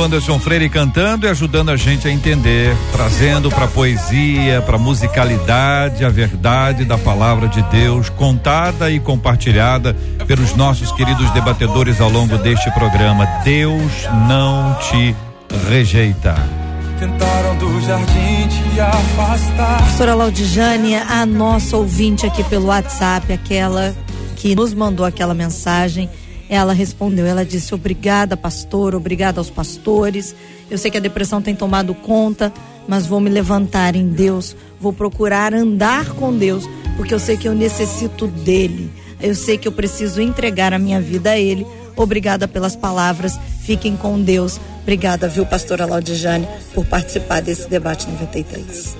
Anderson 0.06 0.39
Freire 0.39 0.70
cantando 0.70 1.26
e 1.26 1.30
ajudando 1.30 1.72
a 1.72 1.76
gente 1.76 2.08
a 2.08 2.12
entender, 2.12 2.78
trazendo 2.91 3.49
para 3.49 3.68
poesia, 3.68 4.62
para 4.62 4.78
musicalidade 4.78 6.06
a 6.06 6.10
verdade 6.10 6.86
da 6.86 6.95
palavra 6.95 7.47
de 7.47 7.60
Deus, 7.64 8.08
contada 8.08 8.91
e 8.91 8.99
compartilhada 8.99 9.95
pelos 10.28 10.56
nossos 10.56 10.91
queridos 10.91 11.28
debatedores 11.32 11.99
ao 11.99 12.10
longo 12.12 12.38
deste 12.38 12.70
programa. 12.72 13.26
Deus 13.43 14.03
não 14.28 14.76
te 14.76 15.16
rejeita. 15.68 16.36
Tentaram 16.99 17.58
do 17.58 17.82
jardim 17.82 18.47
te 18.47 18.80
afastar. 18.80 19.80
Pastora 19.80 20.14
Laudijane, 20.14 20.97
a 20.97 21.26
nossa 21.26 21.78
ouvinte 21.78 22.28
aqui 22.28 22.43
pelo 22.43 22.68
WhatsApp, 22.68 23.34
aquela 23.34 23.95
que 24.36 24.56
nos 24.56 24.72
mandou 24.72 25.03
aquela 25.03 25.34
mensagem, 25.34 26.08
ela 26.50 26.74
respondeu, 26.74 27.26
ela 27.26 27.46
disse: 27.46 27.74
"Obrigada, 27.74 28.38
pastor, 28.38 28.96
obrigada 28.96 29.39
aos 29.39 29.50
pastores. 29.50 30.36
Eu 30.70 30.78
sei 30.78 30.89
que 30.91 30.98
a 30.98 31.02
depressão 31.02 31.41
tem 31.41 31.56
tomado 31.56 31.93
conta, 31.93 32.52
mas 32.88 33.06
vou 33.06 33.20
me 33.20 33.30
levantar 33.30 33.96
em 33.96 34.08
Deus, 34.08 34.56
vou 34.80 34.93
procurar 34.93 35.54
andar 35.54 36.12
com 36.12 36.36
Deus, 36.36 36.68
porque 36.98 37.14
eu 37.14 37.20
sei 37.20 37.38
que 37.38 37.48
eu 37.48 37.54
necessito 37.54 38.28
dele. 38.28 38.91
Eu 39.22 39.34
sei 39.34 39.58
que 39.58 39.68
eu 39.68 39.72
preciso 39.72 40.22
entregar 40.22 40.74
a 40.74 40.80
minha 40.80 41.00
vida 41.00 41.32
a 41.32 41.38
ele. 41.38 41.66
Obrigada 41.96 42.48
pelas 42.48 42.76
palavras. 42.76 43.39
Fiquem 43.62 43.96
com 43.96 44.22
Deus. 44.22 44.60
Obrigada, 44.82 45.28
viu, 45.28 45.46
pastora 45.46 45.86
Laudijane, 45.86 46.48
por 46.74 46.86
participar 46.86 47.41
desse 47.41 47.68
debate 47.68 48.08
93. 48.08 48.96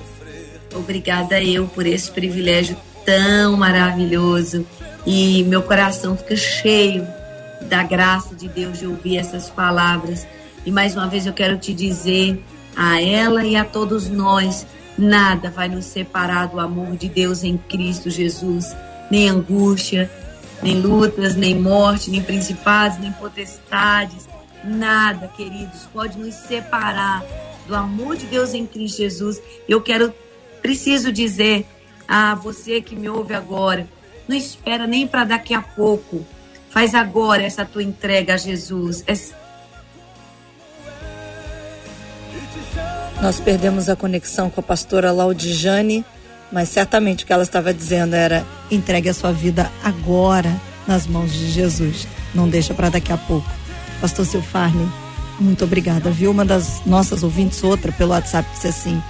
Obrigada 0.74 1.40
eu 1.42 1.66
por 1.66 1.86
esse 1.86 2.10
privilégio 2.10 2.76
tão 3.04 3.56
maravilhoso 3.56 4.66
e 5.06 5.44
meu 5.44 5.62
coração 5.62 6.16
fica 6.16 6.34
cheio 6.34 7.06
da 7.62 7.82
graça 7.82 8.34
de 8.34 8.48
Deus 8.48 8.78
de 8.78 8.86
ouvir 8.86 9.16
essas 9.18 9.50
palavras. 9.50 10.26
E 10.64 10.70
mais 10.70 10.94
uma 10.94 11.08
vez 11.08 11.26
eu 11.26 11.32
quero 11.32 11.56
te 11.58 11.72
dizer 11.72 12.42
a 12.76 13.00
ela 13.00 13.44
e 13.44 13.56
a 13.56 13.64
todos 13.64 14.08
nós, 14.08 14.66
nada 14.98 15.50
vai 15.50 15.68
nos 15.68 15.86
separar 15.86 16.46
do 16.48 16.60
amor 16.60 16.96
de 16.96 17.08
Deus 17.08 17.42
em 17.42 17.56
Cristo 17.56 18.10
Jesus, 18.10 18.76
nem 19.10 19.28
angústia, 19.28 20.10
nem 20.62 20.80
lutas, 20.80 21.36
nem 21.36 21.54
morte, 21.54 22.10
nem 22.10 22.22
principados, 22.22 22.98
nem 22.98 23.12
potestades, 23.12 24.28
nada, 24.64 25.28
queridos, 25.28 25.88
pode 25.92 26.18
nos 26.18 26.34
separar 26.34 27.24
do 27.66 27.74
amor 27.74 28.16
de 28.16 28.26
Deus 28.26 28.54
em 28.54 28.66
Cristo 28.66 28.98
Jesus. 28.98 29.40
Eu 29.68 29.80
quero, 29.80 30.12
preciso 30.62 31.12
dizer 31.12 31.66
a 32.06 32.34
você 32.34 32.80
que 32.80 32.94
me 32.94 33.08
ouve 33.08 33.34
agora, 33.34 33.88
não 34.28 34.36
espera 34.36 34.86
nem 34.86 35.06
para 35.06 35.24
daqui 35.24 35.54
a 35.54 35.62
pouco. 35.62 36.24
Faz 36.76 36.94
agora 36.94 37.42
essa 37.42 37.64
tua 37.64 37.82
entrega 37.82 38.34
a 38.34 38.36
Jesus. 38.36 39.02
É 39.06 39.14
Nós 43.22 43.40
perdemos 43.40 43.88
a 43.88 43.96
conexão 43.96 44.50
com 44.50 44.60
a 44.60 44.62
pastora 44.62 45.10
Laudijane, 45.10 46.04
mas 46.52 46.68
certamente 46.68 47.24
o 47.24 47.26
que 47.26 47.32
ela 47.32 47.44
estava 47.44 47.72
dizendo 47.72 48.14
era: 48.14 48.44
entregue 48.70 49.08
a 49.08 49.14
sua 49.14 49.32
vida 49.32 49.72
agora 49.82 50.54
nas 50.86 51.06
mãos 51.06 51.32
de 51.32 51.50
Jesus. 51.50 52.06
Não 52.34 52.46
deixa 52.46 52.74
para 52.74 52.90
daqui 52.90 53.10
a 53.10 53.16
pouco. 53.16 53.50
Pastor 53.98 54.26
Silfarne, 54.26 54.86
muito 55.40 55.64
obrigada, 55.64 56.10
viu? 56.10 56.30
Uma 56.30 56.44
das 56.44 56.84
nossas 56.84 57.22
ouvintes, 57.22 57.64
outra 57.64 57.90
pelo 57.90 58.10
WhatsApp, 58.10 58.46
disse 58.52 58.68
assim: 58.68 59.02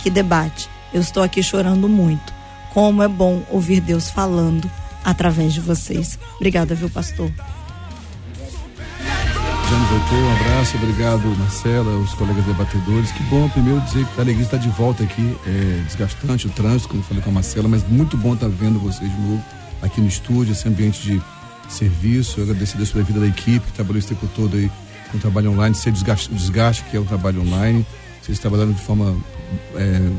que 0.00 0.10
debate. 0.10 0.68
Eu 0.92 1.00
estou 1.00 1.22
aqui 1.22 1.42
chorando 1.42 1.88
muito. 1.88 2.34
Como 2.74 3.02
é 3.02 3.08
bom 3.08 3.42
ouvir 3.50 3.80
Deus 3.80 4.10
falando 4.10 4.70
através 5.04 5.52
de 5.54 5.60
vocês. 5.60 6.18
Obrigada, 6.36 6.74
viu, 6.74 6.90
pastor? 6.90 7.30
Jane 9.68 9.84
voltou, 9.84 10.18
um 10.18 10.32
abraço, 10.32 10.76
obrigado 10.78 11.38
Marcela, 11.38 11.98
os 11.98 12.14
colegas 12.14 12.42
debatedores. 12.46 13.12
Que 13.12 13.22
bom, 13.24 13.48
primeiro 13.50 13.80
dizer 13.82 14.06
que 14.06 14.18
a 14.18 14.22
alegria 14.22 14.44
está 14.44 14.56
de 14.56 14.70
volta 14.70 15.02
aqui. 15.04 15.36
É 15.46 15.82
desgastante 15.84 16.46
o 16.46 16.50
trânsito, 16.50 16.88
como 16.88 17.02
falei 17.02 17.22
com 17.22 17.28
a 17.28 17.34
Marcela, 17.34 17.68
mas 17.68 17.86
muito 17.86 18.16
bom 18.16 18.32
estar 18.32 18.48
vendo 18.48 18.78
vocês 18.78 19.10
de 19.10 19.20
novo 19.20 19.44
aqui 19.82 20.00
no 20.00 20.08
estúdio, 20.08 20.52
esse 20.52 20.66
ambiente 20.66 21.02
de 21.02 21.22
serviço. 21.68 22.40
Eu 22.40 22.44
agradeço 22.44 22.74
a 22.74 22.76
Deus 22.78 22.90
pela 22.90 23.04
vida 23.04 23.20
da 23.20 23.26
equipe 23.26 23.66
que 23.66 23.72
trabalhou 23.72 23.98
esse 23.98 24.08
tempo 24.08 24.26
todo 24.34 24.56
aí 24.56 24.70
com 25.10 25.18
o 25.18 25.20
trabalho 25.20 25.52
online, 25.52 25.74
sem 25.74 25.92
desgaste, 25.92 26.32
desgaste 26.32 26.84
que 26.84 26.96
é 26.96 27.00
o 27.00 27.04
trabalho 27.04 27.42
online. 27.42 27.86
Vocês 28.22 28.38
trabalhando 28.38 28.74
de 28.74 28.82
forma 28.82 29.16
é, 29.74 30.10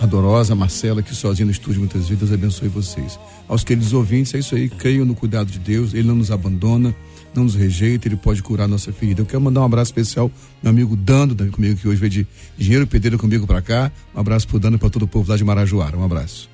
adorosa, 0.00 0.54
Marcela 0.54 1.00
aqui 1.00 1.14
sozinha 1.14 1.46
no 1.46 1.52
estúdio 1.52 1.80
muitas 1.80 2.08
vezes, 2.08 2.32
abençoe 2.32 2.68
vocês. 2.68 3.18
Aos 3.46 3.62
queridos 3.62 3.92
ouvintes, 3.92 4.34
é 4.34 4.38
isso 4.38 4.54
aí, 4.54 4.68
creiam 4.68 5.04
no 5.04 5.14
cuidado 5.14 5.50
de 5.50 5.58
Deus, 5.58 5.92
Ele 5.92 6.08
não 6.08 6.16
nos 6.16 6.30
abandona, 6.30 6.94
não 7.34 7.44
nos 7.44 7.54
rejeita, 7.54 8.08
Ele 8.08 8.16
pode 8.16 8.42
curar 8.42 8.66
nossa 8.66 8.92
ferida. 8.92 9.20
Eu 9.20 9.26
quero 9.26 9.40
mandar 9.40 9.60
um 9.60 9.64
abraço 9.64 9.90
especial, 9.90 10.30
meu 10.62 10.70
amigo 10.70 10.96
Dando, 10.96 11.34
tá 11.34 11.44
comigo 11.46 11.78
que 11.78 11.86
hoje 11.86 12.00
veio 12.00 12.10
de 12.10 12.26
Engenheiro 12.58 12.86
Pedreiro 12.86 13.18
comigo 13.18 13.46
para 13.46 13.60
cá. 13.60 13.92
Um 14.14 14.20
abraço 14.20 14.48
pro 14.48 14.58
Dando 14.58 14.76
e 14.76 14.78
para 14.78 14.90
todo 14.90 15.02
o 15.02 15.08
povo 15.08 15.30
lá 15.30 15.36
de 15.36 15.44
Marajoara. 15.44 15.96
Um 15.96 16.04
abraço. 16.04 16.48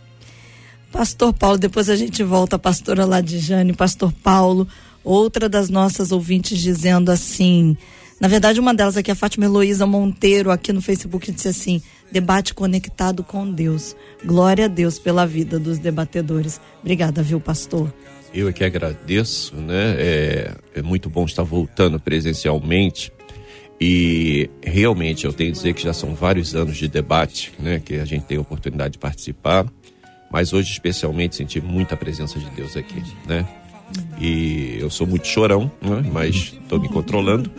Pastor 0.90 1.32
Paulo, 1.32 1.58
depois 1.58 1.88
a 1.88 1.96
gente 1.96 2.22
volta, 2.22 2.58
pastora 2.58 3.04
Ladijane, 3.04 3.72
pastor 3.72 4.12
Paulo, 4.12 4.66
outra 5.04 5.48
das 5.48 5.68
nossas 5.68 6.10
ouvintes 6.10 6.58
dizendo 6.58 7.10
assim, 7.10 7.76
na 8.20 8.28
verdade 8.28 8.58
uma 8.60 8.74
delas 8.74 8.96
aqui, 8.96 9.10
a 9.10 9.14
Fátima 9.14 9.44
Heloísa 9.44 9.86
Monteiro, 9.86 10.50
aqui 10.50 10.72
no 10.72 10.80
Facebook, 10.80 11.30
disse 11.30 11.48
assim, 11.48 11.82
debate 12.10 12.54
conectado 12.54 13.22
com 13.22 13.50
Deus. 13.50 13.96
Glória 14.24 14.66
a 14.66 14.68
Deus 14.68 14.98
pela 14.98 15.26
vida 15.26 15.58
dos 15.58 15.78
debatedores. 15.78 16.60
Obrigada, 16.80 17.22
viu, 17.22 17.40
pastor? 17.40 17.92
Eu 18.32 18.48
é 18.48 18.52
que 18.52 18.64
agradeço, 18.64 19.54
né? 19.56 19.96
É, 19.98 20.54
é 20.74 20.82
muito 20.82 21.08
bom 21.08 21.24
estar 21.24 21.42
voltando 21.42 21.98
presencialmente 21.98 23.12
e 23.80 24.48
realmente 24.62 25.26
eu 25.26 25.32
tenho 25.32 25.50
que 25.50 25.56
dizer 25.56 25.74
que 25.74 25.82
já 25.82 25.92
são 25.92 26.14
vários 26.14 26.54
anos 26.54 26.76
de 26.76 26.88
debate, 26.88 27.52
né? 27.58 27.80
Que 27.84 27.96
a 27.96 28.04
gente 28.04 28.24
tem 28.24 28.38
a 28.38 28.40
oportunidade 28.40 28.92
de 28.92 28.98
participar, 28.98 29.66
mas 30.30 30.52
hoje 30.52 30.70
especialmente 30.70 31.36
senti 31.36 31.60
muita 31.60 31.96
presença 31.96 32.38
de 32.38 32.48
Deus 32.50 32.76
aqui, 32.76 33.02
né? 33.26 33.46
E 34.20 34.78
eu 34.80 34.90
sou 34.90 35.06
muito 35.06 35.26
chorão, 35.26 35.70
né? 35.80 36.02
mas 36.12 36.54
estou 36.60 36.80
me 36.80 36.88
controlando 36.88 37.50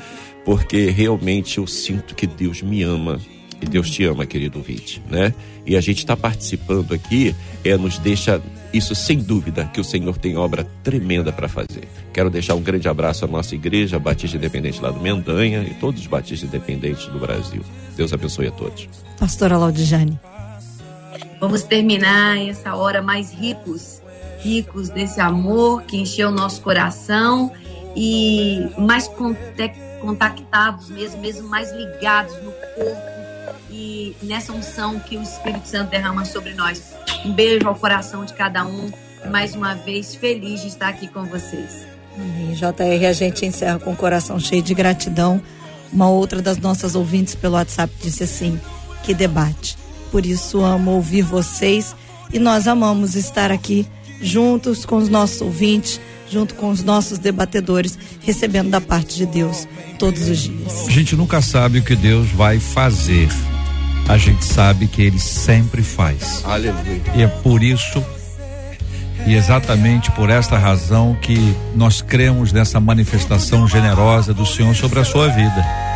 porque 0.48 0.90
realmente 0.90 1.58
eu 1.58 1.68
sinto 1.68 2.16
que 2.16 2.26
Deus 2.26 2.62
me 2.62 2.82
ama 2.82 3.20
E 3.62 3.66
Deus 3.66 3.90
te 3.90 4.06
ama, 4.06 4.26
querido 4.26 4.60
ouvinte, 4.60 5.02
né? 5.10 5.34
E 5.66 5.76
a 5.76 5.82
gente 5.82 5.98
está 5.98 6.16
participando 6.16 6.94
aqui, 6.94 7.36
é, 7.66 7.76
nos 7.76 7.98
deixa 7.98 8.42
isso 8.72 8.96
sem 8.96 9.18
dúvida 9.18 9.66
que 9.74 9.82
o 9.82 9.84
Senhor 9.84 10.18
tem 10.18 10.38
obra 10.38 10.64
tremenda 10.84 11.34
para 11.34 11.50
fazer. 11.50 11.88
Quero 12.14 12.30
deixar 12.30 12.54
um 12.56 12.62
grande 12.62 12.88
abraço 12.88 13.26
à 13.26 13.28
nossa 13.28 13.56
igreja 13.56 14.00
Batista 14.00 14.38
Independente 14.38 14.80
lá 14.80 14.90
do 14.90 15.02
Mendanha 15.02 15.64
e 15.64 15.74
todos 15.74 16.00
os 16.02 16.08
batistas 16.08 16.48
independentes 16.48 17.08
do 17.08 17.20
Brasil. 17.20 17.64
Deus 17.98 18.14
abençoe 18.14 18.48
a 18.48 18.52
todos. 18.52 18.88
Pastora 19.20 19.58
Laudijane. 19.58 20.18
Vamos 21.42 21.64
terminar 21.64 22.38
essa 22.38 22.76
hora 22.76 23.02
mais 23.02 23.34
ricos, 23.34 24.02
ricos 24.40 24.88
desse 24.88 25.20
amor 25.20 25.82
que 25.82 25.98
encheu 25.98 26.30
o 26.30 26.32
nosso 26.32 26.62
coração 26.62 27.52
e 27.96 28.70
mais 28.78 29.08
contactados 30.02 30.90
mesmo, 30.90 31.22
mesmo 31.22 31.48
mais 31.48 31.72
ligados 31.72 32.34
no 32.44 32.52
corpo 32.52 33.18
e 33.70 34.16
nessa 34.24 34.54
unção 34.54 35.00
que 35.00 35.18
o 35.18 35.22
Espírito 35.22 35.68
Santo 35.68 35.90
derrama 35.90 36.26
sobre 36.26 36.54
nós. 36.54 36.94
Um 37.26 37.32
beijo 37.32 37.68
ao 37.68 37.76
coração 37.76 38.26
de 38.26 38.34
cada 38.34 38.66
um. 38.66 38.92
Mais 39.30 39.56
uma 39.56 39.74
vez, 39.74 40.16
feliz 40.16 40.62
de 40.62 40.68
estar 40.68 40.90
aqui 40.90 41.08
com 41.08 41.26
vocês. 41.26 41.86
Amém. 42.16 42.54
JR, 42.54 43.06
a 43.08 43.14
gente 43.14 43.46
encerra 43.46 43.80
com 43.80 43.92
o 43.92 43.96
coração 43.96 44.40
cheio 44.40 44.62
de 44.62 44.74
gratidão. 44.74 45.42
Uma 45.92 46.10
outra 46.10 46.42
das 46.42 46.58
nossas 46.58 46.96
ouvintes 46.96 47.36
pelo 47.36 47.56
WhatsApp 47.56 47.94
disse 48.02 48.24
assim: 48.24 48.60
que 49.04 49.14
debate. 49.14 49.78
Por 50.12 50.26
isso 50.26 50.62
amo 50.62 50.92
ouvir 50.92 51.22
vocês 51.22 51.96
e 52.32 52.40
nós 52.40 52.68
amamos 52.68 53.16
estar 53.16 53.52
aqui 53.52 53.88
juntos 54.22 54.86
com 54.86 54.98
os 54.98 55.10
nossos 55.10 55.42
ouvintes, 55.42 56.00
junto 56.30 56.56
com 56.56 56.70
os 56.70 56.84
nossos 56.84 57.18
debatedores, 57.18 57.98
recebendo 58.22 58.70
da 58.70 58.82
parte 58.82 59.16
de 59.16 59.26
Deus 59.26 59.68
todos 59.98 60.28
os 60.28 60.40
dias. 60.40 60.88
A 60.88 60.92
gente 60.92 61.16
nunca 61.16 61.42
sabe 61.42 61.80
o 61.80 61.84
que 61.84 61.96
Deus 61.96 62.28
vai 62.30 62.60
fazer. 62.60 63.30
A 64.08 64.18
gente 64.18 64.46
sabe 64.46 64.88
que 64.88 65.02
ele 65.02 65.20
sempre 65.20 65.84
faz. 65.84 66.42
Aleluia. 66.46 67.02
E 67.16 67.22
é 67.22 67.28
por 67.28 67.62
isso 67.62 68.04
e 69.26 69.36
exatamente 69.36 70.10
por 70.12 70.30
esta 70.30 70.58
razão 70.58 71.18
que 71.22 71.54
nós 71.76 72.02
cremos 72.02 72.54
nessa 72.54 72.80
manifestação 72.80 73.68
generosa 73.68 74.34
do 74.34 74.46
Senhor 74.46 74.74
sobre 74.74 75.00
a 75.00 75.04
sua 75.04 75.28
vida. 75.28 75.87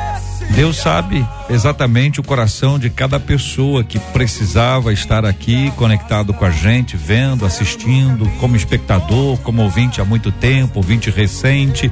Deus 0.56 0.78
sabe 0.78 1.26
exatamente 1.50 2.20
o 2.20 2.24
coração 2.24 2.78
de 2.78 2.90
cada 2.90 3.20
pessoa 3.20 3.84
que 3.84 3.98
precisava 3.98 4.92
estar 4.92 5.26
aqui 5.26 5.72
conectado 5.78 6.34
com 6.34 6.44
a 6.44 6.52
gente, 6.52 6.98
vendo, 6.98 7.46
assistindo, 7.46 8.30
como 8.40 8.56
espectador, 8.56 9.38
como 9.40 9.64
ouvinte 9.64 10.02
há 10.02 10.06
muito 10.06 10.32
tempo, 10.32 10.80
ouvinte 10.80 11.10
recente. 11.10 11.90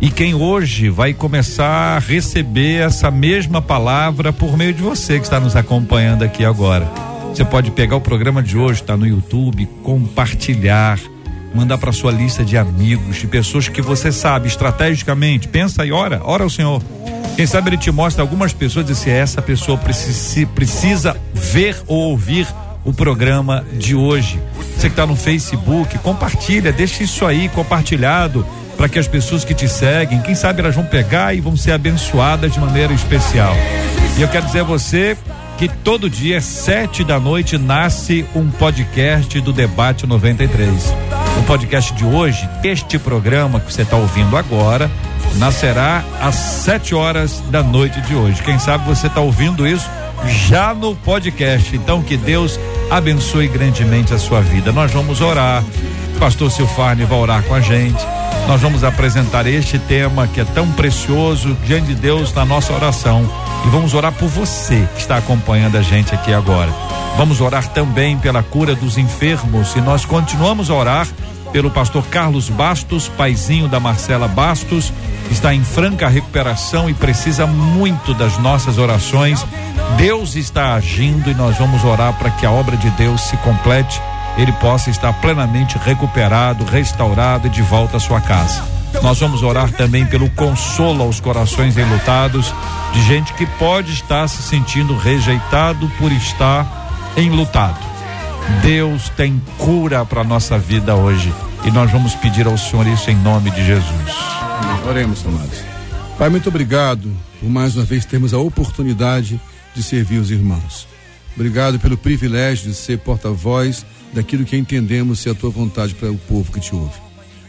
E 0.00 0.10
quem 0.10 0.34
hoje 0.34 0.88
vai 0.88 1.12
começar 1.12 1.96
a 1.96 1.98
receber 1.98 2.82
essa 2.82 3.10
mesma 3.10 3.60
palavra 3.60 4.32
por 4.32 4.56
meio 4.56 4.72
de 4.72 4.82
você 4.82 5.18
que 5.18 5.24
está 5.24 5.38
nos 5.38 5.54
acompanhando 5.54 6.22
aqui 6.22 6.44
agora. 6.44 6.86
Você 7.28 7.44
pode 7.44 7.70
pegar 7.72 7.96
o 7.96 8.00
programa 8.00 8.42
de 8.42 8.56
hoje, 8.56 8.80
está 8.80 8.96
no 8.96 9.06
YouTube, 9.06 9.68
compartilhar, 9.82 10.98
mandar 11.58 11.78
para 11.78 11.92
sua 11.92 12.10
lista 12.12 12.44
de 12.44 12.56
amigos, 12.56 13.16
de 13.16 13.26
pessoas 13.26 13.68
que 13.68 13.82
você 13.82 14.10
sabe 14.12 14.48
estrategicamente. 14.48 15.48
Pensa 15.48 15.84
e 15.84 15.92
ora, 15.92 16.20
ora 16.24 16.44
ao 16.44 16.50
Senhor. 16.50 16.82
Quem 17.36 17.46
sabe 17.46 17.70
ele 17.70 17.76
te 17.76 17.90
mostra 17.90 18.22
algumas 18.22 18.52
pessoas 18.52 18.88
e 18.90 18.94
se 18.94 19.10
essa 19.10 19.40
pessoa 19.42 19.78
precisa, 19.78 20.46
precisa 20.46 21.16
ver 21.32 21.76
ou 21.86 22.10
ouvir 22.10 22.46
o 22.84 22.92
programa 22.92 23.64
de 23.72 23.94
hoje. 23.94 24.40
Você 24.76 24.88
que 24.88 24.92
está 24.92 25.06
no 25.06 25.16
Facebook, 25.16 25.98
compartilha, 25.98 26.72
deixa 26.72 27.02
isso 27.02 27.26
aí 27.26 27.48
compartilhado 27.48 28.46
para 28.76 28.88
que 28.88 28.98
as 28.98 29.08
pessoas 29.08 29.44
que 29.44 29.54
te 29.54 29.68
seguem, 29.68 30.20
quem 30.22 30.34
sabe 30.34 30.60
elas 30.60 30.74
vão 30.74 30.84
pegar 30.84 31.34
e 31.34 31.40
vão 31.40 31.56
ser 31.56 31.72
abençoadas 31.72 32.52
de 32.52 32.60
maneira 32.60 32.92
especial. 32.92 33.54
E 34.16 34.22
eu 34.22 34.28
quero 34.28 34.46
dizer 34.46 34.60
a 34.60 34.64
você 34.64 35.16
que 35.58 35.68
todo 35.68 36.08
dia, 36.08 36.40
sete 36.40 37.02
da 37.02 37.18
noite, 37.18 37.58
nasce 37.58 38.24
um 38.34 38.48
podcast 38.48 39.40
do 39.40 39.52
Debate 39.52 40.06
93. 40.06 41.17
O 41.36 41.42
podcast 41.42 41.92
de 41.92 42.04
hoje, 42.04 42.48
este 42.64 42.98
programa 42.98 43.60
que 43.60 43.72
você 43.72 43.82
está 43.82 43.96
ouvindo 43.96 44.36
agora, 44.36 44.90
nascerá 45.36 46.04
às 46.20 46.34
7 46.34 46.94
horas 46.94 47.42
da 47.50 47.62
noite 47.62 48.00
de 48.02 48.14
hoje. 48.14 48.42
Quem 48.42 48.58
sabe 48.58 48.86
você 48.86 49.06
está 49.06 49.20
ouvindo 49.20 49.66
isso 49.66 49.88
já 50.26 50.74
no 50.74 50.96
podcast. 50.96 51.74
Então 51.76 52.02
que 52.02 52.16
Deus 52.16 52.58
abençoe 52.90 53.48
grandemente 53.48 54.14
a 54.14 54.18
sua 54.18 54.40
vida. 54.40 54.72
Nós 54.72 54.90
vamos 54.90 55.20
orar. 55.20 55.62
Pastor 56.18 56.50
Silfarne 56.50 57.04
vai 57.04 57.18
orar 57.18 57.42
com 57.44 57.54
a 57.54 57.60
gente. 57.60 58.04
Nós 58.48 58.60
vamos 58.60 58.82
apresentar 58.82 59.46
este 59.46 59.78
tema 59.78 60.26
que 60.26 60.40
é 60.40 60.44
tão 60.44 60.72
precioso 60.72 61.56
diante 61.64 61.88
de 61.88 61.94
Deus 61.94 62.32
na 62.32 62.44
nossa 62.44 62.72
oração. 62.72 63.28
E 63.66 63.68
vamos 63.68 63.94
orar 63.94 64.12
por 64.12 64.28
você 64.28 64.88
que 64.94 65.00
está 65.00 65.18
acompanhando 65.18 65.76
a 65.76 65.82
gente 65.82 66.14
aqui 66.14 66.32
agora. 66.32 66.72
Vamos 67.18 67.40
orar 67.40 67.66
também 67.70 68.16
pela 68.16 68.44
cura 68.44 68.76
dos 68.76 68.96
enfermos 68.96 69.74
e 69.74 69.80
nós 69.80 70.04
continuamos 70.04 70.70
a 70.70 70.74
orar 70.74 71.08
pelo 71.50 71.68
pastor 71.68 72.06
Carlos 72.06 72.48
Bastos, 72.48 73.08
paizinho 73.08 73.66
da 73.66 73.80
Marcela 73.80 74.28
Bastos, 74.28 74.92
está 75.28 75.52
em 75.52 75.64
franca 75.64 76.06
recuperação 76.06 76.88
e 76.88 76.94
precisa 76.94 77.44
muito 77.44 78.14
das 78.14 78.38
nossas 78.38 78.78
orações. 78.78 79.44
Deus 79.96 80.36
está 80.36 80.74
agindo 80.74 81.28
e 81.28 81.34
nós 81.34 81.58
vamos 81.58 81.82
orar 81.82 82.16
para 82.16 82.30
que 82.30 82.46
a 82.46 82.52
obra 82.52 82.76
de 82.76 82.88
Deus 82.90 83.22
se 83.22 83.36
complete, 83.38 84.00
ele 84.36 84.52
possa 84.52 84.88
estar 84.88 85.12
plenamente 85.14 85.76
recuperado, 85.76 86.64
restaurado 86.66 87.48
e 87.48 87.50
de 87.50 87.62
volta 87.62 87.96
à 87.96 88.00
sua 88.00 88.20
casa. 88.20 88.62
Nós 89.02 89.18
vamos 89.18 89.42
orar 89.42 89.72
também 89.72 90.06
pelo 90.06 90.30
consolo 90.30 91.02
aos 91.02 91.18
corações 91.18 91.76
enlutados, 91.76 92.54
de 92.92 93.02
gente 93.02 93.34
que 93.34 93.44
pode 93.44 93.92
estar 93.92 94.28
se 94.28 94.40
sentindo 94.40 94.96
rejeitado 94.96 95.90
por 95.98 96.12
estar 96.12 96.87
enlutado. 97.26 97.78
Deus 98.62 99.08
tem 99.10 99.40
cura 99.58 100.04
para 100.04 100.24
nossa 100.24 100.58
vida 100.58 100.94
hoje 100.94 101.32
e 101.64 101.70
nós 101.70 101.90
vamos 101.90 102.14
pedir 102.14 102.46
ao 102.46 102.56
Senhor 102.56 102.86
isso 102.86 103.10
em 103.10 103.16
nome 103.16 103.50
de 103.50 103.64
Jesus. 103.64 104.12
Oremos, 104.88 105.24
amados. 105.26 105.58
Pai, 106.16 106.28
muito 106.28 106.48
obrigado 106.48 107.14
por 107.40 107.48
mais 107.48 107.76
uma 107.76 107.84
vez 107.84 108.04
termos 108.04 108.32
a 108.32 108.38
oportunidade 108.38 109.40
de 109.74 109.82
servir 109.82 110.18
os 110.18 110.30
irmãos. 110.30 110.88
Obrigado 111.34 111.78
pelo 111.78 111.96
privilégio 111.96 112.68
de 112.68 112.74
ser 112.74 112.98
porta-voz 112.98 113.84
daquilo 114.12 114.44
que 114.44 114.56
entendemos 114.56 115.20
ser 115.20 115.30
a 115.30 115.34
tua 115.34 115.50
vontade 115.50 115.94
para 115.94 116.10
o 116.10 116.18
povo 116.18 116.50
que 116.50 116.60
te 116.60 116.74
ouve. 116.74 116.98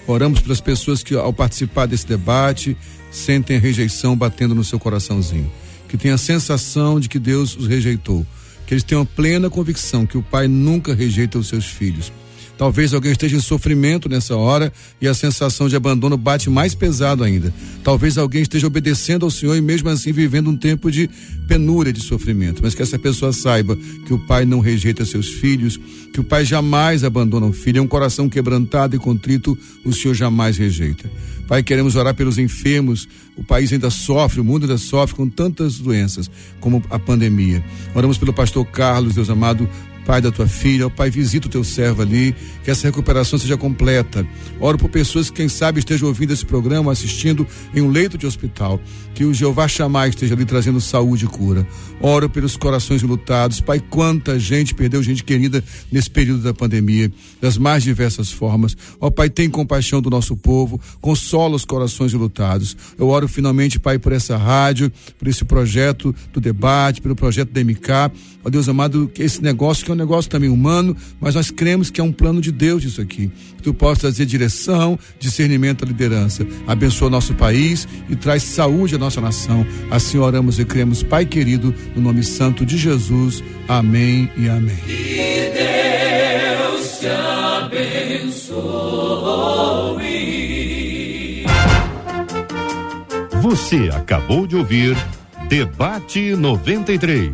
Oramos 0.05 0.39
pelas 0.39 0.61
pessoas 0.61 1.01
que, 1.01 1.15
ao 1.15 1.31
participar 1.31 1.85
desse 1.85 2.05
debate, 2.05 2.75
sentem 3.11 3.57
a 3.57 3.59
rejeição 3.59 4.15
batendo 4.15 4.53
no 4.53 4.63
seu 4.63 4.79
coraçãozinho. 4.79 5.51
Que 5.87 5.97
tenham 5.97 6.15
a 6.15 6.19
sensação 6.19 6.99
de 6.99 7.09
que 7.09 7.17
Deus 7.17 7.55
os 7.55 7.67
rejeitou. 7.67 8.25
Que 8.69 8.75
eles 8.75 8.83
tenham 8.83 9.03
plena 9.03 9.49
convicção 9.49 10.05
que 10.05 10.15
o 10.15 10.21
Pai 10.21 10.47
nunca 10.47 10.93
rejeita 10.93 11.39
os 11.39 11.47
seus 11.47 11.65
filhos 11.65 12.13
Talvez 12.59 12.93
alguém 12.93 13.13
esteja 13.13 13.37
em 13.37 13.39
sofrimento 13.39 14.09
nessa 14.09 14.35
hora 14.35 14.73
e 14.99 15.07
a 15.07 15.13
sensação 15.13 15.69
de 15.69 15.77
abandono 15.77 16.17
bate 16.17 16.49
mais 16.49 16.75
pesado 16.75 17.23
ainda. 17.23 17.53
Talvez 17.85 18.17
alguém 18.17 18.41
esteja 18.41 18.67
obedecendo 18.67 19.23
ao 19.23 19.31
Senhor 19.31 19.55
e 19.55 19.61
mesmo 19.61 19.87
assim 19.87 20.11
vivendo 20.11 20.49
um 20.49 20.57
tempo 20.57 20.91
de 20.91 21.09
penúria, 21.47 21.93
de 21.93 22.01
sofrimento. 22.01 22.61
Mas 22.61 22.75
que 22.75 22.81
essa 22.81 22.99
pessoa 22.99 23.31
saiba 23.31 23.77
que 24.05 24.13
o 24.13 24.19
Pai 24.19 24.43
não 24.43 24.59
rejeita 24.59 25.05
seus 25.05 25.29
filhos, 25.29 25.79
que 26.11 26.19
o 26.19 26.23
Pai 26.23 26.43
jamais 26.43 27.05
abandona 27.05 27.45
o 27.45 27.53
filho. 27.53 27.79
É 27.79 27.81
um 27.81 27.87
coração 27.87 28.27
quebrantado 28.27 28.93
e 28.93 28.99
contrito, 28.99 29.57
o 29.85 29.93
Senhor 29.93 30.13
jamais 30.13 30.57
rejeita. 30.57 31.09
Pai, 31.47 31.63
queremos 31.63 31.95
orar 31.95 32.13
pelos 32.13 32.37
enfermos. 32.37 33.07
O 33.37 33.43
país 33.43 33.71
ainda 33.71 33.89
sofre, 33.89 34.41
o 34.41 34.43
mundo 34.43 34.63
ainda 34.63 34.77
sofre 34.77 35.15
com 35.15 35.29
tantas 35.29 35.79
doenças 35.79 36.29
como 36.59 36.83
a 36.89 36.99
pandemia. 36.99 37.63
Oramos 37.95 38.17
pelo 38.17 38.33
pastor 38.33 38.65
Carlos, 38.65 39.15
Deus 39.15 39.29
amado, 39.29 39.67
pai 40.09 40.21
da 40.21 40.31
tua 40.31 40.47
filha, 40.47 40.87
ó 40.87 40.89
Pai, 40.89 41.11
visita 41.11 41.45
o 41.45 41.51
teu 41.51 41.63
servo 41.63 42.01
ali, 42.01 42.35
que 42.63 42.71
essa 42.71 42.87
recuperação 42.87 43.37
seja 43.37 43.55
completa. 43.55 44.25
Oro 44.59 44.75
por 44.75 44.89
pessoas 44.89 45.29
que, 45.29 45.35
quem 45.35 45.47
sabe, 45.47 45.77
estejam 45.77 46.07
ouvindo 46.07 46.33
esse 46.33 46.43
programa, 46.43 46.91
assistindo 46.91 47.45
em 47.75 47.81
um 47.81 47.91
leito 47.91 48.17
de 48.17 48.25
hospital, 48.25 48.81
que 49.13 49.23
o 49.23 49.31
Jeová 49.35 49.67
chamar 49.67 50.07
esteja 50.07 50.33
ali 50.33 50.45
trazendo 50.45 50.81
saúde 50.81 51.25
e 51.25 51.27
cura. 51.27 51.67
Oro 52.01 52.27
pelos 52.27 52.57
corações 52.57 53.03
lutados, 53.03 53.61
Pai, 53.61 53.79
quanta 53.79 54.39
gente 54.39 54.73
perdeu 54.73 55.03
gente 55.03 55.23
querida 55.23 55.63
nesse 55.91 56.09
período 56.09 56.41
da 56.41 56.55
pandemia, 56.55 57.11
das 57.39 57.55
mais 57.55 57.83
diversas 57.83 58.31
formas. 58.31 58.75
Ó 58.99 59.11
Pai, 59.11 59.29
tem 59.29 59.47
compaixão 59.47 60.01
do 60.01 60.09
nosso 60.09 60.35
povo, 60.35 60.81
consola 60.99 61.55
os 61.55 61.65
corações 61.65 62.13
lutados. 62.13 62.75
Eu 62.97 63.09
oro 63.09 63.27
finalmente, 63.27 63.77
Pai, 63.77 63.99
por 63.99 64.11
essa 64.11 64.37
rádio, 64.37 64.91
por 65.19 65.27
esse 65.27 65.45
projeto 65.45 66.15
do 66.33 66.41
debate, 66.41 66.99
pelo 66.99 67.15
projeto 67.15 67.51
da 67.51 67.63
MK. 67.63 68.11
Ó 68.49 68.51
Deus 68.51 68.67
amado, 68.67 69.09
que 69.13 69.21
esse 69.21 69.43
negócio 69.43 69.85
que 69.85 69.91
é 69.91 69.93
um 69.93 69.97
negócio 69.97 70.29
também 70.29 70.49
humano, 70.49 70.97
mas 71.21 71.35
nós 71.35 71.51
cremos 71.51 71.91
que 71.91 72.01
é 72.01 72.03
um 72.03 72.11
plano 72.11 72.41
de 72.41 72.51
Deus 72.51 72.83
isso 72.83 72.99
aqui. 72.99 73.31
Que 73.57 73.61
tu 73.61 73.75
possa 73.75 74.01
trazer 74.01 74.25
direção, 74.25 74.97
discernimento 75.19 75.85
à 75.85 75.87
liderança. 75.87 76.47
Abençoa 76.65 77.11
nosso 77.11 77.35
país 77.35 77.87
e 78.09 78.15
traz 78.15 78.41
saúde 78.41 78.95
à 78.95 78.97
nossa 78.97 79.21
nação. 79.21 79.63
Assim 79.91 80.17
oramos 80.17 80.57
e 80.57 80.65
cremos, 80.65 81.03
Pai 81.03 81.27
querido, 81.27 81.75
no 81.95 82.01
nome 82.01 82.23
santo 82.23 82.65
de 82.65 82.75
Jesus. 82.75 83.43
Amém 83.67 84.31
e 84.35 84.49
amém. 84.49 84.77
Que 84.87 85.51
Deus 85.53 86.97
te 86.99 87.07
abençoe. 87.67 88.49
Você 93.43 93.91
acabou 93.93 94.47
de 94.47 94.55
ouvir 94.55 94.97
Debate 95.47 96.35
93. 96.35 97.29